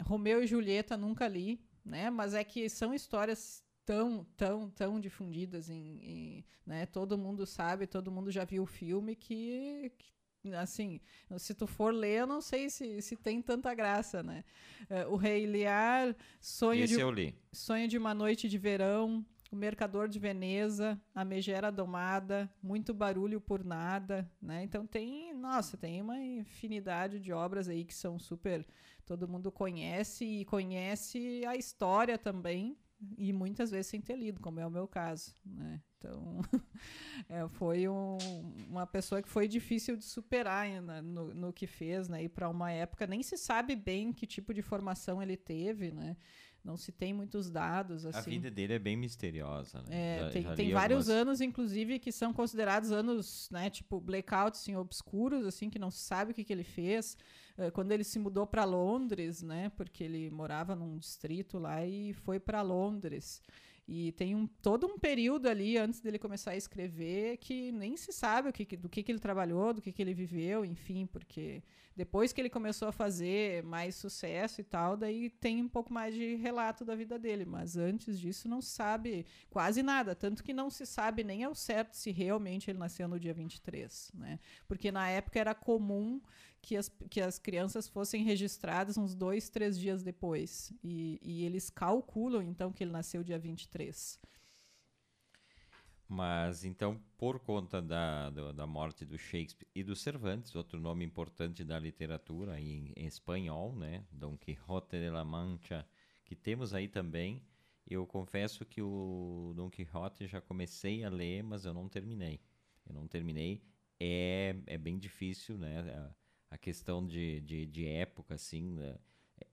Romeu 0.00 0.42
e 0.42 0.46
Julieta 0.46 0.96
nunca 0.96 1.26
li, 1.26 1.60
né? 1.84 2.10
Mas 2.10 2.34
é 2.34 2.44
que 2.44 2.68
são 2.68 2.92
histórias 2.92 3.64
tão, 3.88 4.26
tão, 4.36 4.68
tão 4.68 5.00
difundidas 5.00 5.70
em, 5.70 5.98
em, 6.02 6.44
né? 6.66 6.84
Todo 6.84 7.16
mundo 7.16 7.46
sabe, 7.46 7.86
todo 7.86 8.12
mundo 8.12 8.30
já 8.30 8.44
viu 8.44 8.64
o 8.64 8.66
filme 8.66 9.16
que, 9.16 9.90
que, 10.42 10.52
assim, 10.52 11.00
se 11.38 11.54
tu 11.54 11.66
for 11.66 11.94
ler, 11.94 12.20
eu 12.20 12.26
não 12.26 12.42
sei 12.42 12.68
se, 12.68 13.00
se 13.00 13.16
tem 13.16 13.40
tanta 13.40 13.72
graça, 13.72 14.22
né? 14.22 14.44
Eh, 14.90 15.06
o 15.06 15.16
Rei 15.16 15.46
Lear, 15.46 16.14
Sonho 16.38 16.84
Esse 16.84 16.96
de. 16.96 17.34
Sonho 17.50 17.88
de 17.88 17.96
uma 17.96 18.12
Noite 18.12 18.46
de 18.46 18.58
Verão, 18.58 19.24
O 19.50 19.56
Mercador 19.56 20.06
de 20.06 20.18
Veneza, 20.18 21.00
A 21.14 21.24
Megera 21.24 21.72
Domada, 21.72 22.52
Muito 22.62 22.92
Barulho 22.92 23.40
por 23.40 23.64
Nada, 23.64 24.30
né? 24.38 24.64
Então 24.64 24.86
tem, 24.86 25.32
nossa, 25.32 25.78
tem 25.78 26.02
uma 26.02 26.20
infinidade 26.20 27.18
de 27.18 27.32
obras 27.32 27.70
aí 27.70 27.86
que 27.86 27.94
são 27.94 28.18
super, 28.18 28.66
todo 29.06 29.26
mundo 29.26 29.50
conhece 29.50 30.26
e 30.26 30.44
conhece 30.44 31.42
a 31.46 31.56
história 31.56 32.18
também 32.18 32.76
e 33.16 33.32
muitas 33.32 33.70
vezes 33.70 33.86
sem 33.86 34.00
ter 34.00 34.16
lido, 34.16 34.40
como 34.40 34.58
é 34.60 34.66
o 34.66 34.70
meu 34.70 34.86
caso, 34.88 35.32
né? 35.44 35.80
Então, 35.98 36.40
é, 37.28 37.46
foi 37.48 37.88
um- 37.88 38.18
uma 38.68 38.86
pessoa 38.86 39.22
que 39.22 39.28
foi 39.28 39.46
difícil 39.48 39.96
de 39.96 40.04
superar 40.04 40.64
ainda 40.64 41.00
no, 41.02 41.32
no 41.34 41.52
que 41.52 41.66
fez, 41.66 42.08
né? 42.08 42.24
E 42.24 42.28
para 42.28 42.48
uma 42.48 42.70
época 42.70 43.06
nem 43.06 43.22
se 43.22 43.36
sabe 43.36 43.74
bem 43.76 44.12
que 44.12 44.26
tipo 44.26 44.52
de 44.54 44.62
formação 44.62 45.22
ele 45.22 45.36
teve, 45.36 45.90
né? 45.92 46.16
Não 46.64 46.76
se 46.76 46.90
tem 46.92 47.14
muitos 47.14 47.48
dados 47.50 48.04
assim. 48.04 48.18
A 48.18 48.22
vida 48.34 48.50
dele 48.50 48.74
é 48.74 48.78
bem 48.78 48.96
misteriosa, 48.96 49.80
né? 49.82 49.88
É, 49.90 50.18
Já- 50.24 50.30
tem 50.30 50.42
já 50.42 50.54
tem 50.54 50.72
vários 50.72 51.08
algumas- 51.08 51.22
anos, 51.28 51.40
inclusive, 51.40 51.98
que 51.98 52.10
são 52.12 52.32
considerados 52.32 52.90
anos, 52.90 53.48
né, 53.50 53.70
tipo 53.70 54.00
blackouts, 54.00 54.60
assim, 54.60 54.74
obscuros, 54.76 55.46
assim, 55.46 55.70
que 55.70 55.78
não 55.78 55.90
se 55.90 56.00
sabe 56.00 56.32
o 56.32 56.34
que, 56.34 56.44
que 56.44 56.52
ele 56.52 56.64
fez. 56.64 57.16
Eh, 57.58 57.70
quando 57.72 57.92
ele 57.92 58.04
se 58.04 58.18
mudou 58.18 58.46
para 58.46 58.64
Londres, 58.64 59.42
né, 59.42 59.70
porque 59.76 60.04
ele 60.04 60.30
morava 60.30 60.74
num 60.76 60.96
distrito 60.96 61.58
lá 61.58 61.84
e 61.84 62.12
foi 62.12 62.38
para 62.38 62.62
Londres. 62.62 63.42
E 63.90 64.12
tem 64.12 64.34
um, 64.34 64.46
todo 64.46 64.86
um 64.86 64.98
período 64.98 65.48
ali 65.48 65.78
antes 65.78 65.98
dele 66.00 66.18
começar 66.18 66.50
a 66.50 66.56
escrever 66.56 67.38
que 67.38 67.72
nem 67.72 67.96
se 67.96 68.12
sabe 68.12 68.50
o 68.50 68.52
que- 68.52 68.76
do 68.76 68.86
que, 68.88 69.02
que 69.02 69.10
ele 69.10 69.18
trabalhou, 69.18 69.72
do 69.72 69.80
que, 69.80 69.90
que 69.92 70.02
ele 70.02 70.12
viveu, 70.12 70.62
enfim, 70.62 71.06
porque 71.06 71.62
depois 71.96 72.30
que 72.32 72.40
ele 72.40 72.50
começou 72.50 72.86
a 72.88 72.92
fazer 72.92 73.62
mais 73.64 73.94
sucesso 73.96 74.60
e 74.60 74.64
tal, 74.64 74.94
daí 74.96 75.30
tem 75.30 75.62
um 75.62 75.68
pouco 75.68 75.90
mais 75.92 76.14
de 76.14 76.36
relato 76.36 76.84
da 76.84 76.94
vida 76.94 77.18
dele. 77.18 77.46
Mas 77.46 77.78
antes 77.78 78.20
disso 78.20 78.46
não 78.46 78.60
se 78.60 78.68
sabe 78.70 79.24
quase 79.50 79.82
nada. 79.82 80.14
Tanto 80.14 80.44
que 80.44 80.52
não 80.52 80.68
se 80.70 80.84
sabe 80.86 81.24
nem 81.24 81.42
ao 81.42 81.54
certo 81.54 81.94
se 81.94 82.10
realmente 82.12 82.70
ele 82.70 82.78
nasceu 82.78 83.08
no 83.08 83.18
dia 83.18 83.32
23, 83.34 84.12
né? 84.14 84.38
Porque 84.68 84.92
na 84.92 85.08
época 85.08 85.40
era 85.40 85.54
comum 85.54 86.20
que 86.68 86.76
as, 86.76 86.90
que 87.08 87.22
as 87.22 87.38
crianças 87.38 87.88
fossem 87.88 88.22
registradas 88.22 88.98
uns 88.98 89.14
dois, 89.14 89.48
três 89.48 89.78
dias 89.78 90.02
depois. 90.02 90.70
E, 90.84 91.18
e 91.22 91.42
eles 91.46 91.70
calculam, 91.70 92.42
então, 92.42 92.70
que 92.70 92.84
ele 92.84 92.90
nasceu 92.90 93.24
dia 93.24 93.38
23. 93.38 94.20
Mas 96.06 96.66
então, 96.66 97.00
por 97.16 97.40
conta 97.40 97.80
da, 97.80 98.28
da 98.28 98.66
morte 98.66 99.06
do 99.06 99.16
Shakespeare 99.16 99.66
e 99.74 99.82
do 99.82 99.96
Cervantes, 99.96 100.54
outro 100.54 100.78
nome 100.78 101.06
importante 101.06 101.64
da 101.64 101.78
literatura 101.78 102.60
em, 102.60 102.92
em 102.94 103.06
espanhol, 103.06 103.74
né? 103.74 104.04
Don 104.12 104.36
Quixote 104.36 104.98
de 104.98 105.08
la 105.08 105.24
Mancha, 105.24 105.86
que 106.26 106.36
temos 106.36 106.74
aí 106.74 106.86
também. 106.86 107.42
Eu 107.86 108.06
confesso 108.06 108.66
que 108.66 108.82
o 108.82 109.54
Don 109.56 109.70
Quixote 109.70 110.26
já 110.26 110.42
comecei 110.42 111.02
a 111.02 111.08
ler, 111.08 111.42
mas 111.42 111.64
eu 111.64 111.72
não 111.72 111.88
terminei. 111.88 112.42
Eu 112.86 112.92
não 112.94 113.08
terminei. 113.08 113.62
É, 113.98 114.54
é 114.66 114.76
bem 114.76 114.98
difícil, 114.98 115.56
né? 115.56 116.12
A, 116.50 116.54
a 116.54 116.58
questão 116.58 117.06
de, 117.06 117.40
de, 117.40 117.66
de 117.66 117.86
época, 117.86 118.34
assim. 118.34 118.72
né? 118.72 118.96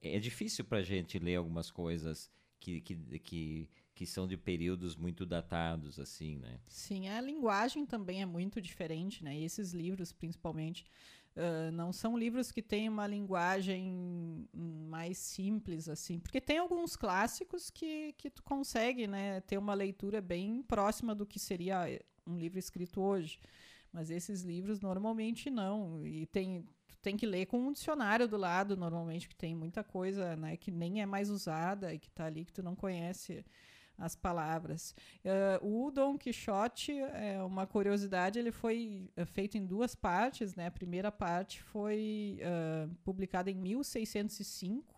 É, 0.01 0.15
é 0.15 0.19
difícil 0.19 0.65
pra 0.65 0.81
gente 0.81 1.19
ler 1.19 1.35
algumas 1.35 1.71
coisas 1.71 2.31
que, 2.59 2.81
que, 2.81 2.95
que, 3.19 3.69
que 3.93 4.05
são 4.05 4.27
de 4.27 4.37
períodos 4.37 4.95
muito 4.95 5.25
datados, 5.25 5.99
assim, 5.99 6.37
né? 6.37 6.59
Sim, 6.67 7.07
a 7.09 7.21
linguagem 7.21 7.85
também 7.85 8.21
é 8.21 8.25
muito 8.25 8.61
diferente, 8.61 9.23
né? 9.23 9.37
E 9.37 9.43
esses 9.43 9.73
livros, 9.73 10.11
principalmente, 10.11 10.85
ah, 11.35 11.69
não 11.71 11.91
são 11.91 12.17
livros 12.17 12.51
que 12.51 12.61
têm 12.61 12.87
uma 12.87 13.05
linguagem 13.05 14.47
mais 14.53 15.17
simples, 15.17 15.89
assim. 15.89 16.19
Porque 16.19 16.39
tem 16.39 16.57
alguns 16.57 16.95
clássicos 16.95 17.69
que, 17.69 18.13
que 18.13 18.29
tu 18.29 18.41
consegue, 18.43 19.05
né? 19.05 19.41
Ter 19.41 19.57
uma 19.57 19.73
leitura 19.73 20.21
bem 20.21 20.63
próxima 20.63 21.13
do 21.13 21.25
que 21.25 21.39
seria 21.39 21.89
eh, 21.89 22.01
um 22.25 22.37
livro 22.37 22.57
escrito 22.57 23.01
hoje. 23.01 23.39
Mas 23.91 24.09
esses 24.09 24.41
livros 24.43 24.79
normalmente 24.79 25.49
não. 25.49 26.05
E 26.05 26.25
tem, 26.25 26.65
tem 27.05 27.15
que 27.15 27.27
ler 27.27 27.45
com 27.45 27.59
um 27.59 27.71
dicionário 27.71 28.27
do 28.27 28.35
lado, 28.35 28.75
normalmente, 28.75 29.29
que 29.29 29.35
tem 29.35 29.53
muita 29.53 29.83
coisa, 29.83 30.35
né? 30.35 30.57
Que 30.57 30.71
nem 30.71 31.03
é 31.03 31.05
mais 31.05 31.29
usada 31.29 31.93
e 31.93 31.99
que 31.99 32.09
tá 32.09 32.25
ali 32.25 32.43
que 32.43 32.51
tu 32.51 32.63
não 32.63 32.75
conhece 32.75 33.45
as 33.95 34.15
palavras. 34.15 34.95
Eh, 35.23 35.59
o 35.61 35.91
Dom 35.91 36.17
Quixote, 36.17 36.93
é 36.93 37.43
uma 37.43 37.67
curiosidade, 37.67 38.39
ele 38.39 38.51
foi 38.51 39.07
eh, 39.15 39.23
feito 39.23 39.55
em 39.55 39.67
duas 39.67 39.93
partes, 39.93 40.55
né? 40.55 40.65
A 40.65 40.71
primeira 40.71 41.11
parte 41.11 41.61
foi 41.61 42.39
eh, 42.41 42.89
publicada 43.03 43.51
em 43.51 43.55
1605 43.55 44.95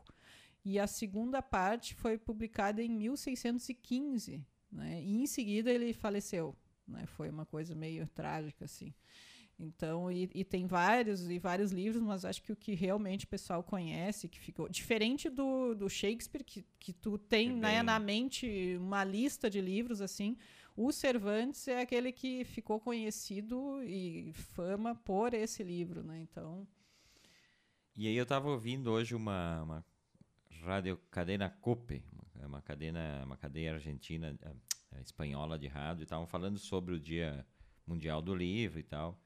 e 0.64 0.80
a 0.80 0.88
segunda 0.88 1.42
parte 1.42 1.94
foi 1.94 2.18
publicada 2.18 2.82
em 2.82 2.90
1615, 2.90 4.46
né? 4.72 5.04
E 5.04 5.22
em 5.22 5.28
seguida 5.28 5.70
ele 5.70 5.92
faleceu, 5.92 6.56
né? 6.88 7.06
Foi 7.06 7.30
uma 7.30 7.46
coisa 7.46 7.76
meio 7.76 8.08
trágica 8.08 8.64
assim. 8.64 8.94
Então, 9.60 10.12
e, 10.12 10.30
e 10.36 10.44
tem 10.44 10.68
vários 10.68 11.28
e 11.28 11.40
vários 11.40 11.72
livros, 11.72 12.02
mas 12.04 12.24
acho 12.24 12.44
que 12.44 12.52
o 12.52 12.56
que 12.56 12.76
realmente 12.76 13.26
o 13.26 13.28
pessoal 13.28 13.64
conhece, 13.64 14.30
que 14.30 14.40
ficou 14.40 14.70
diferente 14.70 15.30
do, 15.30 15.74
do 15.74 15.90
Shakespeare, 15.90 16.44
que, 16.44 16.64
que 16.80 16.94
tu 16.94 17.18
tem 17.18 17.54
Que 17.54 17.56
né, 17.56 17.82
na 17.82 17.98
mente 17.98 18.78
uma 18.80 19.04
lista 19.04 19.50
de 19.50 19.60
livros 19.60 20.00
assim. 20.00 20.38
O 20.76 20.92
Cervantes 20.92 21.68
é 21.68 21.82
aquele 21.82 22.12
que 22.12 22.46
ficou 22.46 22.80
conhecido 22.80 23.82
e 23.84 24.32
fama 24.34 24.94
por 24.94 25.34
esse 25.34 25.64
livro, 25.64 26.04
né? 26.04 26.20
Então, 26.20 26.68
E 27.96 28.08
aí 28.08 28.16
eu 28.16 28.24
estava 28.24 28.48
ouvindo 28.48 28.92
hoje 28.92 29.16
uma, 29.16 29.64
uma 29.64 29.86
rádio 30.62 30.98
cadena 31.10 31.50
Cope, 31.50 32.04
uma, 32.46 32.62
cadena, 32.62 33.24
uma 33.26 33.36
cadeia 33.36 33.74
argentina, 33.74 34.38
eh, 34.40 35.02
espanhola 35.02 35.58
de 35.58 35.68
rádio, 35.68 36.04
e 36.04 36.04
estavam 36.04 36.28
falando 36.28 36.60
sobre 36.60 36.94
o 36.94 37.00
Dia 37.00 37.44
Mundial 37.88 38.22
do 38.22 38.36
Livro 38.36 38.80
e 38.80 38.84
tal, 38.84 39.20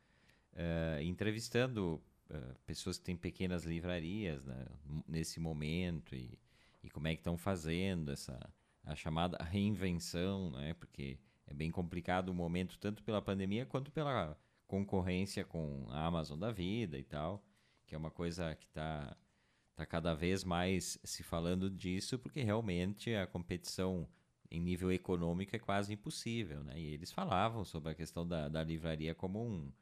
eh, 0.53 0.99
entrevistando 1.03 2.01
eh, 2.29 2.55
pessoas 2.65 2.97
que 2.97 3.03
têm 3.03 3.17
pequenas 3.17 3.63
livrarias 3.63 4.43
né, 4.45 4.65
nesse 5.07 5.39
momento 5.39 6.15
e, 6.15 6.37
e 6.83 6.89
como 6.89 7.07
é 7.07 7.13
que 7.13 7.21
estão 7.21 7.37
fazendo 7.37 8.11
essa 8.11 8.39
a 8.83 8.95
chamada 8.95 9.37
reinvenção, 9.43 10.49
né? 10.51 10.73
Porque 10.73 11.19
é 11.45 11.53
bem 11.53 11.69
complicado 11.69 12.29
o 12.29 12.33
momento 12.33 12.79
tanto 12.79 13.03
pela 13.03 13.21
pandemia 13.21 13.63
quanto 13.63 13.91
pela 13.91 14.35
concorrência 14.67 15.45
com 15.45 15.85
a 15.89 16.05
Amazon 16.05 16.39
da 16.39 16.51
vida 16.51 16.97
e 16.97 17.03
tal 17.03 17.43
que 17.91 17.95
é 17.95 17.97
uma 17.97 18.09
coisa 18.09 18.55
que 18.55 18.65
está 18.67 19.17
tá 19.75 19.85
cada 19.85 20.13
vez 20.13 20.45
mais 20.45 20.97
se 21.03 21.23
falando 21.23 21.69
disso, 21.69 22.17
porque 22.17 22.41
realmente 22.41 23.13
a 23.13 23.27
competição 23.27 24.07
em 24.49 24.61
nível 24.61 24.93
econômico 24.93 25.53
é 25.53 25.59
quase 25.59 25.91
impossível, 25.91 26.63
né? 26.63 26.79
E 26.79 26.85
eles 26.85 27.11
falavam 27.11 27.65
sobre 27.65 27.91
a 27.91 27.93
questão 27.93 28.25
da, 28.25 28.47
da 28.47 28.63
livraria 28.63 29.13
como 29.13 29.45
um, 29.45 29.73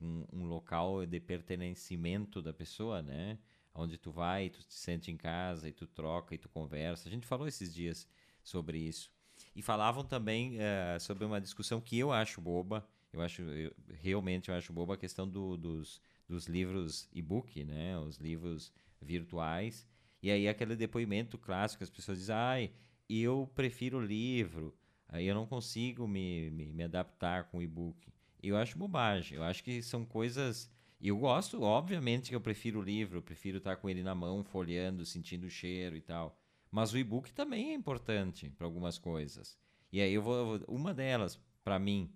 um, 0.00 0.24
um 0.32 0.44
local 0.44 1.04
de 1.06 1.20
pertencimento 1.20 2.42
da 2.42 2.52
pessoa, 2.52 3.02
né? 3.02 3.38
Onde 3.74 3.98
tu 3.98 4.10
vai, 4.10 4.48
tu 4.48 4.62
te 4.62 4.74
sente 4.74 5.10
em 5.10 5.16
casa 5.16 5.68
e 5.68 5.72
tu 5.72 5.86
troca 5.86 6.34
e 6.34 6.38
tu 6.38 6.48
conversa. 6.48 7.08
A 7.08 7.12
gente 7.12 7.26
falou 7.26 7.46
esses 7.46 7.74
dias 7.74 8.08
sobre 8.42 8.78
isso. 8.78 9.10
E 9.54 9.60
falavam 9.62 10.04
também 10.04 10.56
eh, 10.58 10.98
sobre 10.98 11.24
uma 11.24 11.40
discussão 11.40 11.80
que 11.80 11.98
eu 11.98 12.10
acho 12.12 12.40
boba. 12.40 12.88
Eu 13.12 13.20
acho, 13.20 13.42
eu, 13.42 13.74
realmente, 14.00 14.48
eu 14.48 14.54
acho 14.54 14.72
boba 14.72 14.94
a 14.94 14.96
questão 14.96 15.28
do, 15.28 15.56
dos, 15.56 16.00
dos 16.28 16.46
livros 16.46 17.08
e-book, 17.12 17.64
né? 17.64 17.98
Os 17.98 18.16
livros 18.16 18.72
virtuais. 19.00 19.86
E 20.22 20.30
aí 20.30 20.48
aquele 20.48 20.74
depoimento 20.74 21.36
clássico, 21.38 21.84
as 21.84 21.90
pessoas 21.90 22.18
dizem, 22.18 22.34
ai, 22.34 22.72
eu 23.08 23.50
prefiro 23.54 24.00
livro, 24.00 24.74
eu 25.12 25.34
não 25.34 25.46
consigo 25.46 26.08
me, 26.08 26.50
me, 26.50 26.72
me 26.72 26.82
adaptar 26.82 27.44
com 27.44 27.58
o 27.58 27.62
e-book. 27.62 28.12
Eu 28.48 28.56
acho 28.56 28.78
bobagem, 28.78 29.36
eu 29.36 29.42
acho 29.42 29.62
que 29.62 29.82
são 29.82 30.04
coisas... 30.04 30.70
Eu 31.00 31.18
gosto, 31.18 31.60
obviamente, 31.60 32.30
que 32.30 32.34
eu 32.34 32.40
prefiro 32.40 32.80
o 32.80 32.82
livro, 32.82 33.18
eu 33.18 33.22
prefiro 33.22 33.58
estar 33.58 33.76
com 33.76 33.88
ele 33.88 34.02
na 34.02 34.14
mão, 34.14 34.42
folheando, 34.42 35.04
sentindo 35.04 35.46
o 35.46 35.50
cheiro 35.50 35.94
e 35.94 36.00
tal. 36.00 36.38
Mas 36.70 36.92
o 36.92 36.98
e-book 36.98 37.32
também 37.32 37.70
é 37.70 37.74
importante 37.74 38.50
para 38.50 38.66
algumas 38.66 38.98
coisas. 38.98 39.58
E 39.92 40.00
aí 40.00 40.12
eu 40.12 40.22
vou. 40.22 40.58
Uma 40.66 40.92
delas, 40.94 41.38
para 41.62 41.78
mim, 41.78 42.10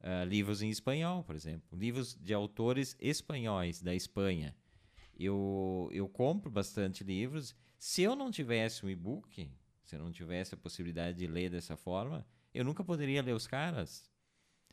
uh, 0.00 0.24
livros 0.24 0.62
em 0.62 0.70
espanhol, 0.70 1.24
por 1.24 1.34
exemplo. 1.34 1.76
Livros 1.76 2.14
de 2.14 2.32
autores 2.32 2.96
espanhóis 3.00 3.82
da 3.82 3.94
Espanha. 3.94 4.56
Eu, 5.18 5.88
eu 5.92 6.08
compro 6.08 6.50
bastante 6.50 7.04
livros. 7.04 7.54
Se 7.76 8.02
eu 8.02 8.14
não 8.14 8.30
tivesse 8.30 8.86
um 8.86 8.90
e-book, 8.90 9.50
se 9.84 9.96
eu 9.96 9.98
não 9.98 10.12
tivesse 10.12 10.54
a 10.54 10.56
possibilidade 10.56 11.18
de 11.18 11.26
ler 11.26 11.50
dessa 11.50 11.76
forma, 11.76 12.26
eu 12.54 12.64
nunca 12.64 12.84
poderia 12.84 13.22
ler 13.22 13.34
os 13.34 13.46
caras. 13.46 14.10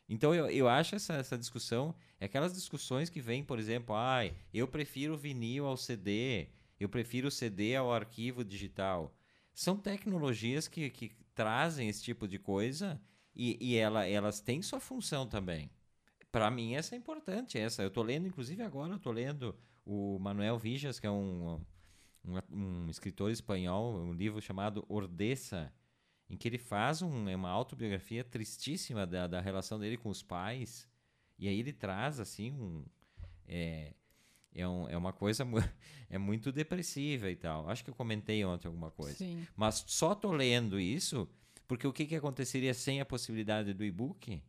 Então 0.10 0.34
eu, 0.34 0.50
eu 0.50 0.68
acho 0.68 0.96
essa, 0.96 1.14
essa 1.14 1.38
discussão, 1.38 1.94
é 2.20 2.26
aquelas 2.26 2.52
discussões 2.52 3.10
que 3.10 3.22
vêm, 3.22 3.44
por 3.44 3.60
exemplo, 3.60 3.96
ai, 3.96 4.34
eu 4.52 4.68
prefiro 4.68 5.16
vinil 5.16 5.68
ao 5.68 5.78
CD, 5.78 6.48
eu 6.80 6.90
prefiro 6.90 7.30
CD 7.30 7.76
ao 7.76 7.94
arquivo 7.94 8.44
digital. 8.44 9.16
São 9.54 9.78
tecnologias 9.78 10.68
que, 10.68 10.90
que 10.90 11.12
trazem 11.36 11.88
esse 11.88 12.02
tipo 12.02 12.28
de 12.28 12.40
coisa 12.40 13.00
e, 13.36 13.58
e 13.62 13.76
ela, 13.76 14.06
elas 14.06 14.42
têm 14.42 14.62
sua 14.62 14.80
função 14.80 15.28
também. 15.28 15.70
Para 16.32 16.52
mim, 16.52 16.76
essa 16.76 16.96
é 16.96 16.98
importante. 16.98 17.58
Essa. 17.58 17.82
Eu 17.82 17.88
estou 17.88 18.04
lendo, 18.04 18.28
inclusive 18.28 18.62
agora, 18.62 18.94
eu 18.94 18.98
estou 18.98 19.12
lendo 19.12 19.56
o 19.86 20.20
Manuel 20.20 20.58
Vijas, 20.58 21.00
que 21.00 21.08
é 21.08 21.12
um, 21.12 21.62
um, 22.24 22.38
um, 22.52 22.90
escritor 22.90 23.32
espanhol, 23.32 23.96
um 23.96 24.14
livro 24.14 24.42
chamado 24.42 24.86
Ordessa, 24.88 25.74
em 26.30 26.38
que 26.38 26.48
ele 26.48 26.58
faz 26.58 27.02
um, 27.02 27.28
é 27.28 27.36
uma 27.36 27.50
autobiografia 27.50 28.24
tristíssima 28.24 29.06
da, 29.08 29.28
da 29.28 29.42
relação 29.42 29.80
dele 29.80 29.98
com 29.98 30.10
os 30.10 30.22
pais. 30.22 30.88
E 31.38 31.48
aí 31.48 31.60
ele 31.60 31.74
traz, 31.74 32.20
assim, 32.20 32.52
um... 32.52 32.86
É, 33.48 33.94
é, 34.54 34.68
um, 34.68 34.88
é 34.90 34.98
uma 34.98 35.14
coisa 35.14 35.44
é 36.10 36.18
muito 36.18 36.52
depressiva 36.52 37.30
e 37.30 37.36
tal. 37.36 37.70
Acho 37.70 37.84
que 37.84 37.90
eu 37.90 37.96
comentei 37.96 38.44
ontem 38.46 38.68
alguma 38.68 38.92
coisa. 38.92 39.18
Sim. 39.18 39.48
Mas 39.56 39.84
só 39.88 40.14
tô 40.14 40.32
lendo 40.32 40.80
isso 40.80 41.28
porque 41.68 41.86
o 41.86 41.94
que, 41.94 42.08
que 42.08 42.16
aconteceria 42.16 42.74
sem 42.74 43.00
a 43.00 43.06
possibilidade 43.06 43.76
do 43.76 43.84
e-book? 43.84 44.42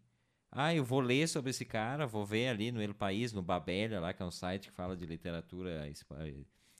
Ah, 0.50 0.74
eu 0.74 0.82
vou 0.82 1.00
ler 1.00 1.28
sobre 1.28 1.50
esse 1.50 1.66
cara, 1.66 2.06
vou 2.06 2.24
ver 2.24 2.48
ali 2.48 2.72
no 2.72 2.82
El 2.82 2.94
País, 2.94 3.30
no 3.30 3.42
Babélia, 3.42 4.00
lá 4.00 4.14
que 4.14 4.22
é 4.22 4.24
um 4.24 4.30
site 4.30 4.68
que 4.68 4.74
fala 4.74 4.96
de 4.96 5.04
literatura 5.04 5.86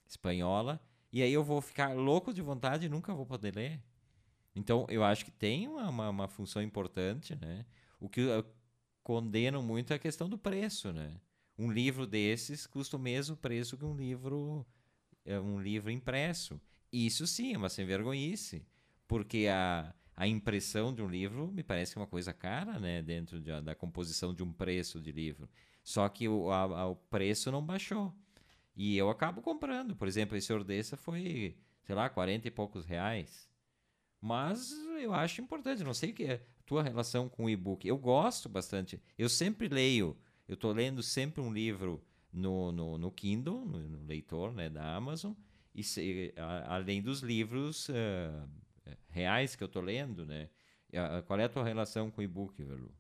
espanhola, 0.09 0.81
e 1.13 1.23
aí 1.23 1.33
eu 1.33 1.45
vou 1.45 1.61
ficar 1.61 1.95
louco 1.95 2.33
de 2.33 2.41
vontade 2.41 2.87
e 2.87 2.89
nunca 2.89 3.13
vou 3.15 3.27
poder 3.27 3.55
ler. 3.55 3.83
Então, 4.55 4.87
eu 4.89 5.05
acho 5.05 5.25
que 5.25 5.31
tem 5.31 5.69
uma, 5.69 5.89
uma, 5.89 6.11
uma 6.11 6.29
função 6.29 6.63
importante, 6.63 7.37
né? 7.37 7.65
O 8.01 8.09
que 8.09 8.23
condeno 9.03 9.63
muito 9.63 9.93
é 9.93 9.97
a 9.97 9.99
questão 9.99 10.29
do 10.29 10.39
preço, 10.39 10.93
né? 10.93 11.21
Um 11.59 11.71
livro 11.71 12.07
desses 12.07 12.67
custa 12.67 12.97
o 12.97 13.01
mesmo 13.01 13.37
preço 13.37 13.77
que 13.77 13.85
um 13.85 13.95
livro, 13.95 14.67
é, 15.25 15.39
um 15.39 15.61
livro 15.61 15.91
impresso. 15.91 16.61
Isso 16.93 17.27
sim 17.27 17.55
é 17.55 17.59
uma 17.59 17.69
sem 17.69 17.85
vergonhice, 17.85 18.67
porque 19.07 19.47
a, 19.53 19.95
a 20.17 20.27
impressão 20.27 20.95
de 20.95 21.03
um 21.03 21.09
livro 21.09 21.51
me 21.53 21.63
parece 21.63 21.97
uma 21.97 22.07
coisa 22.07 22.33
cara, 22.33 22.79
né, 22.79 23.03
dentro 23.03 23.41
de, 23.41 23.61
da 23.61 23.75
composição 23.75 24.35
de 24.35 24.43
um 24.43 24.53
preço 24.53 25.01
de 25.01 25.13
livro. 25.13 25.49
Só 25.83 26.09
que 26.09 26.29
o, 26.29 26.51
a, 26.51 26.63
a, 26.63 26.89
o 26.89 26.97
preço 26.97 27.51
não 27.51 27.65
baixou. 27.65 28.15
E 28.75 28.97
eu 28.97 29.11
acabo 29.11 29.43
comprando. 29.43 29.95
Por 29.95 30.09
exemplo, 30.09 30.37
esse 30.37 30.53
Ordessa 30.53 30.97
foi, 30.97 31.57
sei 31.83 31.95
lá, 31.95 32.09
40 32.09 32.49
e 32.49 32.51
poucos 32.51 32.87
reais. 32.87 33.50
Mas 34.21 34.73
eu 35.01 35.15
acho 35.15 35.41
importante. 35.41 35.85
Não 35.85 35.95
sei 35.95 36.11
o 36.11 36.15
que 36.15 36.25
é 36.25 36.35
a 36.35 36.63
tua 36.67 36.83
relação 36.83 37.29
com 37.29 37.45
o 37.45 37.51
e-book. 37.51 37.87
Eu 37.87 37.97
gosto 37.97 38.49
bastante. 38.49 39.01
Eu 39.17 39.29
sempre 39.29 39.69
leio. 39.69 40.17
Eu 40.47 40.55
estou 40.55 40.73
lendo 40.73 41.03
sempre 41.03 41.41
um 41.41 41.53
livro 41.53 42.03
no, 42.33 42.73
no, 42.73 42.99
no 42.99 43.11
Kindle, 43.11 43.65
no, 43.65 43.79
no, 43.79 44.07
leitor 44.07 44.53
né, 44.53 44.69
da 44.69 44.95
Amazon. 44.95 45.33
E 45.75 45.83
se, 45.83 46.35
a, 46.37 46.75
além 46.75 47.01
dos 47.01 47.21
livros. 47.21 47.89
Uh, 47.89 48.61
reais 49.11 49.55
que 49.57 49.63
eu 49.63 49.67
estou 49.67 49.83
lendo, 49.83 50.25
né? 50.25 50.49
Qual 51.27 51.39
é 51.39 51.45
a 51.45 51.49
tua 51.49 51.65
relação 51.65 52.11
com 52.11 52.21
o 52.21 52.25
e-book, 52.25 52.63
Verlu? 52.63 52.93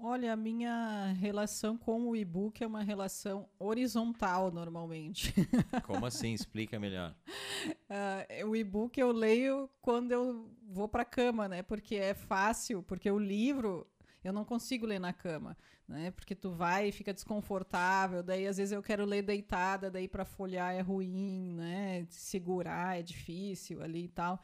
Olha, 0.00 0.32
a 0.32 0.36
minha 0.36 1.12
relação 1.18 1.76
com 1.76 2.08
o 2.08 2.14
e-book 2.14 2.62
é 2.62 2.66
uma 2.66 2.84
relação 2.84 3.48
horizontal, 3.58 4.50
normalmente. 4.52 5.34
Como 5.84 6.06
assim? 6.06 6.32
Explica 6.32 6.78
melhor. 6.78 7.16
Uh, 7.66 8.46
o 8.46 8.54
e-book 8.54 8.98
eu 8.98 9.10
leio 9.10 9.68
quando 9.80 10.12
eu 10.12 10.48
vou 10.68 10.88
para 10.88 11.02
a 11.02 11.06
cama, 11.06 11.48
né? 11.48 11.62
Porque 11.62 11.96
é 11.96 12.14
fácil, 12.14 12.80
porque 12.82 13.10
o 13.10 13.18
livro 13.18 13.86
eu 14.22 14.32
não 14.32 14.44
consigo 14.44 14.86
ler 14.86 15.00
na 15.00 15.12
cama, 15.12 15.56
né? 15.86 16.12
Porque 16.12 16.34
tu 16.34 16.52
vai 16.52 16.88
e 16.88 16.92
fica 16.92 17.12
desconfortável, 17.12 18.22
daí 18.22 18.46
às 18.46 18.56
vezes 18.56 18.72
eu 18.72 18.82
quero 18.82 19.04
ler 19.04 19.22
deitada, 19.22 19.90
daí 19.90 20.06
para 20.06 20.24
folhear 20.24 20.74
é 20.74 20.80
ruim, 20.80 21.54
né? 21.54 22.06
Segurar 22.08 22.98
é 22.98 23.02
difícil 23.02 23.82
ali 23.82 24.04
e 24.04 24.08
tal. 24.08 24.40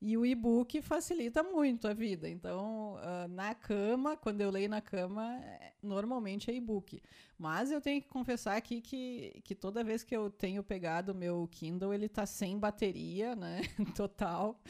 E 0.00 0.16
o 0.16 0.24
e-book 0.24 0.80
facilita 0.80 1.42
muito 1.42 1.88
a 1.88 1.92
vida. 1.92 2.28
Então, 2.28 2.94
uh, 2.94 3.28
na 3.28 3.52
cama, 3.52 4.16
quando 4.16 4.40
eu 4.40 4.48
leio 4.48 4.68
na 4.68 4.80
cama, 4.80 5.36
é, 5.42 5.72
normalmente 5.82 6.50
é 6.50 6.54
e-book. 6.54 7.02
Mas 7.36 7.72
eu 7.72 7.80
tenho 7.80 8.00
que 8.00 8.08
confessar 8.08 8.56
aqui 8.56 8.80
que, 8.80 9.40
que 9.42 9.56
toda 9.56 9.82
vez 9.82 10.04
que 10.04 10.16
eu 10.16 10.30
tenho 10.30 10.62
pegado 10.62 11.10
o 11.10 11.14
meu 11.14 11.48
Kindle, 11.50 11.92
ele 11.92 12.08
tá 12.08 12.26
sem 12.26 12.56
bateria, 12.58 13.34
né? 13.34 13.62
Total. 13.96 14.60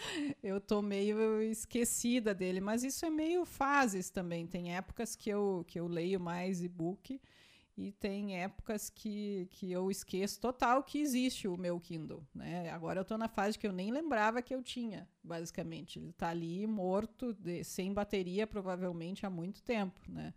Eu 0.42 0.60
tô 0.60 0.80
meio 0.80 1.42
esquecida 1.42 2.34
dele. 2.34 2.60
Mas 2.60 2.82
isso 2.82 3.04
é 3.04 3.10
meio 3.10 3.44
fases 3.44 4.08
também. 4.08 4.46
Tem 4.46 4.74
épocas 4.74 5.14
que 5.14 5.28
eu, 5.28 5.62
que 5.68 5.78
eu 5.78 5.86
leio 5.86 6.18
mais 6.18 6.62
e-book 6.62 7.20
e 7.78 7.92
tem 7.92 8.36
épocas 8.42 8.90
que, 8.90 9.46
que 9.52 9.70
eu 9.70 9.88
esqueço 9.88 10.40
total 10.40 10.82
que 10.82 10.98
existe 10.98 11.46
o 11.46 11.56
meu 11.56 11.78
Kindle, 11.78 12.26
né? 12.34 12.68
Agora 12.70 12.98
eu 12.98 13.02
estou 13.02 13.16
na 13.16 13.28
fase 13.28 13.56
que 13.56 13.68
eu 13.68 13.72
nem 13.72 13.92
lembrava 13.92 14.42
que 14.42 14.52
eu 14.52 14.64
tinha, 14.64 15.08
basicamente. 15.22 15.96
Ele 16.00 16.10
está 16.10 16.30
ali 16.30 16.66
morto, 16.66 17.32
de, 17.34 17.62
sem 17.62 17.94
bateria, 17.94 18.48
provavelmente 18.48 19.24
há 19.24 19.30
muito 19.30 19.62
tempo, 19.62 20.00
né? 20.08 20.34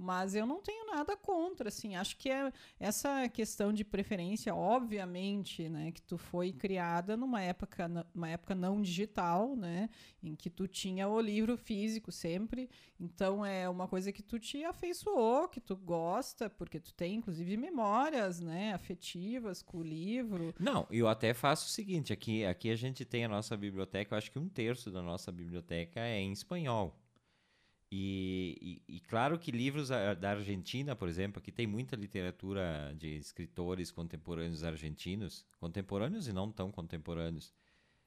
Mas 0.00 0.36
eu 0.36 0.46
não 0.46 0.62
tenho 0.62 0.86
nada 0.86 1.16
contra, 1.16 1.68
assim. 1.68 1.96
Acho 1.96 2.16
que 2.16 2.30
é 2.30 2.52
essa 2.78 3.28
questão 3.28 3.72
de 3.72 3.84
preferência, 3.84 4.54
obviamente, 4.54 5.68
né, 5.68 5.90
que 5.90 6.00
tu 6.00 6.16
foi 6.16 6.52
criada 6.52 7.16
numa 7.16 7.42
época, 7.42 7.88
numa 8.14 8.28
época 8.28 8.54
não 8.54 8.80
digital, 8.80 9.56
né, 9.56 9.90
em 10.22 10.36
que 10.36 10.48
tu 10.48 10.68
tinha 10.68 11.08
o 11.08 11.20
livro 11.20 11.56
físico 11.56 12.12
sempre. 12.12 12.70
Então 13.00 13.44
é 13.44 13.68
uma 13.68 13.88
coisa 13.88 14.12
que 14.12 14.22
tu 14.22 14.38
te 14.38 14.64
afeiçoou, 14.64 15.48
que 15.48 15.60
tu 15.60 15.74
gosta, 15.74 16.48
porque 16.48 16.78
tu 16.78 16.94
tem 16.94 17.16
inclusive 17.16 17.56
memórias, 17.56 18.40
né, 18.40 18.72
afetivas 18.72 19.62
com 19.62 19.78
o 19.78 19.82
livro. 19.82 20.54
Não, 20.60 20.86
eu 20.92 21.08
até 21.08 21.34
faço 21.34 21.66
o 21.66 21.70
seguinte, 21.70 22.12
aqui 22.12 22.44
aqui 22.44 22.70
a 22.70 22.76
gente 22.76 23.04
tem 23.04 23.24
a 23.24 23.28
nossa 23.28 23.56
biblioteca, 23.56 24.14
eu 24.14 24.18
acho 24.18 24.30
que 24.30 24.38
um 24.38 24.48
terço 24.48 24.92
da 24.92 25.02
nossa 25.02 25.32
biblioteca 25.32 25.98
é 26.00 26.20
em 26.20 26.30
espanhol. 26.30 26.96
E, 27.90 28.82
e, 28.86 28.96
e, 28.96 29.00
claro 29.00 29.38
que 29.38 29.50
livros 29.50 29.88
da 29.88 30.30
Argentina, 30.30 30.94
por 30.94 31.08
exemplo, 31.08 31.38
aqui 31.38 31.50
tem 31.50 31.66
muita 31.66 31.96
literatura 31.96 32.94
de 32.98 33.16
escritores 33.16 33.90
contemporâneos 33.90 34.62
argentinos, 34.62 35.46
contemporâneos 35.58 36.28
e 36.28 36.32
não 36.32 36.52
tão 36.52 36.70
contemporâneos. 36.70 37.54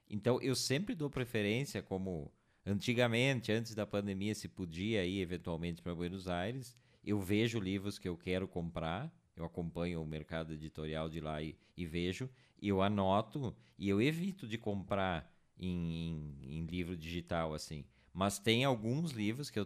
Então 0.08 0.40
eu 0.42 0.56
sempre 0.56 0.94
dou 0.94 1.10
preferência, 1.10 1.82
como 1.82 2.32
antigamente, 2.64 3.52
antes 3.52 3.74
da 3.74 3.88
pandemia, 3.88 4.36
se 4.36 4.48
podia 4.48 5.04
ir 5.04 5.20
eventualmente 5.20 5.82
para 5.82 5.96
Buenos 5.96 6.28
Aires, 6.28 6.78
eu 7.04 7.20
vejo 7.20 7.60
livros 7.60 7.98
que 7.98 8.08
eu 8.08 8.16
quero 8.16 8.48
comprar, 8.48 9.12
eu 9.36 9.44
acompanho 9.44 10.02
o 10.02 10.06
mercado 10.06 10.54
editorial 10.54 11.10
de 11.10 11.20
lá 11.20 11.42
e, 11.42 11.58
e 11.76 11.86
vejo, 11.88 12.30
e 12.62 12.68
eu 12.68 12.84
anoto, 12.84 13.56
e 13.80 13.90
eu 13.90 14.00
evito 14.00 14.48
de 14.48 14.60
comprar 14.60 15.34
em, 15.58 16.38
em, 16.44 16.60
em 16.60 16.66
livro 16.66 16.96
digital 16.96 17.54
assim. 17.54 17.84
Mas 18.14 18.40
tem 18.40 18.64
alguns 18.66 19.12
livros 19.12 19.50
que 19.50 19.60
eu, 19.60 19.66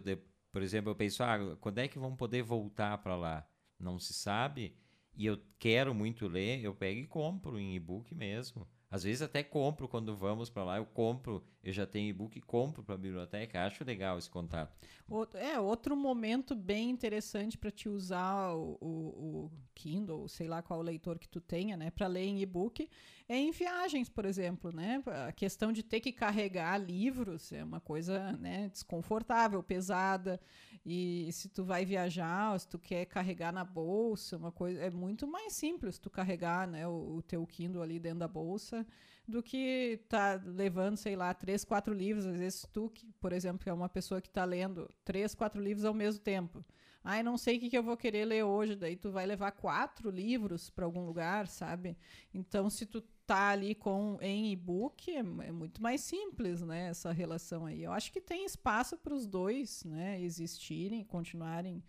por 0.52 0.62
exemplo, 0.62 0.90
eu 0.90 0.96
penso, 0.96 1.22
ah, 1.22 1.56
quando 1.60 1.78
é 1.78 1.88
que 1.88 1.98
vão 1.98 2.16
poder 2.16 2.42
voltar 2.42 2.98
para 2.98 3.16
lá? 3.16 3.46
Não 3.78 3.98
se 3.98 4.14
sabe. 4.14 4.76
E 5.14 5.26
eu 5.26 5.40
quero 5.58 5.94
muito 5.94 6.28
ler, 6.28 6.62
eu 6.62 6.74
pego 6.74 7.00
e 7.00 7.06
compro 7.06 7.58
em 7.58 7.74
e-book 7.74 8.14
mesmo. 8.14 8.68
Às 8.88 9.02
vezes 9.02 9.20
até 9.20 9.42
compro 9.42 9.88
quando 9.88 10.16
vamos 10.16 10.48
para 10.48 10.62
lá, 10.62 10.76
eu 10.76 10.86
compro, 10.86 11.44
eu 11.62 11.72
já 11.72 11.84
tenho 11.84 12.08
e-book 12.08 12.38
e 12.38 12.40
compro 12.40 12.84
para 12.84 12.94
a 12.94 12.98
biblioteca. 12.98 13.64
Acho 13.64 13.84
legal 13.84 14.16
esse 14.16 14.30
contato. 14.30 14.72
Outro, 15.08 15.38
é, 15.38 15.58
outro 15.58 15.96
momento 15.96 16.54
bem 16.54 16.90
interessante 16.90 17.58
para 17.58 17.70
te 17.70 17.88
usar 17.88 18.52
o, 18.54 18.78
o, 18.80 18.86
o, 18.86 19.52
Kindle, 19.74 20.28
sei 20.28 20.46
lá 20.46 20.62
qual 20.62 20.80
leitor 20.80 21.18
que 21.18 21.28
tu 21.28 21.40
tenha, 21.40 21.76
né, 21.76 21.90
para 21.90 22.06
ler 22.06 22.24
em 22.24 22.40
e-book, 22.40 22.88
é 23.28 23.36
em 23.36 23.50
viagens, 23.50 24.08
por 24.08 24.24
exemplo, 24.24 24.72
né? 24.72 25.02
A 25.26 25.32
questão 25.32 25.72
de 25.72 25.82
ter 25.82 26.00
que 26.00 26.12
carregar 26.12 26.78
livros 26.78 27.52
é 27.52 27.64
uma 27.64 27.80
coisa, 27.80 28.32
né, 28.32 28.68
desconfortável, 28.68 29.62
pesada. 29.62 30.40
E 30.88 31.32
se 31.32 31.48
tu 31.48 31.64
vai 31.64 31.84
viajar, 31.84 32.52
ou 32.52 32.58
se 32.60 32.68
tu 32.68 32.78
quer 32.78 33.06
carregar 33.06 33.52
na 33.52 33.64
bolsa, 33.64 34.36
uma 34.36 34.52
coisa 34.52 34.78
é 34.80 34.88
muito 34.88 35.26
mais 35.26 35.52
simples 35.52 35.98
tu 35.98 36.08
carregar, 36.08 36.68
né, 36.68 36.86
o, 36.86 37.16
o 37.16 37.22
teu 37.22 37.44
Kindle 37.44 37.82
ali 37.82 37.98
dentro 37.98 38.20
da 38.20 38.28
bolsa 38.28 38.86
do 39.26 39.42
que 39.42 39.98
tá 40.08 40.40
levando, 40.44 40.96
sei 40.96 41.16
lá, 41.16 41.34
três, 41.34 41.64
quatro 41.64 41.92
livros. 41.92 42.24
Às 42.24 42.38
vezes 42.38 42.64
tu, 42.72 42.88
que, 42.90 43.04
por 43.20 43.32
exemplo, 43.32 43.68
é 43.68 43.72
uma 43.72 43.88
pessoa 43.88 44.20
que 44.20 44.28
está 44.28 44.44
lendo 44.44 44.88
três, 45.04 45.34
quatro 45.34 45.60
livros 45.60 45.84
ao 45.84 45.92
mesmo 45.92 46.20
tempo. 46.20 46.64
Ai, 47.02 47.20
não 47.22 47.36
sei 47.36 47.56
o 47.56 47.60
que, 47.60 47.70
que 47.70 47.78
eu 47.78 47.82
vou 47.82 47.96
querer 47.96 48.24
ler 48.24 48.44
hoje. 48.44 48.76
Daí 48.76 48.96
tu 48.96 49.10
vai 49.10 49.26
levar 49.26 49.50
quatro 49.50 50.08
livros 50.08 50.70
para 50.70 50.84
algum 50.84 51.04
lugar, 51.04 51.48
sabe? 51.48 51.96
Então, 52.32 52.70
se 52.70 52.86
tu 52.86 53.02
tá 53.26 53.48
ali 53.48 53.74
com 53.74 54.16
em 54.20 54.52
e-book 54.52 55.10
é, 55.10 55.18
é, 55.18 55.22
muito 55.52 55.82
mais 55.82 56.00
simples, 56.00 56.62
né? 56.62 56.88
Essa 56.88 57.12
relação 57.12 57.66
aí. 57.66 57.82
Eu 57.82 57.92
acho 57.92 58.12
que 58.12 58.20
tem 58.20 58.44
espaço 58.44 58.96
para 58.96 59.14
os 59.14 59.26
dois, 59.26 59.82
né? 59.84 60.20
Existirem, 60.20 61.04
continuarem 61.04 61.82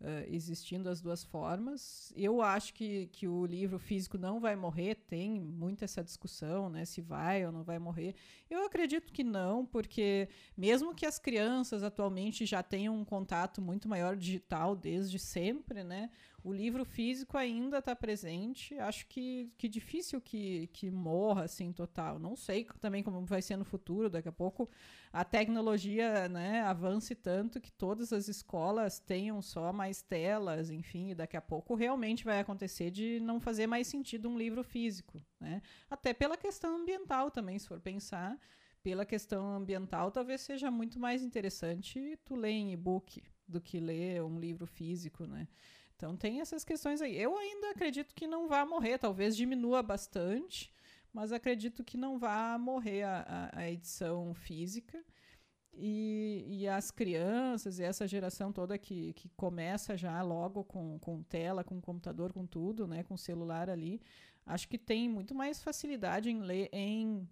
uh, 0.00 0.24
existindo 0.28 0.88
as 0.88 1.00
duas 1.00 1.24
formas. 1.24 2.12
Eu 2.16 2.40
acho 2.40 2.72
que, 2.74 3.06
que 3.08 3.28
o 3.28 3.44
livro 3.44 3.78
físico 3.78 4.16
não 4.16 4.40
vai 4.40 4.56
morrer, 4.56 4.94
tem 4.94 5.40
muito 5.40 5.84
essa 5.84 6.02
discussão, 6.02 6.68
né? 6.68 6.84
Se 6.84 7.00
vai 7.00 7.44
ou 7.44 7.52
não 7.52 7.62
vai 7.62 7.78
morrer. 7.78 8.14
Eu 8.48 8.64
acredito 8.64 9.12
que 9.12 9.24
não, 9.24 9.66
porque 9.66 10.28
mesmo 10.56 10.94
que 10.94 11.06
as 11.06 11.18
crianças 11.18 11.82
atualmente 11.82 12.46
já 12.46 12.62
tenham 12.62 12.96
um 12.96 13.04
contato 13.04 13.60
muito 13.60 13.88
maior 13.88 14.16
digital 14.16 14.74
desde 14.74 15.18
sempre, 15.18 15.84
né? 15.84 16.10
O 16.48 16.52
livro 16.52 16.82
físico 16.82 17.36
ainda 17.36 17.78
está 17.78 17.94
presente. 17.94 18.74
Acho 18.78 19.06
que, 19.06 19.52
que 19.58 19.68
difícil 19.68 20.18
que, 20.18 20.68
que 20.68 20.90
morra 20.90 21.44
assim 21.44 21.72
total. 21.72 22.18
Não 22.18 22.34
sei 22.34 22.64
também 22.80 23.02
como 23.02 23.24
vai 23.26 23.42
ser 23.42 23.56
no 23.58 23.66
futuro. 23.66 24.08
Daqui 24.08 24.28
a 24.28 24.32
pouco 24.32 24.68
a 25.12 25.24
tecnologia 25.24 26.26
né, 26.26 26.62
avance 26.62 27.14
tanto 27.14 27.60
que 27.60 27.70
todas 27.70 28.14
as 28.14 28.28
escolas 28.28 28.98
tenham 28.98 29.42
só 29.42 29.74
mais 29.74 30.00
telas, 30.00 30.70
enfim. 30.70 31.10
E 31.10 31.14
daqui 31.14 31.36
a 31.36 31.42
pouco 31.42 31.74
realmente 31.74 32.24
vai 32.24 32.40
acontecer 32.40 32.90
de 32.90 33.20
não 33.20 33.38
fazer 33.38 33.66
mais 33.66 33.86
sentido 33.86 34.30
um 34.30 34.38
livro 34.38 34.64
físico. 34.64 35.22
Né? 35.38 35.60
Até 35.90 36.14
pela 36.14 36.36
questão 36.36 36.78
ambiental 36.78 37.30
também, 37.30 37.58
se 37.58 37.68
for 37.68 37.78
pensar. 37.78 38.38
Pela 38.82 39.04
questão 39.04 39.54
ambiental, 39.54 40.10
talvez 40.10 40.40
seja 40.40 40.70
muito 40.70 40.98
mais 40.98 41.22
interessante 41.22 42.18
tu 42.24 42.34
ler 42.34 42.52
em 42.52 42.72
e-book 42.72 43.22
do 43.46 43.60
que 43.60 43.80
ler 43.80 44.22
um 44.22 44.38
livro 44.38 44.66
físico, 44.66 45.26
né? 45.26 45.48
Então 45.98 46.16
tem 46.16 46.40
essas 46.40 46.64
questões 46.64 47.02
aí. 47.02 47.20
Eu 47.20 47.36
ainda 47.36 47.70
acredito 47.70 48.14
que 48.14 48.28
não 48.28 48.46
vai 48.46 48.64
morrer, 48.64 48.98
talvez 48.98 49.36
diminua 49.36 49.82
bastante, 49.82 50.72
mas 51.12 51.32
acredito 51.32 51.82
que 51.82 51.96
não 51.96 52.20
vai 52.20 52.56
morrer 52.56 53.02
a, 53.02 53.50
a, 53.52 53.58
a 53.58 53.70
edição 53.70 54.32
física. 54.32 55.04
E, 55.74 56.44
e, 56.48 56.68
as 56.68 56.90
crianças 56.90 57.78
e 57.78 57.84
essa 57.84 58.06
geração 58.06 58.52
toda 58.52 58.76
que, 58.76 59.12
que 59.12 59.28
começa 59.30 59.96
já 59.96 60.20
logo 60.22 60.64
com, 60.64 60.98
com 60.98 61.22
tela, 61.22 61.62
com 61.62 61.80
computador, 61.80 62.32
com 62.32 62.44
tudo, 62.44 62.86
né, 62.86 63.04
com 63.04 63.16
celular 63.16 63.70
ali, 63.70 64.00
acho 64.44 64.68
que 64.68 64.76
tem 64.76 65.08
muito 65.08 65.36
mais 65.36 65.62
facilidade 65.62 66.30
em 66.30 66.40
ler 66.40 66.68
em 66.72 67.28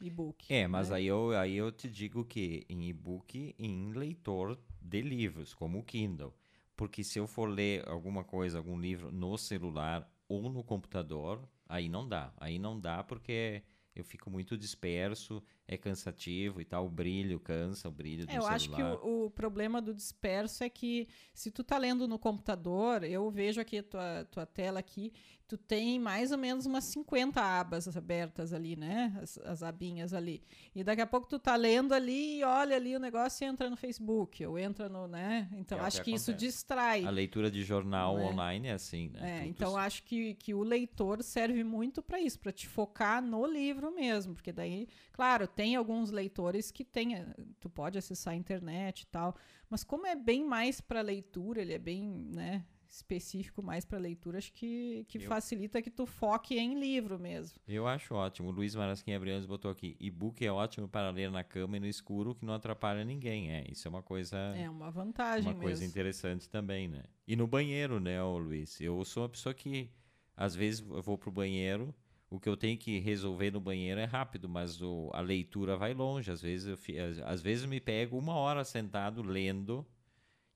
e-book. 0.00 0.52
É, 0.52 0.66
mas 0.66 0.88
né? 0.88 0.96
aí, 0.96 1.06
eu, 1.06 1.38
aí 1.38 1.54
eu 1.54 1.70
te 1.70 1.90
digo 1.90 2.24
que 2.24 2.64
em 2.66 2.88
e-book, 2.88 3.54
em 3.58 3.92
leitor 3.92 4.58
de 4.80 5.02
livros, 5.02 5.52
como 5.52 5.80
o 5.80 5.82
Kindle, 5.82 6.32
porque 6.76 7.04
se 7.04 7.18
eu 7.18 7.26
for 7.26 7.48
ler 7.48 7.88
alguma 7.88 8.24
coisa, 8.24 8.58
algum 8.58 8.78
livro 8.78 9.10
no 9.12 9.36
celular 9.36 10.10
ou 10.28 10.48
no 10.50 10.64
computador, 10.64 11.48
aí 11.68 11.88
não 11.88 12.08
dá. 12.08 12.32
Aí 12.36 12.58
não 12.58 12.78
dá 12.78 13.02
porque 13.02 13.62
eu 13.94 14.04
fico 14.04 14.30
muito 14.30 14.56
disperso, 14.56 15.42
é 15.68 15.76
cansativo 15.76 16.60
e 16.60 16.64
tal, 16.64 16.86
o 16.86 16.90
brilho 16.90 17.38
cansa, 17.38 17.88
o 17.88 17.92
brilho 17.92 18.26
do 18.26 18.30
é, 18.30 18.36
eu 18.36 18.42
celular. 18.42 18.54
acho 18.54 18.70
que 18.70 18.82
o, 18.82 19.26
o, 19.26 19.30
problema 19.30 19.80
do 19.80 19.94
disperso 19.94 20.64
é 20.64 20.68
que 20.68 21.08
se 21.34 21.50
tu 21.50 21.62
tá 21.62 21.78
lendo 21.78 22.08
no 22.08 22.18
computador, 22.18 23.04
eu 23.04 23.30
vejo 23.30 23.60
aqui 23.60 23.78
a 23.78 23.82
tua, 23.82 24.24
tua 24.30 24.46
tela 24.46 24.80
aqui, 24.80 25.12
tu 25.46 25.58
tem 25.58 25.98
mais 25.98 26.32
ou 26.32 26.38
menos 26.38 26.64
umas 26.64 26.84
50 26.84 27.38
abas 27.38 27.94
abertas 27.94 28.54
ali, 28.54 28.74
né? 28.74 29.12
As, 29.20 29.36
as 29.38 29.62
abinhas 29.62 30.14
ali. 30.14 30.42
E 30.74 30.82
daqui 30.82 31.02
a 31.02 31.06
pouco 31.06 31.28
tu 31.28 31.38
tá 31.38 31.54
lendo 31.56 31.92
ali 31.92 32.38
e 32.38 32.44
olha 32.44 32.74
ali 32.76 32.96
o 32.96 32.98
negócio 32.98 33.44
e 33.44 33.46
entra 33.46 33.68
no 33.68 33.76
Facebook, 33.76 34.46
ou 34.46 34.58
entra 34.58 34.88
no, 34.88 35.06
né? 35.06 35.50
Então 35.52 35.78
é 35.78 35.82
acho 35.82 35.98
que, 35.98 36.10
que 36.10 36.16
isso 36.16 36.32
distrai. 36.32 37.04
A 37.04 37.10
leitura 37.10 37.50
de 37.50 37.62
jornal 37.62 38.16
né? 38.16 38.24
online 38.24 38.68
é 38.68 38.72
assim, 38.72 39.10
né? 39.10 39.42
É, 39.42 39.46
então 39.46 39.76
acho 39.76 40.02
que, 40.04 40.34
que 40.36 40.54
o 40.54 40.62
leitor 40.62 41.22
serve 41.22 41.62
muito 41.62 42.02
para 42.02 42.18
isso, 42.18 42.38
para 42.38 42.52
te 42.52 42.66
focar 42.66 43.22
no 43.22 43.44
livro 43.46 43.81
mesmo, 43.90 44.34
porque 44.34 44.52
daí, 44.52 44.86
claro, 45.12 45.46
tem 45.46 45.76
alguns 45.76 46.10
leitores 46.10 46.70
que 46.70 46.84
tem, 46.84 47.14
eh, 47.16 47.26
tu 47.58 47.68
pode 47.68 47.98
acessar 47.98 48.34
a 48.34 48.36
internet 48.36 49.02
e 49.02 49.06
tal, 49.06 49.34
mas 49.68 49.82
como 49.82 50.06
é 50.06 50.14
bem 50.14 50.44
mais 50.44 50.80
para 50.80 51.00
leitura, 51.00 51.60
ele 51.60 51.72
é 51.72 51.78
bem, 51.78 52.08
né, 52.34 52.64
específico 52.94 53.62
mais 53.62 53.84
para 53.84 53.98
leitura, 53.98 54.38
acho 54.38 54.52
que, 54.52 55.04
que 55.08 55.18
eu... 55.18 55.22
facilita 55.22 55.80
que 55.80 55.90
tu 55.90 56.04
foque 56.04 56.58
em 56.58 56.78
livro 56.78 57.18
mesmo. 57.18 57.58
Eu 57.66 57.86
acho 57.86 58.14
ótimo. 58.14 58.50
O 58.50 58.52
Luiz 58.52 58.74
Marasquim 58.74 59.14
Abrianos 59.14 59.46
botou 59.46 59.70
aqui: 59.70 59.96
e-book 59.98 60.44
é 60.44 60.52
ótimo 60.52 60.86
para 60.86 61.10
ler 61.10 61.30
na 61.30 61.42
cama 61.42 61.78
e 61.78 61.80
no 61.80 61.86
escuro, 61.86 62.34
que 62.34 62.44
não 62.44 62.52
atrapalha 62.54 63.04
ninguém. 63.04 63.50
É, 63.50 63.64
isso 63.70 63.88
é 63.88 63.90
uma 63.90 64.02
coisa. 64.02 64.36
É 64.36 64.68
uma 64.68 64.90
vantagem. 64.90 65.44
Uma 65.44 65.52
mesmo. 65.52 65.62
coisa 65.62 65.84
interessante 65.84 66.48
também, 66.48 66.86
né? 66.86 67.02
E 67.26 67.34
no 67.34 67.46
banheiro, 67.46 67.98
né, 67.98 68.22
Luiz? 68.22 68.80
Eu 68.80 69.02
sou 69.04 69.22
uma 69.22 69.28
pessoa 69.30 69.54
que 69.54 69.90
às 70.36 70.54
vezes 70.54 70.80
eu 70.80 71.02
vou 71.02 71.16
pro 71.16 71.30
banheiro. 71.30 71.94
O 72.32 72.40
que 72.40 72.48
eu 72.48 72.56
tenho 72.56 72.78
que 72.78 72.98
resolver 72.98 73.50
no 73.50 73.60
banheiro 73.60 74.00
é 74.00 74.04
rápido, 74.04 74.48
mas 74.48 74.80
o, 74.80 75.10
a 75.12 75.20
leitura 75.20 75.76
vai 75.76 75.92
longe. 75.92 76.30
Às 76.30 76.40
vezes, 76.40 76.66
eu, 76.66 77.26
às 77.26 77.42
vezes 77.42 77.64
eu 77.64 77.68
me 77.68 77.80
pego 77.80 78.18
uma 78.18 78.34
hora 78.34 78.64
sentado 78.64 79.22
lendo, 79.22 79.86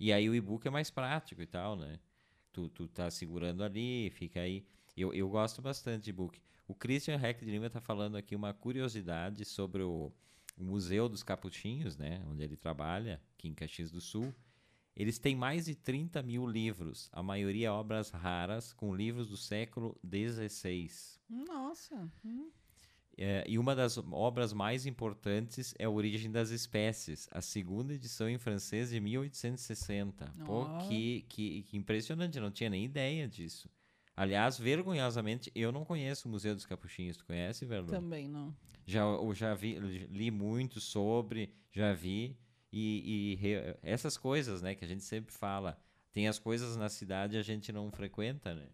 e 0.01 0.13
aí 0.13 0.29
o 0.29 0.35
e-book 0.35 0.67
é 0.67 0.71
mais 0.71 0.91
prático 0.91 1.43
e 1.43 1.47
tal, 1.47 1.77
né? 1.77 1.99
tu, 2.57 2.71
tu 2.71 2.89
tá 2.89 3.11
segurando 3.11 3.63
ali, 3.63 4.09
fica 4.11 4.41
aí. 4.41 4.65
Eu, 4.97 5.13
eu 5.13 5.29
gosto 5.29 5.61
bastante 5.61 6.05
de 6.05 6.13
book. 6.13 6.41
O 6.67 6.75
Christian 6.75 7.21
Heck 7.23 7.45
de 7.45 7.51
Lima 7.51 7.67
está 7.67 7.83
falando 7.83 8.17
aqui 8.17 8.35
uma 8.35 8.55
curiosidade 8.55 9.45
sobre 9.45 9.83
o, 9.83 10.11
o, 10.57 10.65
Museu 10.65 11.07
dos 11.07 11.23
Capuchinhos, 11.23 11.99
né, 11.99 12.23
onde 12.27 12.43
ele 12.43 12.57
trabalha, 12.57 13.21
aqui 13.35 13.47
em 13.47 13.55
Caxias 13.55 13.91
do 13.91 14.01
Sul. 14.01 14.35
Eles 14.97 15.19
têm 15.19 15.37
mais 15.37 15.67
de 15.67 15.75
30 15.75 16.23
mil 16.23 16.47
livros, 16.47 17.11
a 17.13 17.23
maioria 17.23 17.73
obras 17.73 18.11
raras, 18.11 18.73
com 18.73 18.95
livros 18.95 19.29
do 19.29 19.37
século 19.37 19.95
XVI. 20.03 20.91
Nossa! 21.29 22.11
Hum. 22.25 22.51
É, 23.19 23.45
e 23.49 23.59
uma 23.59 23.75
das 23.75 23.97
obras 23.97 24.53
mais 24.53 24.85
importantes 24.85 25.75
é 25.79 25.85
A 25.85 25.91
Origem 25.91 26.31
das 26.31 26.51
Espécies, 26.51 27.29
a 27.31 27.41
segunda 27.41 27.95
edição 27.95 28.29
em 28.29 28.39
francês 28.39 28.91
de 28.91 29.01
1860. 29.01 30.35
Oh. 30.41 30.45
Pô, 30.45 30.79
que, 30.87 31.25
que, 31.29 31.63
que 31.63 31.77
impressionante, 31.77 32.37
eu 32.37 32.43
não 32.43 32.51
tinha 32.51 32.69
nem 32.69 32.85
ideia 32.85 33.27
disso. 33.27 33.71
Aliás, 34.15 34.59
vergonhosamente, 34.59 35.51
eu 35.55 35.71
não 35.71 35.85
conheço 35.85 36.27
o 36.27 36.31
Museu 36.31 36.55
dos 36.55 36.65
Capuchinhos. 36.65 37.19
Tu 37.19 37.27
conhece, 37.27 37.67
Verlu? 37.67 37.89
Também 37.89 38.27
não. 38.29 38.55
Já, 38.87 39.01
eu 39.01 39.35
já 39.35 39.55
vi, 39.55 39.79
li 39.79 40.31
muito 40.31 40.81
sobre, 40.81 41.55
já 41.71 41.93
vi. 41.93 42.37
E, 42.73 43.39
e 43.41 43.79
essas 43.83 44.17
coisas, 44.17 44.63
né, 44.63 44.75
que 44.75 44.85
a 44.85 44.89
gente 44.89 45.05
sempre 45.05 45.33
fala. 45.33 45.79
Tem 46.13 46.29
as 46.29 46.39
coisas 46.39 46.77
na 46.77 46.89
cidade 46.89 47.37
a 47.37 47.43
gente 47.43 47.71
não 47.73 47.91
frequenta, 47.91 48.55
né? 48.55 48.69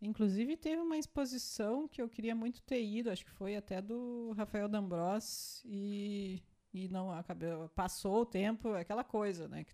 Inclusive 0.00 0.56
teve 0.56 0.80
uma 0.80 0.96
exposição 0.96 1.86
que 1.86 2.00
eu 2.00 2.08
queria 2.08 2.34
muito 2.34 2.62
ter 2.62 2.82
ido, 2.82 3.10
acho 3.10 3.24
que 3.24 3.30
foi 3.30 3.54
até 3.54 3.82
do 3.82 4.32
Rafael 4.32 4.68
D'Ambros 4.68 5.62
e 5.66 6.42
e 6.72 6.88
não 6.88 7.10
acabou, 7.12 7.68
passou 7.70 8.22
o 8.22 8.26
tempo, 8.26 8.72
aquela 8.74 9.02
coisa, 9.04 9.48
né? 9.48 9.64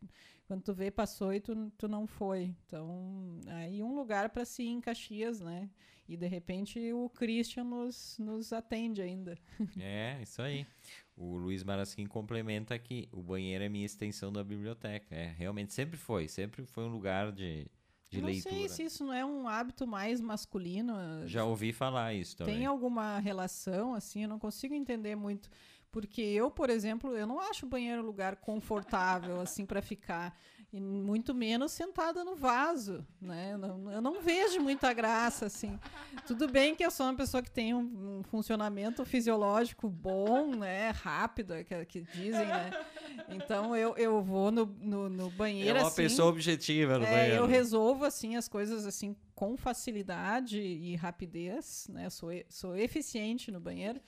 Quando 0.47 0.63
tu 0.63 0.73
vê, 0.73 0.91
passou 0.91 1.35
e 1.35 1.41
tu, 1.41 1.73
tu 1.77 1.89
não 1.89 2.07
foi. 2.07 2.55
Então, 2.67 3.41
aí 3.49 3.83
um 3.83 3.95
lugar 3.95 4.31
para 4.31 4.45
se 4.45 4.63
ir 4.63 4.69
em 4.69 4.81
Caxias, 4.81 5.41
né? 5.41 5.69
E 6.09 6.17
de 6.17 6.27
repente 6.27 6.93
o 6.93 7.09
Christian 7.11 7.65
nos, 7.65 8.17
nos 8.19 8.53
atende 8.53 9.03
ainda. 9.03 9.37
É, 9.81 10.21
isso 10.23 10.41
aí. 10.41 10.67
O 11.17 11.37
Luiz 11.37 11.65
Marasquim 11.65 12.07
complementa 12.07 12.75
aqui: 12.75 13.09
o 13.13 13.23
banheiro 13.23 13.65
é 13.65 13.69
minha 13.69 13.85
extensão 13.85 14.33
da 14.33 14.45
biblioteca. 14.45 15.15
É, 15.15 15.35
realmente 15.37 15.73
sempre 15.73 15.97
foi, 15.97 16.29
sempre 16.29 16.65
foi 16.65 16.85
um 16.85 16.93
lugar 16.93 17.33
de, 17.33 17.67
de 18.11 18.21
não 18.21 18.29
leitura. 18.29 18.55
Não 18.55 18.61
sei 18.61 18.69
se 18.69 18.85
isso 18.85 19.05
não 19.05 19.13
é 19.13 19.25
um 19.25 19.49
hábito 19.49 19.87
mais 19.87 20.21
masculino. 20.21 20.95
Já 21.27 21.45
ouvi 21.45 21.73
falar 21.73 22.15
isso 22.15 22.37
também. 22.37 22.59
Tem 22.59 22.67
alguma 22.67 23.19
relação, 23.19 23.95
assim, 23.95 24.23
eu 24.23 24.29
não 24.29 24.39
consigo 24.39 24.75
entender 24.75 25.17
muito. 25.17 25.51
Porque 25.91 26.21
eu, 26.21 26.51
por 26.51 26.69
exemplo, 26.69 27.17
eu 27.17 27.27
não 27.27 27.41
acho 27.41 27.65
o 27.65 27.69
banheiro 27.69 28.03
um 28.03 28.07
lugar 28.07 28.37
confortável, 28.37 29.41
assim, 29.41 29.65
para 29.65 29.81
ficar. 29.81 30.37
e 30.73 30.81
muito 30.81 31.33
menos 31.33 31.73
sentada 31.73 32.23
no 32.23 32.35
vaso, 32.35 33.07
né? 33.21 33.53
Eu 33.53 33.59
não, 33.59 33.93
eu 33.93 34.03
não 34.03 34.21
vejo 34.21 34.61
muita 34.61 34.93
graça, 34.93 35.47
assim. 35.47 35.79
Tudo 36.27 36.49
bem 36.49 36.75
que 36.75 36.85
eu 36.85 36.91
sou 36.91 37.07
uma 37.07 37.15
pessoa 37.15 37.43
que 37.43 37.51
tem 37.51 37.73
um, 37.73 38.19
um 38.19 38.23
funcionamento 38.25 39.05
fisiológico 39.05 39.89
bom, 39.89 40.55
né? 40.55 40.91
Rápido, 40.91 41.55
é 41.55 41.65
que, 41.65 41.85
que 41.87 42.01
dizem, 42.03 42.47
né? 42.47 42.71
Então 43.31 43.75
eu, 43.75 43.97
eu 43.97 44.21
vou 44.23 44.51
no, 44.51 44.67
no, 44.81 45.09
no 45.09 45.31
banheiro, 45.31 45.79
É 45.79 45.83
uma 45.83 45.89
assim, 45.89 46.03
pessoa 46.03 46.29
objetiva 46.29 46.99
no 46.99 47.05
é, 47.05 47.11
banheiro. 47.11 47.37
eu 47.37 47.47
resolvo, 47.47 48.05
assim, 48.05 48.37
as 48.37 48.49
coisas, 48.49 48.85
assim, 48.85 49.17
com 49.35 49.57
facilidade 49.57 50.61
e 50.61 50.95
rapidez, 50.97 51.87
né? 51.89 52.11
Sou, 52.11 52.31
sou 52.49 52.77
eficiente 52.77 53.51
no 53.51 53.61
banheiro. 53.61 54.01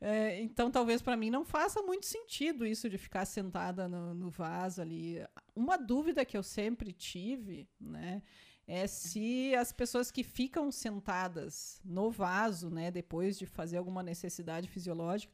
É, 0.00 0.40
então, 0.42 0.70
talvez 0.70 1.00
para 1.00 1.16
mim 1.16 1.30
não 1.30 1.44
faça 1.44 1.80
muito 1.82 2.06
sentido 2.06 2.66
isso 2.66 2.88
de 2.88 2.98
ficar 2.98 3.24
sentada 3.24 3.88
no, 3.88 4.14
no 4.14 4.30
vaso 4.30 4.82
ali. 4.82 5.24
Uma 5.54 5.76
dúvida 5.76 6.24
que 6.24 6.36
eu 6.36 6.42
sempre 6.42 6.92
tive, 6.92 7.68
né, 7.80 8.22
é 8.66 8.86
se 8.86 9.54
as 9.54 9.72
pessoas 9.72 10.10
que 10.10 10.22
ficam 10.22 10.70
sentadas 10.70 11.80
no 11.84 12.10
vaso, 12.10 12.68
né, 12.68 12.90
depois 12.90 13.38
de 13.38 13.46
fazer 13.46 13.78
alguma 13.78 14.02
necessidade 14.02 14.68
fisiológica, 14.68 15.32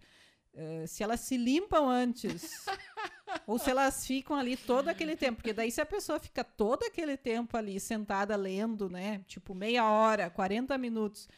eh, 0.54 0.84
se 0.86 1.02
elas 1.02 1.20
se 1.20 1.36
limpam 1.36 1.88
antes. 1.88 2.66
ou 3.46 3.58
se 3.58 3.70
elas 3.70 4.06
ficam 4.06 4.36
ali 4.36 4.56
todo 4.56 4.88
aquele 4.88 5.16
tempo. 5.16 5.36
Porque 5.36 5.52
daí, 5.52 5.70
se 5.70 5.80
a 5.80 5.86
pessoa 5.86 6.18
fica 6.18 6.44
todo 6.44 6.84
aquele 6.84 7.16
tempo 7.16 7.56
ali 7.56 7.78
sentada 7.80 8.36
lendo, 8.36 8.88
né? 8.88 9.24
Tipo, 9.26 9.54
meia 9.54 9.88
hora, 9.88 10.30
40 10.30 10.76
minutos, 10.78 11.28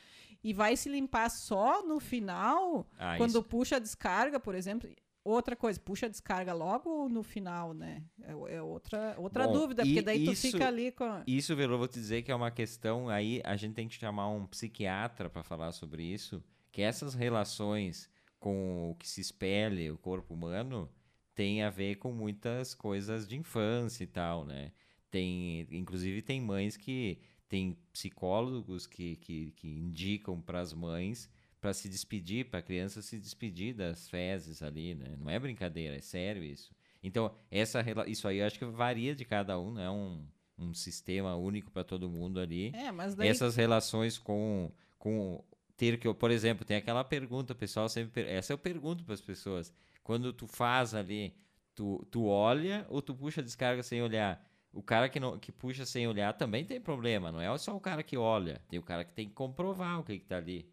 e 0.44 0.52
vai 0.52 0.76
se 0.76 0.88
limpar 0.90 1.30
só 1.30 1.82
no 1.84 1.98
final, 1.98 2.86
Ah, 2.98 3.16
quando 3.16 3.30
isso- 3.30 3.42
puxa 3.42 3.76
a 3.76 3.78
descarga, 3.80 4.38
por 4.38 4.54
exemplo. 4.54 4.88
Outra 5.24 5.56
coisa, 5.56 5.80
puxa 5.80 6.04
a 6.04 6.08
descarga 6.10 6.52
logo 6.52 7.08
no 7.08 7.22
final, 7.22 7.72
né? 7.72 8.04
É, 8.20 8.56
é 8.56 8.62
outra, 8.62 9.14
outra 9.18 9.46
Bom, 9.46 9.54
dúvida, 9.54 9.82
porque 9.82 10.02
daí 10.02 10.22
tu 10.26 10.32
isso- 10.32 10.50
fica 10.52 10.68
ali 10.68 10.92
com. 10.92 11.22
Isso, 11.26 11.54
eu 11.54 11.78
vou 11.78 11.88
te 11.88 11.94
dizer 11.94 12.20
que 12.22 12.30
é 12.30 12.34
uma 12.34 12.50
questão. 12.50 13.08
Aí 13.08 13.40
a 13.42 13.56
gente 13.56 13.72
tem 13.74 13.88
que 13.88 13.94
chamar 13.94 14.28
um 14.28 14.46
psiquiatra 14.46 15.30
para 15.30 15.42
falar 15.42 15.72
sobre 15.72 16.02
isso. 16.04 16.44
Que 16.70 16.82
essas 16.82 17.14
relações 17.14 18.10
com 18.38 18.90
o 18.90 18.94
que 18.96 19.08
se 19.08 19.22
espelha 19.22 19.94
o 19.94 19.96
corpo 19.96 20.34
humano 20.34 20.90
tem 21.34 21.62
a 21.62 21.70
ver 21.70 21.94
com 21.94 22.12
muitas 22.12 22.74
coisas 22.74 23.26
de 23.26 23.34
infância 23.38 24.04
e 24.04 24.06
tal, 24.06 24.44
né? 24.44 24.72
Tem, 25.10 25.66
inclusive, 25.70 26.20
tem 26.20 26.38
mães 26.40 26.76
que. 26.76 27.18
Tem 27.54 27.78
psicólogos 27.92 28.84
que, 28.84 29.14
que, 29.14 29.52
que 29.52 29.68
indicam 29.68 30.40
para 30.40 30.58
as 30.58 30.72
mães 30.72 31.30
para 31.60 31.72
se 31.72 31.88
despedir, 31.88 32.46
para 32.46 32.58
a 32.58 32.62
criança 32.62 33.00
se 33.00 33.16
despedir 33.16 33.72
das 33.74 34.08
fezes 34.08 34.60
ali, 34.60 34.96
né? 34.96 35.14
Não 35.16 35.30
é 35.30 35.38
brincadeira, 35.38 35.94
é 35.94 36.00
sério 36.00 36.42
isso. 36.42 36.74
Então, 37.00 37.32
essa, 37.52 37.78
isso 38.08 38.26
aí 38.26 38.38
eu 38.38 38.46
acho 38.48 38.58
que 38.58 38.64
varia 38.64 39.14
de 39.14 39.24
cada 39.24 39.56
um, 39.56 39.70
não 39.70 39.80
é 39.80 39.88
um, 39.88 40.26
um 40.58 40.74
sistema 40.74 41.36
único 41.36 41.70
para 41.70 41.84
todo 41.84 42.10
mundo 42.10 42.40
ali. 42.40 42.72
É, 42.74 42.90
mas 42.90 43.14
daí. 43.14 43.28
Essas 43.28 43.54
relações 43.54 44.18
com, 44.18 44.72
com 44.98 45.40
ter 45.76 45.96
que, 45.96 46.12
por 46.12 46.32
exemplo, 46.32 46.64
tem 46.64 46.76
aquela 46.76 47.04
pergunta, 47.04 47.54
pessoal 47.54 47.88
sempre, 47.88 48.24
essa 48.24 48.52
eu 48.52 48.58
pergunto 48.58 49.04
para 49.04 49.14
as 49.14 49.20
pessoas, 49.20 49.72
quando 50.02 50.32
tu 50.32 50.48
faz 50.48 50.92
ali, 50.92 51.32
tu, 51.72 52.04
tu 52.10 52.24
olha 52.24 52.84
ou 52.88 53.00
tu 53.00 53.14
puxa 53.14 53.40
a 53.40 53.44
descarga 53.44 53.84
sem 53.84 54.02
olhar? 54.02 54.44
O 54.74 54.82
cara 54.82 55.08
que, 55.08 55.20
não, 55.20 55.38
que 55.38 55.52
puxa 55.52 55.86
sem 55.86 56.06
olhar 56.06 56.32
também 56.32 56.64
tem 56.64 56.80
problema, 56.80 57.30
não 57.30 57.40
é 57.40 57.56
só 57.58 57.74
o 57.76 57.80
cara 57.80 58.02
que 58.02 58.16
olha, 58.16 58.60
tem 58.68 58.78
o 58.78 58.82
cara 58.82 59.04
que 59.04 59.12
tem 59.12 59.28
que 59.28 59.34
comprovar 59.34 60.00
o 60.00 60.04
que 60.04 60.18
que 60.18 60.24
tá 60.24 60.36
ali. 60.36 60.68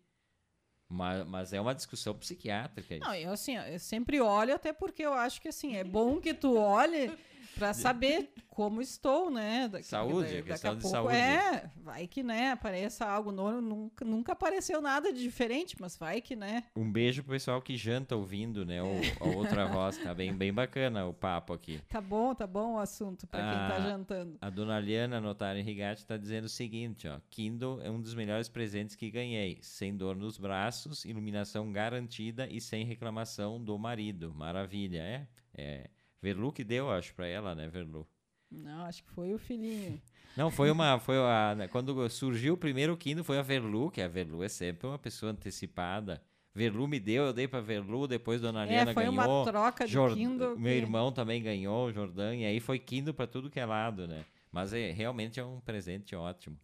Mas, 0.90 1.26
mas 1.26 1.54
é 1.54 1.62
uma 1.62 1.74
discussão 1.74 2.14
psiquiátrica 2.14 2.96
isso. 2.96 3.06
Não, 3.06 3.16
eu 3.16 3.32
assim, 3.32 3.56
eu 3.56 3.80
sempre 3.80 4.20
olho, 4.20 4.54
até 4.54 4.74
porque 4.74 5.02
eu 5.02 5.14
acho 5.14 5.42
que 5.42 5.48
assim, 5.48 5.78
é 5.78 5.84
bom 5.84 6.20
que 6.20 6.34
tu 6.34 6.58
olhe 6.58 7.18
para 7.56 7.74
saber 7.74 8.34
como 8.50 8.82
estou, 8.82 9.30
né? 9.32 9.68
Daqui, 9.68 9.86
Saúde, 9.88 10.36
daqui 10.36 10.44
questão 10.44 10.72
a 10.72 10.76
de 10.76 10.82
pouco 10.82 10.96
saúde. 10.96 11.16
é, 11.16 11.70
vai 11.78 12.08
que 12.08 12.22
né, 12.22 12.52
apareça 12.52 13.06
algo 13.06 13.32
novo, 13.32 13.62
nunca, 13.62 14.06
nunca 14.06 14.32
apareceu 14.34 14.82
nada 14.82 15.12
de 15.14 15.22
diferente, 15.22 15.76
mas 15.80 15.96
vai 15.98 16.22
que 16.22 16.36
né. 16.36 16.66
Um 16.76 16.92
beijo 16.92 17.24
pro 17.24 17.32
pessoal 17.32 17.62
que 17.62 17.78
janta 17.78 18.16
ouvindo, 18.16 18.66
né? 18.66 18.82
O, 18.82 19.00
a 19.20 19.28
outra 19.36 19.66
voz, 19.66 19.98
tá 19.98 20.14
bem, 20.14 20.34
bem 20.34 20.54
bacana 20.54 21.06
o 21.06 21.14
papo 21.14 21.54
aqui. 21.54 21.80
Tá 21.88 22.02
bom, 22.02 22.36
tá 22.36 22.46
bom 22.46 22.76
o 22.76 22.80
assunto 22.80 23.26
para 23.28 23.42
quem 23.42 23.78
tá 23.78 23.80
jantando. 23.82 24.38
A 24.42 24.50
dona 24.50 24.80
Liana 24.80 25.20
Notari 25.22 25.62
Rigatti 25.62 26.02
está 26.02 26.18
dizendo 26.18 26.46
o 26.46 26.50
seguinte, 26.50 27.08
ó. 27.08 27.20
Kindle 27.30 27.82
é 27.82 27.90
um 27.90 28.02
dos 28.02 28.14
melhores 28.14 28.50
presentes 28.50 28.96
que 28.96 29.10
ganhei. 29.10 29.60
Sem 29.62 29.96
dor 29.96 30.16
nos 30.16 30.38
braços, 30.38 31.06
iluminação 31.06 31.72
garantida 31.72 32.48
e 32.48 32.60
sem 32.60 32.86
reclamação 32.86 33.64
do 33.64 33.78
marido. 33.78 34.34
Maravilha, 34.36 35.00
é? 35.00 35.28
É. 35.54 35.90
Verlu 36.22 36.52
que 36.52 36.64
deu, 36.64 36.92
acho, 36.92 37.14
pra 37.16 37.26
ela, 37.28 37.56
né, 37.56 37.68
Verlu? 37.68 38.08
Não, 38.52 38.86
acho 38.86 39.04
que 39.04 39.10
foi 39.12 39.34
o 39.34 39.40
filhinho. 39.40 40.02
Não, 40.38 40.50
foi 40.52 40.72
uma. 40.72 40.98
Foi 41.00 41.18
a, 41.18 41.56
né, 41.56 41.68
quando 41.68 42.08
surgiu 42.10 42.54
o 42.54 42.58
primeiro 42.58 42.96
Kindle, 42.96 43.24
foi 43.24 43.38
a 43.38 43.42
Verlu, 43.42 43.92
que 43.92 44.02
a 44.02 44.08
Verlu 44.08 44.44
é 44.44 44.50
sempre 44.50 44.88
uma 44.88 44.98
pessoa 45.00 45.32
antecipada. 45.32 46.22
Verlu 46.54 46.88
me 46.88 47.00
deu, 47.00 47.24
eu 47.26 47.34
dei 47.34 47.48
pra 47.48 47.60
Verlu, 47.62 48.08
depois 48.08 48.40
Dona 48.42 48.66
Liana 48.66 48.92
É, 48.92 48.94
foi 48.94 49.04
ganhou. 49.06 49.14
uma 49.14 49.46
troca 49.46 49.86
de 49.86 49.92
Jord- 49.94 50.16
Kindle. 50.16 50.58
Meu 50.58 50.72
que- 50.74 50.78
irmão 50.78 51.12
também 51.12 51.42
ganhou, 51.42 51.88
o 51.88 51.94
Jordan, 51.94 52.36
e 52.36 52.46
aí 52.46 52.60
foi 52.60 52.78
Kindle 52.78 53.14
pra 53.14 53.26
tudo 53.28 53.50
que 53.50 53.60
é 53.60 53.66
lado, 53.66 54.08
né? 54.08 54.26
Mas 54.52 54.74
é, 54.74 54.92
realmente 54.92 55.40
é 55.40 55.46
um 55.46 55.60
presente 55.62 56.14
ótimo. 56.16 56.58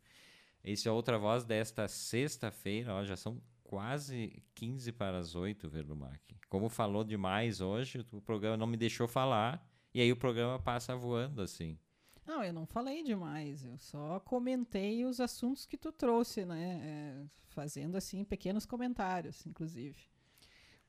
Esse 0.63 0.87
é 0.89 0.91
outra 0.91 1.17
voz 1.17 1.45
desta 1.45 1.87
sexta-feira, 1.87 2.93
ó, 2.93 3.03
já 3.05 3.15
são 3.15 3.41
quase 3.67 4.41
15 4.55 4.93
para 4.93 5.17
as 5.19 5.35
8, 5.35 5.69
Verlumac. 5.69 6.19
Como 6.49 6.69
falou 6.69 7.03
demais 7.03 7.59
hoje, 7.59 8.03
o 8.11 8.21
programa 8.21 8.55
não 8.55 8.65
me 8.65 8.77
deixou 8.77 9.07
falar, 9.07 9.69
e 9.93 10.01
aí 10.01 10.11
o 10.11 10.15
programa 10.15 10.57
passa 10.57 10.95
voando 10.95 11.41
assim. 11.41 11.77
Não, 12.25 12.43
eu 12.43 12.53
não 12.53 12.65
falei 12.65 13.03
demais, 13.03 13.63
eu 13.63 13.77
só 13.77 14.19
comentei 14.21 15.05
os 15.05 15.19
assuntos 15.19 15.65
que 15.65 15.77
tu 15.77 15.91
trouxe, 15.91 16.45
né? 16.45 16.81
é, 16.81 17.25
fazendo 17.49 17.97
assim 17.97 18.23
pequenos 18.23 18.65
comentários, 18.65 19.45
inclusive. 19.45 19.97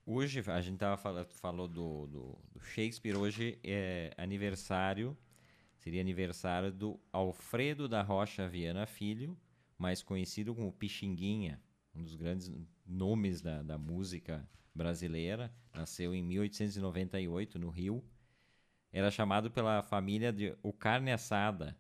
Hoje, 0.07 0.43
a 0.47 0.61
gente 0.61 0.79
tava 0.79 0.97
falando, 0.97 1.27
falou 1.27 1.69
do, 1.69 2.07
do, 2.07 2.39
do 2.53 2.61
Shakespeare, 2.61 3.17
hoje 3.17 3.59
é 3.63 4.15
aniversário, 4.17 5.17
seria 5.77 6.01
aniversário 6.01 6.73
do 6.73 6.99
Alfredo 7.13 7.89
da 7.89 8.03
Rocha 8.03 8.49
Viana 8.49 8.87
Filho, 8.87 9.37
mais 9.77 10.03
conhecido 10.03 10.55
como 10.55 10.73
Pixinguinha, 10.73 11.61
um 11.95 12.03
dos 12.03 12.15
grandes 12.17 12.51
nomes 12.87 13.41
da, 13.41 13.63
da 13.63 13.79
música 13.79 14.49
brasileira, 14.75 15.53
nasceu 15.75 16.15
em 16.15 16.23
1898 16.23 17.59
no 17.59 17.69
Rio, 17.69 18.05
era 18.93 19.11
chamado 19.11 19.51
pela 19.51 19.83
família 19.83 20.33
de 20.33 20.57
o 20.63 20.73
Carne 20.73 21.13
Assada, 21.13 21.77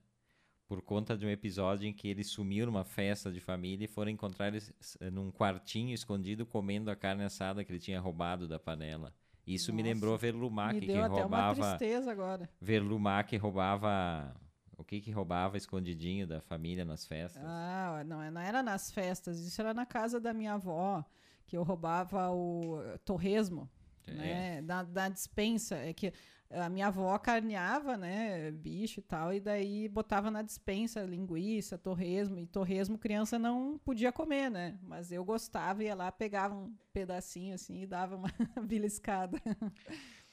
por 0.66 0.82
conta 0.82 1.16
de 1.16 1.24
um 1.24 1.30
episódio 1.30 1.88
em 1.88 1.92
que 1.94 2.08
ele 2.08 2.22
sumiu 2.22 2.66
numa 2.66 2.84
festa 2.84 3.32
de 3.32 3.40
família 3.40 3.86
e 3.86 3.88
foram 3.88 4.10
encontrar 4.10 4.48
ele 4.48 4.58
s- 4.58 4.74
num 5.10 5.30
quartinho 5.30 5.94
escondido 5.94 6.44
comendo 6.44 6.90
a 6.90 6.96
carne 6.96 7.24
assada 7.24 7.64
que 7.64 7.72
ele 7.72 7.78
tinha 7.78 7.98
roubado 7.98 8.46
da 8.46 8.58
panela. 8.58 9.14
Isso 9.46 9.72
me 9.72 9.82
Nossa, 9.82 9.94
lembrou 9.94 10.18
Verlumac, 10.18 10.74
Me 10.74 10.80
que 10.86 10.92
roubava. 11.00 11.54
tristeza 11.78 12.12
agora. 12.12 12.50
Verlumac 12.60 13.34
roubava. 13.38 14.36
O 14.78 14.84
que 14.84 15.00
que 15.00 15.10
roubava 15.10 15.56
escondidinho 15.58 16.24
da 16.26 16.40
família 16.40 16.84
nas 16.84 17.04
festas? 17.04 17.42
Ah, 17.44 18.02
não, 18.06 18.30
não 18.30 18.40
era 18.40 18.62
nas 18.62 18.90
festas, 18.92 19.40
isso 19.40 19.60
era 19.60 19.74
na 19.74 19.84
casa 19.84 20.20
da 20.20 20.32
minha 20.32 20.54
avó, 20.54 21.04
que 21.44 21.56
eu 21.56 21.64
roubava 21.64 22.30
o 22.30 22.78
torresmo, 23.04 23.68
É. 24.06 24.12
né? 24.12 24.62
Da, 24.62 24.84
da 24.84 25.08
dispensa. 25.08 25.76
É 25.76 25.92
que 25.92 26.12
a 26.48 26.68
minha 26.70 26.86
avó 26.86 27.18
carneava, 27.18 27.96
né? 27.96 28.50
Bicho 28.52 29.00
e 29.00 29.02
tal, 29.02 29.34
e 29.34 29.40
daí 29.40 29.88
botava 29.88 30.30
na 30.30 30.42
dispensa 30.42 31.02
linguiça, 31.02 31.76
torresmo, 31.76 32.38
e 32.38 32.46
torresmo 32.46 32.96
criança 32.96 33.36
não 33.38 33.78
podia 33.78 34.12
comer, 34.12 34.48
né? 34.48 34.78
Mas 34.82 35.10
eu 35.10 35.24
gostava, 35.24 35.82
ia 35.82 35.94
lá, 35.94 36.10
pegava 36.12 36.54
um 36.54 36.72
pedacinho 36.92 37.54
assim 37.54 37.82
e 37.82 37.86
dava 37.86 38.16
uma 38.16 38.28
beliscada. 38.66 39.38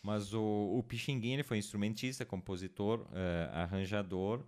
Mas 0.06 0.36
o, 0.36 0.40
o 0.78 0.84
Pixinguinha 0.84 1.38
ele 1.38 1.42
foi 1.44 1.58
instrumentista, 1.58 2.24
compositor, 2.24 3.08
eh, 3.12 3.50
arranjador 3.52 4.46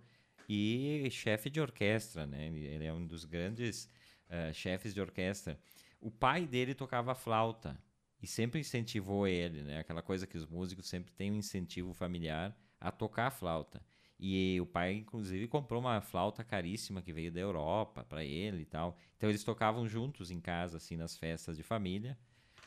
e 0.48 1.08
chefe 1.10 1.50
de 1.50 1.60
orquestra, 1.60 2.24
né? 2.28 2.46
Ele, 2.46 2.84
é 2.84 2.92
um 2.92 3.04
dos 3.04 3.24
grandes 3.24 3.90
eh, 4.28 4.52
chefes 4.52 4.94
de 4.94 5.00
orquestra. 5.00 5.58
O 6.00 6.12
pai 6.12 6.46
dele 6.46 6.76
tocava 6.76 7.12
flauta 7.12 7.76
e 8.22 8.26
sempre 8.26 8.60
incentivou 8.60 9.26
ele, 9.26 9.64
né? 9.64 9.80
Aquela 9.80 10.00
coisa 10.00 10.28
que 10.28 10.38
os 10.38 10.46
músicos 10.46 10.88
sempre 10.88 11.12
têm 11.12 11.32
um 11.32 11.36
incentivo 11.36 11.92
familiar 11.92 12.56
a 12.80 12.92
tocar 12.92 13.28
flauta. 13.32 13.84
E 14.16 14.60
o 14.60 14.66
pai, 14.66 14.92
inclusive, 14.92 15.48
comprou 15.48 15.80
uma 15.80 16.00
flauta 16.00 16.44
caríssima 16.44 17.02
que 17.02 17.12
veio 17.12 17.32
da 17.32 17.40
Europa 17.40 18.04
para 18.04 18.24
ele 18.24 18.62
e 18.62 18.66
tal. 18.66 18.96
Então 19.16 19.28
eles 19.28 19.42
tocavam 19.42 19.88
juntos 19.88 20.30
em 20.30 20.40
casa, 20.40 20.76
assim, 20.76 20.96
nas 20.96 21.16
festas 21.16 21.56
de 21.56 21.64
família. 21.64 22.16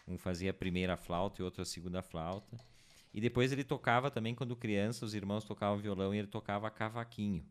Um 0.06 0.18
fazia 0.18 0.52
a 0.52 0.54
primeira 0.54 0.98
flauta 0.98 1.42
e 1.42 1.46
outro 1.46 1.62
a 1.62 1.66
segunda 1.66 2.02
flauta. 2.02 2.58
E 3.14 3.20
depois 3.20 3.52
ele 3.52 3.64
tocava 3.64 4.10
também, 4.10 4.34
quando 4.34 4.56
criança, 4.56 5.06
os 5.06 5.14
irmãos 5.14 5.44
tocavam 5.44 5.78
violão 5.78 6.14
e 6.14 6.20
ele 6.20 6.28
tocava 6.28 6.70
cavaquinho. 6.70 7.46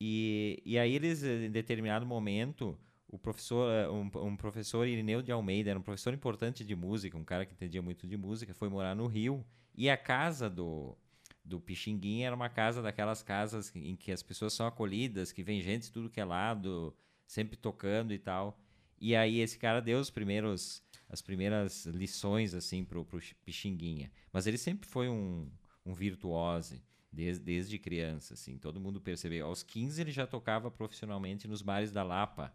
E, 0.00 0.62
e 0.64 0.78
aí 0.78 0.94
eles, 0.94 1.22
em 1.22 1.50
determinado 1.50 2.06
momento, 2.06 2.78
o 3.08 3.18
professor, 3.18 3.70
eh, 3.70 3.88
um, 3.88 4.10
um 4.26 4.36
professor 4.36 4.86
Irineu 4.86 5.22
de 5.22 5.32
Almeida, 5.32 5.70
era 5.70 5.78
um 5.78 5.82
professor 5.82 6.12
importante 6.12 6.64
de 6.64 6.74
música, 6.74 7.16
um 7.16 7.24
cara 7.24 7.46
que 7.46 7.52
entendia 7.52 7.82
muito 7.82 8.06
de 8.06 8.16
música, 8.16 8.54
foi 8.54 8.68
morar 8.68 8.94
no 8.94 9.06
Rio. 9.06 9.44
E 9.74 9.88
a 9.90 9.96
casa 9.96 10.50
do, 10.50 10.96
do 11.44 11.60
Pixinguinha 11.60 12.26
era 12.26 12.36
uma 12.36 12.48
casa 12.48 12.82
daquelas 12.82 13.22
casas 13.22 13.74
em 13.74 13.94
que 13.96 14.10
as 14.12 14.22
pessoas 14.22 14.52
são 14.52 14.66
acolhidas, 14.66 15.32
que 15.32 15.42
vem 15.42 15.62
gente 15.62 15.84
de 15.84 15.92
tudo 15.92 16.10
que 16.10 16.20
é 16.20 16.24
lado, 16.24 16.94
sempre 17.26 17.56
tocando 17.56 18.12
e 18.12 18.18
tal. 18.18 18.58
E 18.98 19.14
aí 19.14 19.40
esse 19.40 19.58
cara 19.58 19.80
deu 19.80 19.98
os 19.98 20.10
primeiros, 20.10 20.82
as 21.08 21.22
primeiras 21.22 21.86
lições 21.86 22.54
assim 22.54 22.84
pro, 22.84 23.04
pro 23.04 23.20
Pixinguinha. 23.44 24.10
Mas 24.32 24.46
ele 24.46 24.58
sempre 24.58 24.88
foi 24.88 25.08
um, 25.08 25.48
um 25.84 25.94
virtuose 25.94 26.82
desde, 27.12 27.44
desde 27.44 27.78
criança, 27.78 28.34
assim. 28.34 28.58
Todo 28.58 28.80
mundo 28.80 29.00
percebeu. 29.00 29.46
Aos 29.46 29.62
15 29.62 30.00
ele 30.00 30.10
já 30.10 30.26
tocava 30.26 30.70
profissionalmente 30.70 31.48
nos 31.48 31.62
bares 31.62 31.92
da 31.92 32.02
Lapa. 32.02 32.52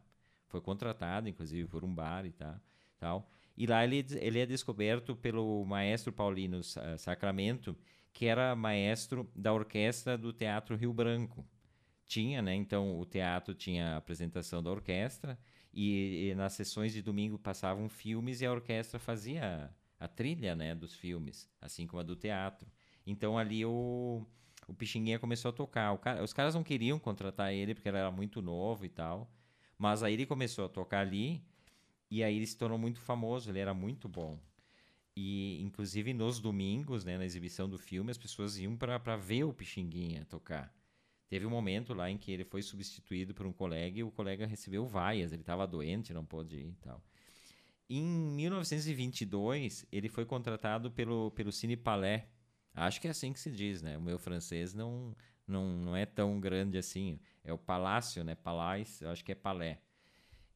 Foi 0.48 0.62
contratado, 0.62 1.30
inclusive, 1.30 1.68
por 1.68 1.84
um 1.84 1.94
bar 1.94 2.26
e 2.26 2.32
tal. 2.32 2.56
tal. 3.00 3.30
E 3.58 3.66
lá 3.66 3.84
ele, 3.84 4.06
ele 4.20 4.40
é 4.40 4.46
descoberto 4.46 5.16
pelo 5.16 5.66
maestro 5.66 6.12
Paulino 6.12 6.62
Sacramento, 6.98 7.76
que 8.14 8.26
era 8.26 8.56
maestro 8.56 9.30
da 9.36 9.54
orquestra 9.54 10.18
do 10.18 10.34
Teatro 10.34 10.76
Rio 10.76 10.94
Branco. 10.94 11.46
Tinha, 12.06 12.42
né? 12.42 12.54
Então 12.54 13.00
o 13.00 13.06
teatro 13.06 13.54
tinha 13.54 13.94
a 13.94 13.98
apresentação 13.98 14.62
da 14.62 14.70
orquestra 14.70 15.40
e, 15.74 16.30
e, 16.30 16.36
nas 16.36 16.54
sessões 16.54 16.94
de 16.94 17.02
domingo 17.02 17.38
passavam 17.40 17.88
filmes 17.90 18.42
e 18.42 18.46
a 18.46 18.52
orquestra 18.52 19.00
fazia 19.00 19.74
a 20.00 20.08
trilha, 20.08 20.56
né, 20.56 20.76
dos 20.76 20.94
filmes, 20.94 21.50
assim 21.62 21.88
como 21.88 22.02
a 22.02 22.04
do 22.04 22.16
teatro. 22.16 22.70
Então 23.06 23.38
ali 23.38 23.66
o 23.66 24.26
o 24.68 24.74
Pixinguinha 24.74 25.20
começou 25.20 25.50
a 25.50 25.52
tocar. 25.52 25.98
Cara, 25.98 26.24
os 26.24 26.34
caras 26.34 26.56
não 26.56 26.64
queriam 26.64 26.98
contratar 27.00 27.54
ele 27.54 27.74
porque 27.74 27.90
ele 27.90 27.98
era 27.98 28.12
muito 28.12 28.42
novo 28.42 28.86
e 28.86 28.90
tal, 28.90 29.30
mas 29.78 30.04
aí 30.04 30.14
ele 30.14 30.26
começou 30.26 30.66
a 30.66 30.70
tocar 30.70 31.02
ali 31.02 31.44
e 32.10 32.24
aí 32.24 32.36
ele 32.36 32.48
se 32.48 32.58
tornou 32.58 32.78
muito 32.78 33.00
famoso, 33.00 33.50
ele 33.50 33.60
era 33.60 33.74
muito 33.74 34.08
bom. 34.08 34.40
E, 35.16 35.62
inclusive, 35.62 36.14
nos 36.14 36.40
domingos, 36.40 37.04
né, 37.04 37.18
na 37.18 37.26
exibição 37.26 37.68
do 37.70 37.78
filme, 37.78 38.12
as 38.12 38.18
pessoas 38.18 38.58
iam 38.58 38.78
para 38.78 39.18
ver 39.18 39.44
o 39.44 39.54
Pixinguinha 39.54 40.26
tocar. 40.26 40.74
Teve 41.32 41.46
um 41.46 41.50
momento 41.50 41.94
lá 41.94 42.12
em 42.12 42.18
que 42.18 42.30
ele 42.30 42.44
foi 42.44 42.62
substituído 42.62 43.34
por 43.34 43.46
um 43.46 43.54
colega 43.54 43.98
e 43.98 44.04
o 44.04 44.12
colega 44.12 44.46
recebeu 44.46 44.86
vaias, 44.86 45.32
ele 45.32 45.44
estava 45.44 45.66
doente, 45.66 46.12
não 46.12 46.26
pôde 46.26 46.58
ir 46.58 46.72
e 46.72 46.76
tal. 46.82 47.02
Em 47.90 48.04
1922, 48.04 49.86
ele 49.94 50.10
foi 50.10 50.26
contratado 50.26 50.92
pelo, 50.92 51.32
pelo 51.32 51.50
Cine 51.50 51.78
Palais. 51.78 52.24
Acho 52.74 53.00
que 53.00 53.08
é 53.08 53.12
assim 53.12 53.32
que 53.32 53.40
se 53.40 53.50
diz, 53.50 53.82
né? 53.82 53.98
O 53.98 54.02
meu 54.02 54.20
francês 54.20 54.74
não, 54.74 55.16
não, 55.48 55.70
não 55.78 55.96
é 55.96 56.06
tão 56.06 56.38
grande 56.38 56.78
assim. 56.78 57.18
É 57.46 57.54
o 57.54 57.58
Palácio, 57.58 58.26
né? 58.26 58.36
Palais, 58.36 59.00
eu 59.02 59.10
acho 59.10 59.24
que 59.24 59.32
é 59.32 59.36
Palais. 59.36 59.78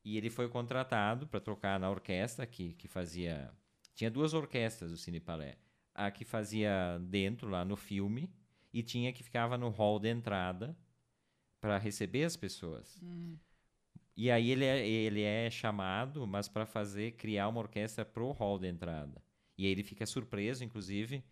E 0.03 0.17
ele 0.17 0.29
foi 0.29 0.49
contratado 0.49 1.25
para 1.25 1.39
tocar 1.39 1.79
na 1.79 1.89
orquestra 1.89 2.45
que, 2.45 2.73
que 2.73 2.89
fazia 2.89 3.49
tinha 3.93 4.11
duas 4.11 4.33
orquestras 4.33 4.91
do 4.91 4.97
Cine 4.97 5.21
Palais. 5.21 5.55
A 5.93 6.11
que 6.11 6.25
fazia 6.25 6.99
dentro, 6.99 7.47
lá 7.47 7.63
no 7.63 7.77
filme, 7.77 8.29
e 8.75 8.83
tinha 8.83 9.13
que 9.13 9.23
ficava 9.23 9.57
no 9.57 9.69
hall 9.69 9.97
de 9.97 10.09
entrada 10.09 10.77
para 11.61 11.77
receber 11.77 12.25
as 12.25 12.35
pessoas. 12.35 12.99
Hum. 13.01 13.37
E 14.17 14.29
aí 14.29 14.51
ele 14.51 14.65
é, 14.65 14.85
ele 14.85 15.21
é 15.21 15.49
chamado, 15.49 16.27
mas 16.27 16.49
para 16.49 16.65
fazer, 16.65 17.13
criar 17.13 17.47
uma 17.47 17.61
orquestra 17.61 18.03
pro 18.03 18.33
hall 18.33 18.59
de 18.59 18.67
entrada. 18.67 19.23
E 19.57 19.65
aí 19.65 19.71
ele 19.71 19.81
fica 19.81 20.05
surpreso, 20.05 20.61
inclusive, 20.61 21.23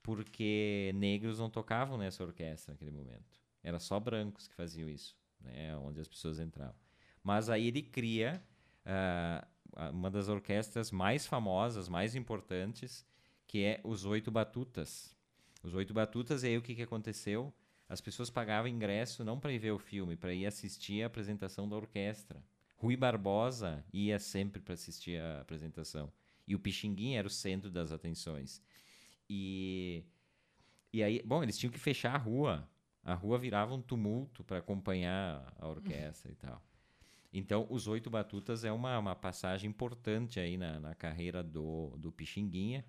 porque 0.00 0.92
negros 0.94 1.40
não 1.40 1.50
tocavam 1.50 1.98
nessa 1.98 2.22
orquestra 2.22 2.72
naquele 2.72 2.92
momento. 2.92 3.42
Era 3.64 3.80
só 3.80 3.98
brancos 3.98 4.46
que 4.46 4.54
faziam 4.54 4.88
isso, 4.88 5.16
né, 5.40 5.76
onde 5.78 6.00
as 6.00 6.06
pessoas 6.06 6.38
entravam. 6.38 6.80
Mas 7.20 7.50
aí 7.50 7.66
ele 7.66 7.82
cria 7.82 8.40
uh, 8.86 9.90
uma 9.90 10.08
das 10.08 10.28
orquestras 10.28 10.92
mais 10.92 11.26
famosas, 11.26 11.88
mais 11.88 12.14
importantes, 12.14 13.04
que 13.48 13.64
é 13.64 13.80
os 13.82 14.04
Oito 14.04 14.30
Batutas. 14.30 15.16
Os 15.62 15.74
Oito 15.74 15.94
Batutas, 15.94 16.42
e 16.42 16.48
aí 16.48 16.58
o 16.58 16.62
que, 16.62 16.74
que 16.74 16.82
aconteceu? 16.82 17.52
As 17.88 18.00
pessoas 18.00 18.30
pagavam 18.30 18.68
ingresso 18.68 19.24
não 19.24 19.38
para 19.38 19.52
ir 19.52 19.58
ver 19.58 19.70
o 19.70 19.78
filme, 19.78 20.16
para 20.16 20.32
ir 20.32 20.46
assistir 20.46 21.02
a 21.02 21.06
apresentação 21.06 21.68
da 21.68 21.76
orquestra. 21.76 22.42
Rui 22.76 22.96
Barbosa 22.96 23.84
ia 23.92 24.18
sempre 24.18 24.60
para 24.60 24.74
assistir 24.74 25.20
a 25.20 25.40
apresentação. 25.40 26.12
E 26.48 26.54
o 26.54 26.58
Pixinguinha 26.58 27.18
era 27.18 27.28
o 27.28 27.30
centro 27.30 27.70
das 27.70 27.92
atenções. 27.92 28.60
E, 29.30 30.04
e 30.92 31.02
aí, 31.02 31.22
bom, 31.24 31.42
eles 31.42 31.56
tinham 31.56 31.70
que 31.70 31.78
fechar 31.78 32.14
a 32.14 32.18
rua. 32.18 32.68
A 33.04 33.14
rua 33.14 33.38
virava 33.38 33.72
um 33.74 33.80
tumulto 33.80 34.42
para 34.42 34.58
acompanhar 34.58 35.54
a 35.58 35.68
orquestra 35.68 36.32
e 36.32 36.34
tal. 36.34 36.60
Então, 37.32 37.66
os 37.70 37.86
Oito 37.86 38.10
Batutas 38.10 38.64
é 38.64 38.72
uma, 38.72 38.98
uma 38.98 39.14
passagem 39.14 39.70
importante 39.70 40.38
aí 40.40 40.56
na, 40.56 40.80
na 40.80 40.94
carreira 40.94 41.42
do, 41.42 41.96
do 41.96 42.10
Pixinguinha. 42.10 42.84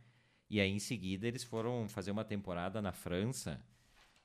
E 0.49 0.59
aí, 0.59 0.69
em 0.69 0.79
seguida, 0.79 1.27
eles 1.27 1.43
foram 1.43 1.87
fazer 1.87 2.11
uma 2.11 2.23
temporada 2.23 2.81
na 2.81 2.91
França. 2.91 3.63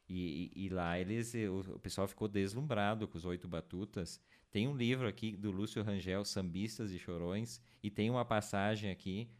E, 0.08 0.52
e, 0.54 0.66
e 0.66 0.68
lá 0.68 0.98
eles, 0.98 1.34
o, 1.34 1.74
o, 1.74 1.78
pessoal 1.78 2.08
ficou 2.08 2.28
deslumbrado 2.28 3.06
com 3.06 3.16
os 3.16 3.24
Oito 3.24 3.46
Batutas. 3.48 4.20
Tem 4.50 4.66
um 4.66 4.76
livro 4.76 5.06
aqui 5.06 5.36
do 5.36 5.50
Lúcio 5.50 5.82
Rangel, 5.82 6.24
Sambistas 6.24 6.90
e 6.90 6.98
Chorões, 6.98 7.60
e 7.82 7.90
tem 7.90 8.10
uma 8.10 8.24
passagem 8.24 8.90
aqui 8.90 9.30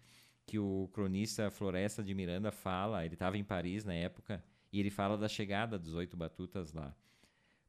que 0.47 0.59
o 0.59 0.89
cronista 0.93 1.51
Floresta 1.51 2.03
de 2.03 2.15
Miranda 2.15 2.51
fala. 2.51 3.05
Ele 3.05 3.15
estava 3.15 3.37
em 3.39 3.45
Paris 3.45 3.85
na 3.85 3.95
época, 3.95 4.45
e 4.73 4.81
ele 4.81 4.91
fala 4.91 5.17
da 5.17 5.29
chegada 5.29 5.79
dos 5.79 5.95
Oito 5.95 6.17
Batutas 6.17 6.73
lá. 6.73 6.95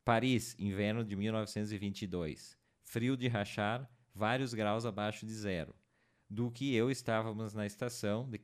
Paris, 0.04 0.56
inverno 0.60 1.04
de 1.04 1.16
1922 1.16 2.60
frio 2.90 3.16
de 3.16 3.28
rachar, 3.28 3.88
vários 4.16 4.52
graus 4.52 4.84
abaixo 4.84 5.24
de 5.24 5.32
zero. 5.32 5.76
Do 6.28 6.50
que 6.50 6.74
eu 6.74 6.90
estávamos 6.90 7.54
na 7.54 7.68
estação 7.68 8.28
de 8.28 8.42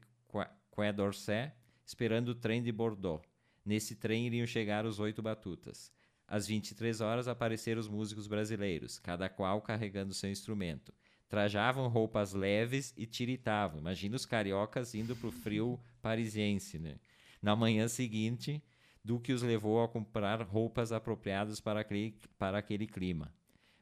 Quai 0.76 0.92
d'Orsay, 0.92 1.54
esperando 1.86 2.30
o 2.30 2.36
trem 2.36 2.62
de 2.62 2.70
Bordeaux. 2.70 3.26
Nesse 3.66 3.96
trem 3.96 4.28
iriam 4.28 4.46
chegar 4.46 4.86
os 4.86 5.00
oito 5.00 5.22
batutas. 5.22 5.90
Às 6.28 6.48
23 6.48 7.00
horas 7.00 7.30
apareceram 7.30 7.80
os 7.80 7.88
músicos 7.88 8.28
brasileiros, 8.28 9.00
cada 9.00 9.30
qual 9.30 9.62
carregando 9.62 10.14
seu 10.14 10.30
instrumento. 10.30 10.94
Trajavam 11.30 11.88
roupas 11.88 12.34
leves 12.34 12.94
e 12.98 13.06
tiritavam. 13.06 13.80
Imagina 13.80 14.18
os 14.18 14.26
cariocas 14.26 14.94
indo 14.94 15.16
para 15.16 15.30
o 15.30 15.32
frio 15.32 15.80
parisiense, 16.02 16.78
né? 16.78 16.98
Na 17.42 17.56
manhã 17.56 17.88
seguinte, 17.88 18.62
Duque 19.02 19.32
os 19.32 19.44
levou 19.44 19.82
a 19.82 19.88
comprar 19.88 20.42
roupas 20.42 20.92
apropriadas 20.92 21.62
para 21.62 21.80
aquele, 21.80 22.18
para 22.38 22.58
aquele 22.58 22.86
clima. 22.86 23.34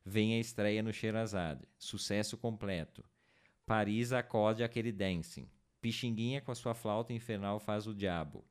Vem 0.05 0.35
a 0.35 0.39
estreia 0.39 0.83
no 0.83 0.93
Sherazade. 0.93 1.65
Sucesso 1.77 2.37
completo. 2.37 3.03
Paris 3.65 4.11
acode 4.11 4.63
aquele 4.63 4.91
dancing. 4.91 5.49
Pixinguinha 5.83 6.39
com 6.39 6.49
a 6.49 6.55
sua 6.55 6.73
flauta 6.73 7.11
infernal 7.11 7.59
faz 7.59 7.85
o 7.87 7.93
diabo. 7.93 8.45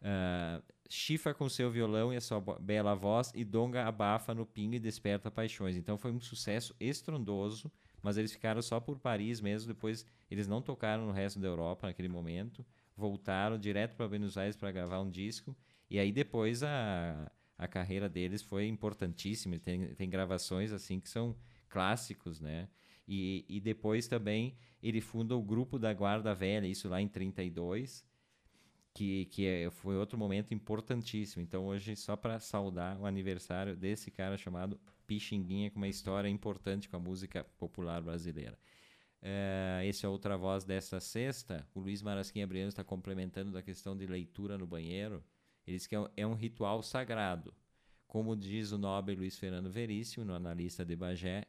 Uh, 0.00 0.60
Chifa 0.88 1.32
com 1.32 1.48
seu 1.48 1.70
violão 1.70 2.12
e 2.12 2.16
a 2.16 2.20
sua 2.20 2.40
bela 2.60 2.94
voz 2.96 3.30
e 3.34 3.44
Donga 3.44 3.86
abafa 3.86 4.34
no 4.34 4.44
pingo 4.44 4.74
e 4.74 4.80
desperta 4.80 5.30
paixões. 5.30 5.76
Então 5.76 5.96
foi 5.96 6.10
um 6.10 6.20
sucesso 6.20 6.74
estrondoso, 6.80 7.70
mas 8.02 8.18
eles 8.18 8.32
ficaram 8.32 8.60
só 8.60 8.80
por 8.80 8.98
Paris 8.98 9.40
mesmo. 9.40 9.68
Depois 9.72 10.04
eles 10.28 10.48
não 10.48 10.60
tocaram 10.60 11.06
no 11.06 11.12
resto 11.12 11.38
da 11.38 11.46
Europa 11.46 11.86
naquele 11.86 12.08
momento. 12.08 12.66
Voltaram 12.96 13.56
direto 13.56 13.94
para 13.94 14.08
Buenos 14.08 14.36
Aires 14.36 14.56
para 14.56 14.72
gravar 14.72 15.00
um 15.00 15.08
disco. 15.08 15.56
E 15.88 15.98
aí 15.98 16.10
depois 16.10 16.62
a, 16.64 17.30
a 17.56 17.68
carreira 17.68 18.08
deles 18.08 18.42
foi 18.42 18.66
importantíssima. 18.66 19.58
Tem, 19.60 19.94
tem 19.94 20.10
gravações 20.10 20.72
assim 20.72 20.98
que 20.98 21.08
são 21.08 21.36
clássicos, 21.68 22.40
né? 22.40 22.68
E, 23.06 23.46
e 23.48 23.60
depois 23.60 24.08
também 24.08 24.56
ele 24.82 25.00
funda 25.00 25.36
o 25.36 25.42
grupo 25.42 25.78
da 25.78 25.92
Guarda 25.92 26.34
Velha, 26.34 26.66
isso 26.66 26.88
lá 26.88 27.00
em 27.00 27.08
32, 27.08 28.04
que, 28.92 29.26
que 29.26 29.46
é, 29.46 29.70
foi 29.70 29.96
outro 29.96 30.18
momento 30.18 30.52
importantíssimo. 30.52 31.42
Então 31.42 31.66
hoje 31.66 31.94
só 31.96 32.16
para 32.16 32.40
saudar 32.40 32.98
o 33.00 33.06
aniversário 33.06 33.76
desse 33.76 34.10
cara 34.10 34.36
chamado 34.36 34.80
Pixinguinha, 35.06 35.70
com 35.70 35.78
uma 35.78 35.88
história 35.88 36.28
importante 36.28 36.88
com 36.88 36.96
a 36.96 37.00
música 37.00 37.44
popular 37.58 38.02
brasileira. 38.02 38.58
É, 39.20 39.82
esse 39.84 40.04
é 40.04 40.08
outra 40.08 40.36
voz 40.36 40.64
dessa 40.64 40.98
sexta. 40.98 41.66
O 41.74 41.80
Luiz 41.80 42.02
Marasquinha 42.02 42.46
Briano 42.46 42.68
está 42.68 42.82
complementando 42.82 43.52
da 43.52 43.62
questão 43.62 43.96
de 43.96 44.06
leitura 44.06 44.58
no 44.58 44.66
banheiro. 44.66 45.22
Ele 45.64 45.76
diz 45.76 45.86
que 45.86 45.94
é, 45.94 46.10
é 46.16 46.26
um 46.26 46.34
ritual 46.34 46.82
sagrado. 46.82 47.54
Como 48.08 48.36
diz 48.36 48.72
o 48.72 48.78
nobre 48.78 49.14
Luiz 49.14 49.38
Fernando 49.38 49.70
Veríssimo, 49.70 50.24
no 50.24 50.34
analista 50.34 50.84
de 50.84 50.96
Bagé, 50.96 51.44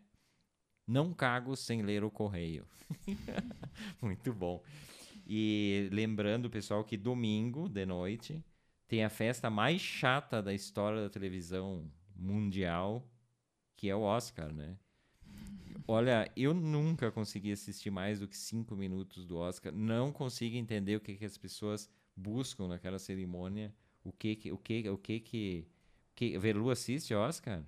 não 0.87 1.13
cago 1.13 1.55
sem 1.55 1.81
ler 1.81 2.03
o 2.03 2.11
correio. 2.11 2.65
Muito 4.01 4.33
bom. 4.33 4.61
E 5.25 5.89
lembrando, 5.91 6.49
pessoal, 6.49 6.83
que 6.83 6.97
domingo 6.97 7.69
de 7.69 7.85
noite 7.85 8.43
tem 8.87 9.03
a 9.03 9.09
festa 9.09 9.49
mais 9.49 9.81
chata 9.81 10.41
da 10.41 10.53
história 10.53 11.01
da 11.01 11.09
televisão 11.09 11.89
mundial, 12.15 13.07
que 13.75 13.89
é 13.89 13.95
o 13.95 14.01
Oscar, 14.01 14.53
né? 14.53 14.77
Olha, 15.87 16.31
eu 16.35 16.53
nunca 16.53 17.11
consegui 17.11 17.51
assistir 17.51 17.89
mais 17.89 18.19
do 18.19 18.27
que 18.27 18.37
cinco 18.37 18.75
minutos 18.75 19.25
do 19.25 19.37
Oscar. 19.37 19.73
Não 19.73 20.11
consigo 20.11 20.55
entender 20.55 20.95
o 20.95 21.01
que, 21.01 21.15
que 21.15 21.25
as 21.25 21.37
pessoas 21.37 21.89
buscam 22.15 22.67
naquela 22.67 22.99
cerimônia 22.99 23.73
o 24.03 24.11
que 24.11 24.35
que 24.35 24.51
o 24.51 24.57
que 24.57 24.89
o 24.89 24.97
que 24.97 25.19
que, 25.19 25.67
que 26.15 26.37
Verlu 26.37 26.69
assiste 26.69 27.13
Oscar? 27.13 27.63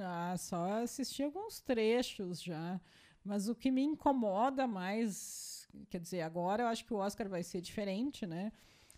Ah, 0.00 0.34
só 0.38 0.82
assisti 0.82 1.22
alguns 1.22 1.60
trechos 1.60 2.40
já, 2.40 2.80
mas 3.24 3.48
o 3.48 3.54
que 3.54 3.70
me 3.70 3.82
incomoda 3.82 4.66
mais, 4.66 5.68
quer 5.90 5.98
dizer, 6.00 6.22
agora 6.22 6.62
eu 6.62 6.68
acho 6.68 6.84
que 6.84 6.94
o 6.94 6.98
Oscar 6.98 7.28
vai 7.28 7.42
ser 7.42 7.60
diferente, 7.60 8.26
né? 8.26 8.52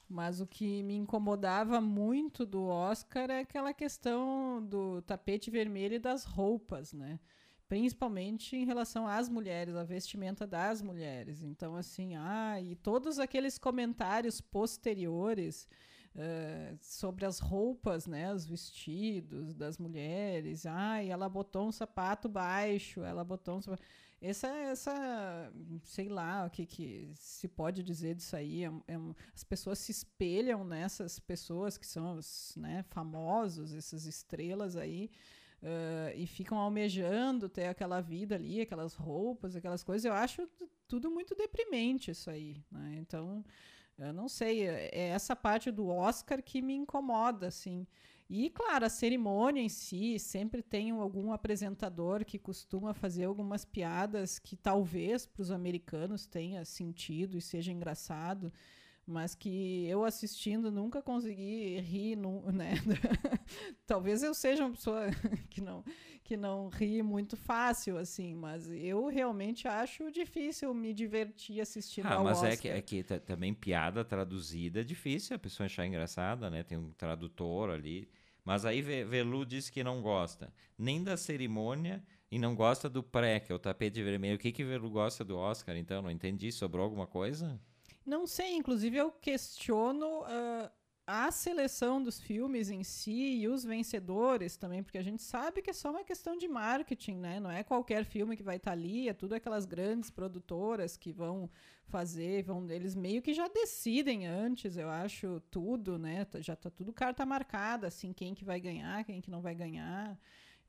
Mas 0.09 0.41
o 0.41 0.47
que 0.47 0.83
me 0.83 0.95
incomodava 0.95 1.81
muito 1.81 2.47
do 2.47 2.65
Oscar 2.65 3.31
é 3.31 3.41
aquela 3.41 3.75
questão 3.75 4.63
do 4.65 5.03
tapete 5.03 5.51
vermelho 5.51 5.97
e 5.97 5.99
das 5.99 6.25
roupas, 6.25 6.93
né? 6.93 7.19
Principalmente 7.69 8.57
em 8.57 8.65
relação 8.65 9.07
às 9.07 9.29
mulheres, 9.29 9.77
a 9.77 9.85
vestimenta 9.85 10.47
das 10.47 10.81
mulheres. 10.81 11.43
Então, 11.43 11.77
assim, 11.77 12.17
ah, 12.17 12.59
e 12.61 12.75
todos 12.75 13.19
aqueles 13.19 13.59
comentários 13.59 14.41
posteriores 14.41 15.69
uh, 16.19 16.79
sobre 16.83 17.25
as 17.25 17.39
roupas, 17.39 18.07
né? 18.07 18.33
Os 18.35 18.45
vestidos 18.45 19.55
das 19.55 19.79
mulheres. 19.79 20.67
Ah, 20.67 21.03
e 21.03 21.09
ela 21.09 21.29
botou 21.29 21.69
um 21.69 21.73
sapato 21.73 22.29
baixo, 22.29 23.03
ela 23.03 23.25
botou 23.25 23.57
um 23.57 23.63
sapato 23.63 23.83
essa, 24.21 24.49
essa, 24.49 25.53
sei 25.85 26.09
lá 26.09 26.45
o 26.45 26.51
que, 26.51 26.67
que 26.67 27.11
se 27.15 27.47
pode 27.47 27.85
dizer 27.85 28.17
disso 28.17 28.35
aí. 28.35 28.65
É, 28.65 28.69
é, 28.89 28.97
as 29.33 29.45
pessoas 29.45 29.79
se 29.79 29.93
espelham 29.93 30.65
nessas 30.65 31.21
pessoas 31.21 31.79
que 31.79 31.87
são 31.87 32.17
os 32.17 32.55
né, 32.57 32.85
famosos, 32.91 33.73
essas 33.73 34.07
estrelas 34.07 34.77
aí, 34.77 35.09
uh, 35.63 36.17
e 36.17 36.27
ficam 36.27 36.59
almejando 36.59 37.49
ter 37.49 37.67
aquela 37.67 38.01
vida 38.01 38.35
ali, 38.35 38.61
aquelas 38.61 38.95
roupas, 38.95 39.55
aquelas 39.55 39.85
coisas. 39.85 40.05
Eu 40.05 40.15
acho 40.15 40.49
tudo 40.89 41.11
muito 41.11 41.37
deprimente 41.37 42.11
isso 42.11 42.29
aí. 42.29 42.61
Né? 42.73 42.97
Então, 42.99 43.45
eu 43.99 44.13
não 44.13 44.29
sei, 44.29 44.67
é, 44.67 44.91
é 44.93 45.09
essa 45.09 45.35
parte 45.35 45.71
do 45.71 45.89
Oscar 45.89 46.43
que 46.43 46.63
me 46.63 46.75
incomoda, 46.75 47.49
assim. 47.49 47.87
E, 48.31 48.51
claro, 48.51 48.85
a 48.85 48.91
cerimônia 48.91 49.63
em 49.63 49.71
si, 49.71 50.19
sempre 50.19 50.63
tem 50.63 50.91
algum 50.91 51.33
apresentador 51.33 52.25
que 52.25 52.39
costuma 52.39 52.93
fazer 52.93 53.25
algumas 53.25 53.65
piadas 53.65 54.39
que 54.39 54.55
talvez 54.55 55.25
para 55.25 55.43
os 55.43 55.51
americanos 55.51 56.27
tenha 56.27 56.65
sentido 56.65 57.39
e 57.39 57.41
seja 57.41 57.73
engraçado, 57.73 58.53
mas 59.09 59.35
que 59.35 59.87
eu 59.87 60.05
assistindo 60.05 60.71
nunca 60.71 61.01
consegui 61.01 61.81
rir, 61.81 62.15
né? 62.53 62.75
talvez 63.87 64.23
eu 64.23 64.35
seja 64.35 64.67
uma 64.67 64.73
pessoa 64.73 65.07
que 65.49 65.63
não, 65.63 65.83
que 66.23 66.37
não 66.37 66.69
ri 66.69 67.03
muito 67.03 67.35
fácil, 67.35 67.97
assim, 67.97 68.35
mas 68.35 68.71
eu 68.71 69.07
realmente 69.07 69.67
acho 69.67 70.13
difícil 70.13 70.75
me 70.75 70.93
divertir 70.93 71.59
assistindo 71.59 72.05
ah, 72.05 72.17
ao 72.17 72.25
mas 72.25 72.43
Oscar. 72.43 72.53
é 72.53 72.57
que, 72.57 72.69
é 72.69 72.83
que 72.83 73.03
também 73.21 73.55
piada 73.55 74.05
traduzida 74.05 74.81
é 74.81 74.85
difícil 74.85 75.35
a 75.35 75.39
pessoa 75.39 75.65
achar 75.65 75.87
engraçada, 75.87 76.51
né? 76.51 76.63
Tem 76.63 76.77
um 76.77 76.93
tradutor 76.93 77.71
ali. 77.71 78.11
Mas 78.45 78.65
aí 78.65 78.83
Velu 78.83 79.45
disse 79.45 79.73
que 79.73 79.83
não 79.83 80.03
gosta 80.03 80.53
nem 80.77 81.03
da 81.03 81.17
cerimônia 81.17 82.03
e 82.31 82.39
não 82.39 82.55
gosta 82.55 82.89
do 82.89 83.03
pré, 83.03 83.41
que 83.41 83.51
é 83.51 83.55
o 83.55 83.59
tapete 83.59 84.03
vermelho. 84.03 84.37
O 84.37 84.39
que 84.39 84.53
que 84.53 84.65
Velu 84.65 84.91
gosta 84.91 85.25
do 85.25 85.37
Oscar, 85.37 85.77
então? 85.77 86.03
Não 86.03 86.11
entendi. 86.11 86.53
Sobrou 86.53 86.85
alguma 86.85 87.07
coisa? 87.07 87.61
Não 88.09 88.27
sei. 88.27 88.57
Inclusive, 88.57 88.97
eu 88.97 89.13
questiono 89.13 90.23
uh, 90.23 90.71
a 91.07 91.31
seleção 91.31 92.03
dos 92.03 92.19
filmes 92.19 92.71
em 92.71 92.83
si 92.83 93.41
e 93.41 93.49
os 93.49 93.65
vencedores 93.65 94.57
também, 94.57 94.83
porque 94.83 94.97
a 94.97 95.03
gente 95.03 95.23
sabe 95.23 95.61
que 95.61 95.69
é 95.69 95.75
só 95.75 95.91
uma 95.91 96.03
questão 96.03 96.37
de 96.37 96.49
marketing, 96.49 97.17
né? 97.17 97.39
Não 97.39 97.51
é 97.51 97.63
qualquer 97.63 98.05
filme 98.07 98.35
que 98.35 98.43
vai 98.43 98.57
estar 98.57 98.71
tá 98.71 98.77
ali, 98.77 99.11
é 99.11 99.13
tudo 99.13 99.35
aquelas 99.35 99.67
grandes 99.67 100.11
produtoras 100.11 100.97
que 100.97 101.13
vão 101.13 101.51
fazer, 101.87 102.45
vão 102.45 102.67
eles 102.71 102.95
meio 102.95 103.21
que 103.21 103.35
já 103.35 103.47
decidem 103.49 104.27
antes, 104.27 104.79
eu 104.79 104.89
acho, 104.89 105.41
tudo, 105.51 105.99
né? 105.99 106.25
Tá, 106.25 106.41
já 106.41 106.57
tá 106.57 106.71
tudo 106.71 106.95
carta 106.95 107.27
marcada, 107.27 107.89
assim, 107.89 108.13
quem 108.15 108.35
que 108.35 108.45
vai 108.45 108.59
ganhar, 108.59 109.05
quem 109.05 109.21
que 109.21 109.31
não 109.31 109.43
vai 109.43 109.55
ganhar. 109.55 110.19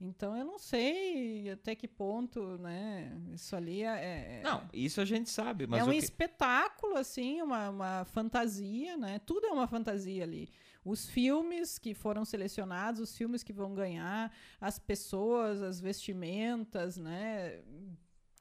Então 0.01 0.35
eu 0.35 0.45
não 0.45 0.57
sei 0.57 1.49
até 1.51 1.75
que 1.75 1.87
ponto, 1.87 2.57
né? 2.57 3.11
Isso 3.33 3.53
ali 3.53 3.83
é. 3.83 4.39
é 4.39 4.41
não, 4.41 4.67
isso 4.71 5.01
a 5.01 5.05
gente 5.05 5.29
sabe, 5.29 5.67
mas. 5.67 5.81
É 5.81 5.83
um 5.83 5.91
que... 5.91 5.97
espetáculo, 5.97 6.95
assim, 6.95 7.41
uma, 7.41 7.69
uma 7.69 8.05
fantasia, 8.05 8.95
né? 8.95 9.19
Tudo 9.19 9.47
é 9.47 9.51
uma 9.51 9.67
fantasia 9.67 10.23
ali. 10.23 10.49
Os 10.85 11.09
filmes 11.09 11.77
que 11.77 11.93
foram 11.93 12.23
selecionados, 12.23 13.01
os 13.01 13.17
filmes 13.17 13.43
que 13.43 13.51
vão 13.51 13.73
ganhar, 13.75 14.33
as 14.61 14.79
pessoas, 14.79 15.61
as 15.61 15.81
vestimentas, 15.81 16.95
né? 16.95 17.61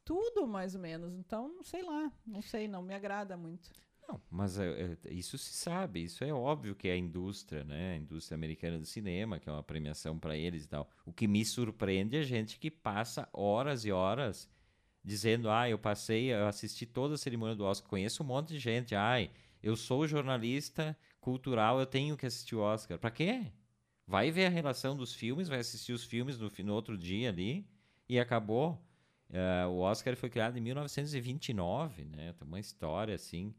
Tudo 0.04 0.46
mais 0.46 0.76
ou 0.76 0.80
menos. 0.80 1.12
Então, 1.12 1.62
sei 1.64 1.82
lá, 1.82 2.12
não 2.24 2.40
sei, 2.40 2.68
não 2.68 2.82
me 2.82 2.94
agrada 2.94 3.36
muito. 3.36 3.70
Não, 4.08 4.18
mas 4.30 4.58
é, 4.58 4.96
é, 5.04 5.12
isso 5.12 5.36
se 5.36 5.52
sabe, 5.52 6.02
isso 6.02 6.24
é 6.24 6.32
óbvio 6.32 6.74
que 6.74 6.88
é 6.88 6.92
a 6.92 6.96
indústria, 6.96 7.62
né? 7.62 7.92
A 7.92 7.96
indústria 7.96 8.34
americana 8.34 8.78
do 8.78 8.86
cinema, 8.86 9.38
que 9.38 9.48
é 9.48 9.52
uma 9.52 9.62
premiação 9.62 10.18
para 10.18 10.34
eles 10.34 10.64
e 10.64 10.68
tal. 10.68 10.88
O 11.04 11.12
que 11.12 11.28
me 11.28 11.44
surpreende 11.44 12.16
é 12.16 12.22
gente 12.22 12.58
que 12.58 12.70
passa 12.70 13.28
horas 13.32 13.84
e 13.84 13.92
horas 13.92 14.48
dizendo: 15.04 15.50
ah, 15.50 15.68
eu 15.68 15.78
passei, 15.78 16.32
eu 16.32 16.46
assisti 16.46 16.86
toda 16.86 17.14
a 17.14 17.18
cerimônia 17.18 17.54
do 17.54 17.64
Oscar, 17.64 17.88
conheço 17.88 18.22
um 18.22 18.26
monte 18.26 18.48
de 18.48 18.58
gente, 18.58 18.94
ai, 18.94 19.30
eu 19.62 19.76
sou 19.76 20.06
jornalista 20.06 20.96
cultural, 21.20 21.78
eu 21.78 21.86
tenho 21.86 22.16
que 22.16 22.24
assistir 22.24 22.54
o 22.54 22.60
Oscar. 22.60 22.98
Para 22.98 23.10
quê? 23.10 23.52
Vai 24.06 24.30
ver 24.30 24.46
a 24.46 24.50
relação 24.50 24.96
dos 24.96 25.14
filmes, 25.14 25.48
vai 25.48 25.58
assistir 25.58 25.92
os 25.92 26.04
filmes 26.04 26.38
no, 26.38 26.50
no 26.64 26.74
outro 26.74 26.96
dia 26.96 27.28
ali 27.28 27.66
e 28.08 28.18
acabou. 28.18 28.82
Uh, 29.28 29.68
o 29.68 29.80
Oscar 29.80 30.16
foi 30.16 30.30
criado 30.30 30.56
em 30.56 30.62
1929, 30.62 32.04
né? 32.06 32.32
Tem 32.32 32.48
uma 32.48 32.58
história 32.58 33.14
assim. 33.14 33.54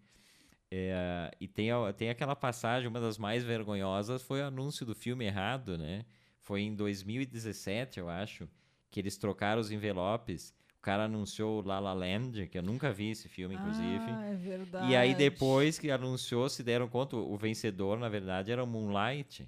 É, 0.72 1.32
e 1.40 1.48
tem, 1.48 1.70
tem 1.98 2.10
aquela 2.10 2.36
passagem, 2.36 2.88
uma 2.88 3.00
das 3.00 3.18
mais 3.18 3.44
vergonhosas 3.44 4.22
foi 4.22 4.42
o 4.42 4.46
anúncio 4.46 4.86
do 4.86 4.94
filme 4.94 5.26
errado, 5.26 5.78
né? 5.78 6.06
Foi 6.42 6.62
em 6.62 6.76
2017, 6.76 8.00
eu 8.00 8.10
acho, 8.10 8.48
que 8.92 9.00
eles 9.00 9.18
trocaram 9.18 9.60
os 9.60 9.72
envelopes. 9.72 10.54
O 10.78 10.82
cara 10.82 11.06
anunciou 11.06 11.62
La 11.62 11.80
La 11.80 11.94
Land, 11.94 12.48
que 12.48 12.58
eu 12.58 12.64
nunca 12.64 12.92
vi 12.92 13.12
esse 13.12 13.28
filme, 13.28 13.56
inclusive. 13.56 14.06
Ah, 14.08 14.26
é 14.28 14.36
verdade. 14.36 14.92
E 14.92 14.96
aí, 14.96 15.14
depois 15.14 15.78
que 15.78 15.92
anunciou, 15.92 16.48
se 16.48 16.64
deram 16.64 16.88
conta, 16.88 17.18
o 17.18 17.36
vencedor, 17.36 18.00
na 18.00 18.08
verdade, 18.08 18.52
era 18.52 18.64
o 18.64 18.68
Moonlight. 18.68 19.48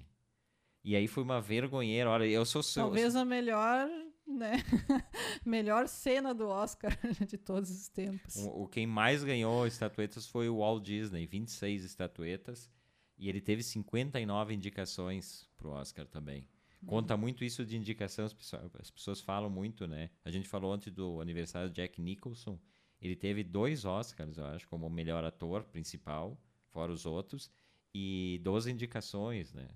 E 0.84 0.94
aí 0.94 1.06
foi 1.06 1.22
uma 1.22 1.40
vergonheira. 1.40 2.10
Olha, 2.10 2.24
eu 2.26 2.44
sou 2.44 2.62
seu. 2.62 2.82
Talvez 2.82 3.16
a 3.16 3.24
melhor 3.24 3.88
né? 4.32 4.52
Melhor 5.44 5.88
cena 5.88 6.34
do 6.34 6.48
Oscar 6.48 6.96
de 7.26 7.36
todos 7.36 7.70
os 7.70 7.88
tempos. 7.88 8.36
O, 8.36 8.62
o, 8.62 8.68
quem 8.68 8.86
mais 8.86 9.22
ganhou 9.22 9.66
estatuetas 9.66 10.26
foi 10.26 10.48
o 10.48 10.58
Walt 10.58 10.84
Disney, 10.84 11.26
26 11.26 11.84
estatuetas, 11.84 12.70
e 13.18 13.28
ele 13.28 13.40
teve 13.40 13.62
59 13.62 14.54
indicações 14.54 15.48
para 15.56 15.68
o 15.68 15.72
Oscar 15.72 16.06
também. 16.06 16.46
Conta 16.84 17.16
muito 17.16 17.44
isso 17.44 17.64
de 17.64 17.76
indicação, 17.76 18.24
as 18.24 18.32
pessoas, 18.32 18.70
as 18.80 18.90
pessoas 18.90 19.20
falam 19.20 19.48
muito, 19.48 19.86
né? 19.86 20.10
A 20.24 20.30
gente 20.30 20.48
falou 20.48 20.72
antes 20.72 20.92
do 20.92 21.20
aniversário 21.20 21.70
de 21.70 21.76
Jack 21.76 22.02
Nicholson, 22.02 22.58
ele 23.00 23.14
teve 23.14 23.44
dois 23.44 23.84
Oscars, 23.84 24.36
eu 24.36 24.46
acho, 24.46 24.68
como 24.68 24.90
melhor 24.90 25.24
ator 25.24 25.64
principal, 25.64 26.40
fora 26.68 26.92
os 26.92 27.06
outros, 27.06 27.50
e 27.94 28.40
12 28.42 28.70
indicações, 28.70 29.52
né? 29.52 29.68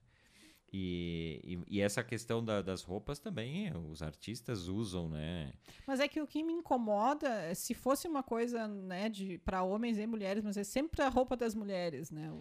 E, 0.73 1.41
e, 1.69 1.77
e, 1.77 1.81
essa 1.81 2.03
questão 2.03 2.45
da, 2.45 2.61
das 2.61 2.83
roupas 2.83 3.19
também, 3.19 3.73
os 3.91 4.03
artistas 4.03 4.67
usam, 4.67 5.09
né? 5.09 5.53
Mas 5.87 6.01
é 6.01 6.09
que 6.09 6.21
o 6.21 6.27
que 6.27 6.43
me 6.43 6.53
incomoda, 6.53 7.55
se 7.55 7.73
fosse 7.73 8.09
uma 8.09 8.23
coisa, 8.23 8.67
né, 8.67 9.09
de 9.09 9.39
para 9.39 9.63
homens 9.63 9.97
e 9.97 10.07
mulheres, 10.07 10.43
mas 10.43 10.57
é 10.57 10.65
sempre 10.65 11.03
a 11.03 11.09
roupa 11.09 11.37
das 11.37 11.55
mulheres, 11.55 12.11
né? 12.11 12.33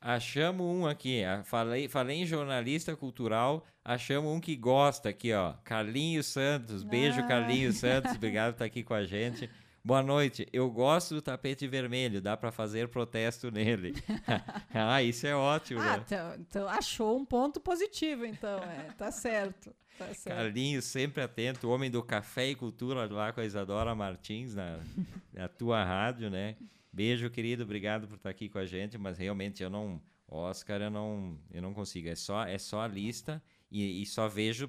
Achamos 0.00 0.66
um 0.66 0.86
aqui, 0.86 1.22
falei, 1.44 1.88
falei 1.88 2.18
em 2.18 2.26
jornalista 2.26 2.94
cultural, 2.94 3.64
achamos 3.82 4.30
um 4.30 4.38
que 4.38 4.54
gosta 4.54 5.08
aqui, 5.08 5.32
ó, 5.32 5.54
Carlinhos 5.64 6.26
Santos, 6.26 6.84
beijo 6.84 7.20
ah. 7.20 7.26
Carlinhos 7.26 7.78
Santos, 7.78 8.12
obrigado 8.14 8.52
por 8.52 8.56
estar 8.56 8.64
aqui 8.66 8.82
com 8.82 8.94
a 8.94 9.04
gente. 9.04 9.48
Boa 9.86 10.02
noite. 10.02 10.48
Eu 10.50 10.70
gosto 10.70 11.14
do 11.14 11.20
tapete 11.20 11.68
vermelho. 11.68 12.22
Dá 12.22 12.38
para 12.38 12.50
fazer 12.50 12.88
protesto 12.88 13.50
nele. 13.50 13.92
ah, 14.72 15.02
isso 15.02 15.26
é 15.26 15.36
ótimo. 15.36 15.78
Ah, 15.78 15.98
né? 15.98 16.04
então, 16.06 16.34
então, 16.36 16.68
achou 16.68 17.18
um 17.18 17.24
ponto 17.24 17.60
positivo, 17.60 18.24
então. 18.24 18.60
É, 18.60 18.92
tá 18.96 19.12
certo. 19.12 19.74
Tá 19.98 20.06
certo. 20.14 20.36
Carlinhos, 20.36 20.86
sempre 20.86 21.22
atento. 21.22 21.68
Homem 21.68 21.90
do 21.90 22.02
café 22.02 22.48
e 22.48 22.54
cultura 22.54 23.04
lá 23.12 23.30
com 23.30 23.42
a 23.42 23.44
Isadora 23.44 23.94
Martins 23.94 24.54
na, 24.54 24.80
na 25.34 25.48
tua 25.48 25.84
rádio, 25.84 26.30
né? 26.30 26.56
Beijo, 26.90 27.28
querido. 27.28 27.64
Obrigado 27.64 28.08
por 28.08 28.14
estar 28.14 28.30
aqui 28.30 28.48
com 28.48 28.58
a 28.58 28.64
gente. 28.64 28.96
Mas 28.96 29.18
realmente 29.18 29.62
eu 29.62 29.68
não... 29.68 30.00
Oscar, 30.26 30.80
eu 30.80 30.90
não, 30.90 31.38
eu 31.52 31.60
não 31.60 31.74
consigo. 31.74 32.08
É 32.08 32.14
só, 32.14 32.42
é 32.46 32.56
só 32.56 32.80
a 32.80 32.88
lista 32.88 33.42
e, 33.70 34.00
e 34.00 34.06
só 34.06 34.28
vejo 34.28 34.64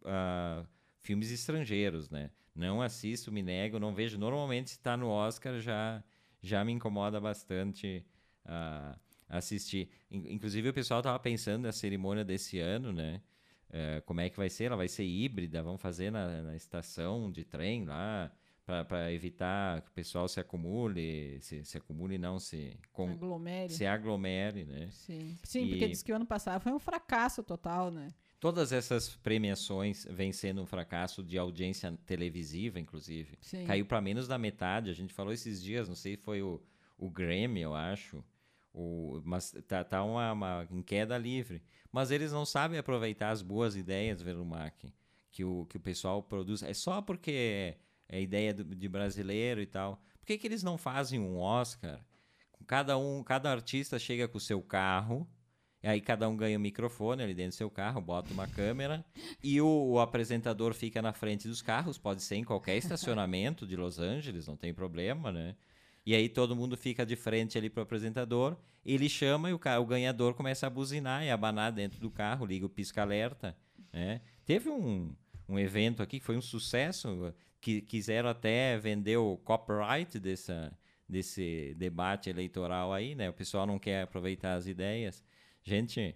uh, 0.00 0.66
filmes 1.02 1.30
estrangeiros, 1.30 2.08
né? 2.08 2.30
Não 2.56 2.80
assisto, 2.80 3.30
me 3.30 3.42
nego, 3.42 3.78
não 3.78 3.94
vejo. 3.94 4.18
Normalmente, 4.18 4.70
se 4.70 4.76
está 4.76 4.96
no 4.96 5.08
Oscar, 5.08 5.60
já, 5.60 6.02
já 6.40 6.64
me 6.64 6.72
incomoda 6.72 7.20
bastante 7.20 8.04
uh, 8.46 8.98
assistir. 9.28 9.90
Inclusive, 10.10 10.70
o 10.70 10.74
pessoal 10.74 11.00
estava 11.00 11.18
pensando 11.18 11.64
na 11.64 11.72
cerimônia 11.72 12.24
desse 12.24 12.58
ano, 12.58 12.92
né? 12.92 13.20
Uh, 13.68 14.00
como 14.06 14.20
é 14.20 14.30
que 14.30 14.36
vai 14.36 14.48
ser? 14.48 14.64
Ela 14.64 14.76
vai 14.76 14.88
ser 14.88 15.04
híbrida, 15.04 15.62
vão 15.62 15.76
fazer 15.76 16.10
na, 16.10 16.42
na 16.42 16.56
estação 16.56 17.30
de 17.30 17.44
trem 17.44 17.84
lá, 17.84 18.32
para 18.64 19.12
evitar 19.12 19.80
que 19.82 19.90
o 19.90 19.92
pessoal 19.92 20.26
se 20.26 20.40
acumule, 20.40 21.38
se, 21.40 21.64
se 21.64 21.76
acumule 21.76 22.18
não, 22.18 22.40
se, 22.40 22.76
com, 22.92 23.10
aglomere. 23.10 23.72
se 23.72 23.86
aglomere, 23.86 24.64
né? 24.64 24.88
Sim, 24.90 25.38
Sim 25.44 25.66
e... 25.66 25.68
porque 25.68 25.88
diz 25.88 26.02
que 26.02 26.12
o 26.12 26.16
ano 26.16 26.26
passado 26.26 26.60
foi 26.60 26.72
um 26.72 26.78
fracasso 26.78 27.44
total, 27.44 27.92
né? 27.92 28.08
Todas 28.38 28.70
essas 28.70 29.16
premiações 29.16 30.06
vêm 30.10 30.30
sendo 30.32 30.62
um 30.62 30.66
fracasso 30.66 31.22
de 31.22 31.38
audiência 31.38 31.96
televisiva, 32.04 32.78
inclusive. 32.78 33.38
Sim. 33.40 33.64
Caiu 33.64 33.86
para 33.86 34.00
menos 34.00 34.28
da 34.28 34.36
metade. 34.36 34.90
A 34.90 34.94
gente 34.94 35.14
falou 35.14 35.32
esses 35.32 35.62
dias, 35.62 35.88
não 35.88 35.96
sei, 35.96 36.16
foi 36.16 36.42
o, 36.42 36.62
o 36.98 37.10
Grammy, 37.10 37.62
eu 37.62 37.74
acho, 37.74 38.22
O, 38.74 39.22
mas 39.24 39.52
tá, 39.66 39.82
tá 39.82 40.04
uma, 40.04 40.32
uma 40.32 40.68
em 40.70 40.82
queda 40.82 41.16
livre. 41.16 41.62
Mas 41.90 42.10
eles 42.10 42.30
não 42.30 42.44
sabem 42.44 42.78
aproveitar 42.78 43.30
as 43.30 43.40
boas 43.40 43.74
ideias, 43.74 44.20
Velumac, 44.20 44.92
que 45.30 45.42
o, 45.42 45.64
que 45.66 45.78
o 45.78 45.80
pessoal 45.80 46.22
produz. 46.22 46.62
É 46.62 46.74
só 46.74 47.00
porque 47.00 47.74
é 48.08 48.20
ideia 48.20 48.52
do, 48.52 48.64
de 48.64 48.88
brasileiro 48.88 49.62
e 49.62 49.66
tal. 49.66 50.02
Por 50.18 50.26
que, 50.26 50.36
que 50.36 50.46
eles 50.46 50.62
não 50.62 50.76
fazem 50.76 51.18
um 51.18 51.38
Oscar? 51.38 52.04
Cada 52.66 52.98
um, 52.98 53.22
cada 53.22 53.50
artista 53.50 53.98
chega 53.98 54.28
com 54.28 54.38
o 54.38 54.40
seu 54.40 54.60
carro, 54.60 55.26
aí 55.86 56.00
cada 56.00 56.28
um 56.28 56.36
ganha 56.36 56.58
um 56.58 56.60
microfone 56.60 57.22
ali 57.22 57.34
dentro 57.34 57.52
do 57.52 57.54
seu 57.54 57.70
carro, 57.70 58.00
bota 58.00 58.32
uma 58.32 58.46
câmera, 58.46 59.04
e 59.42 59.60
o, 59.60 59.66
o 59.66 60.00
apresentador 60.00 60.74
fica 60.74 61.00
na 61.00 61.12
frente 61.12 61.46
dos 61.46 61.62
carros, 61.62 61.96
pode 61.96 62.22
ser 62.22 62.36
em 62.36 62.44
qualquer 62.44 62.76
estacionamento 62.76 63.66
de 63.66 63.76
Los 63.76 63.98
Angeles, 63.98 64.46
não 64.46 64.56
tem 64.56 64.74
problema, 64.74 65.30
né? 65.30 65.54
E 66.04 66.14
aí 66.14 66.28
todo 66.28 66.54
mundo 66.54 66.76
fica 66.76 67.04
de 67.04 67.16
frente 67.16 67.56
ali 67.58 67.68
pro 67.68 67.82
apresentador, 67.82 68.56
ele 68.84 69.08
chama 69.08 69.50
e 69.50 69.52
o, 69.52 69.60
o 69.80 69.86
ganhador 69.86 70.34
começa 70.34 70.66
a 70.66 70.70
buzinar 70.70 71.24
e 71.24 71.30
abanar 71.30 71.72
dentro 71.72 72.00
do 72.00 72.10
carro, 72.10 72.46
liga 72.46 72.66
o 72.66 72.68
pisca-alerta, 72.68 73.56
né? 73.92 74.20
Teve 74.44 74.68
um, 74.68 75.14
um 75.48 75.58
evento 75.58 76.02
aqui 76.02 76.18
que 76.20 76.24
foi 76.24 76.36
um 76.36 76.42
sucesso, 76.42 77.34
que 77.60 77.80
quiseram 77.80 78.28
até 78.28 78.78
vender 78.78 79.16
o 79.16 79.36
copyright 79.38 80.18
dessa, 80.18 80.72
desse 81.08 81.74
debate 81.76 82.30
eleitoral 82.30 82.92
aí, 82.92 83.14
né? 83.14 83.28
O 83.30 83.32
pessoal 83.32 83.66
não 83.66 83.78
quer 83.78 84.02
aproveitar 84.02 84.54
as 84.54 84.66
ideias. 84.66 85.24
Gente, 85.66 86.14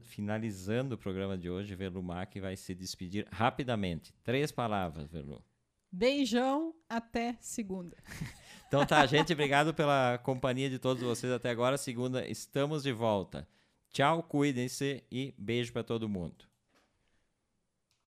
finalizando 0.00 0.94
o 0.94 0.98
programa 0.98 1.36
de 1.36 1.50
hoje, 1.50 1.76
Verlumac 1.76 2.40
vai 2.40 2.56
se 2.56 2.74
despedir 2.74 3.28
rapidamente. 3.30 4.14
Três 4.24 4.50
palavras, 4.50 5.10
Verlu. 5.12 5.44
Beijão, 5.92 6.74
até 6.88 7.36
segunda. 7.40 7.96
Então 8.68 8.84
tá, 8.84 9.06
gente, 9.06 9.32
obrigado 9.32 9.72
pela 9.72 10.18
companhia 10.18 10.68
de 10.68 10.76
todos 10.76 11.00
vocês 11.00 11.32
até 11.32 11.50
agora. 11.50 11.78
Segunda, 11.78 12.26
estamos 12.26 12.82
de 12.82 12.90
volta. 12.90 13.46
Tchau, 13.90 14.24
cuidem-se 14.24 15.04
e 15.08 15.32
beijo 15.38 15.72
para 15.72 15.84
todo 15.84 16.08
mundo. 16.08 16.45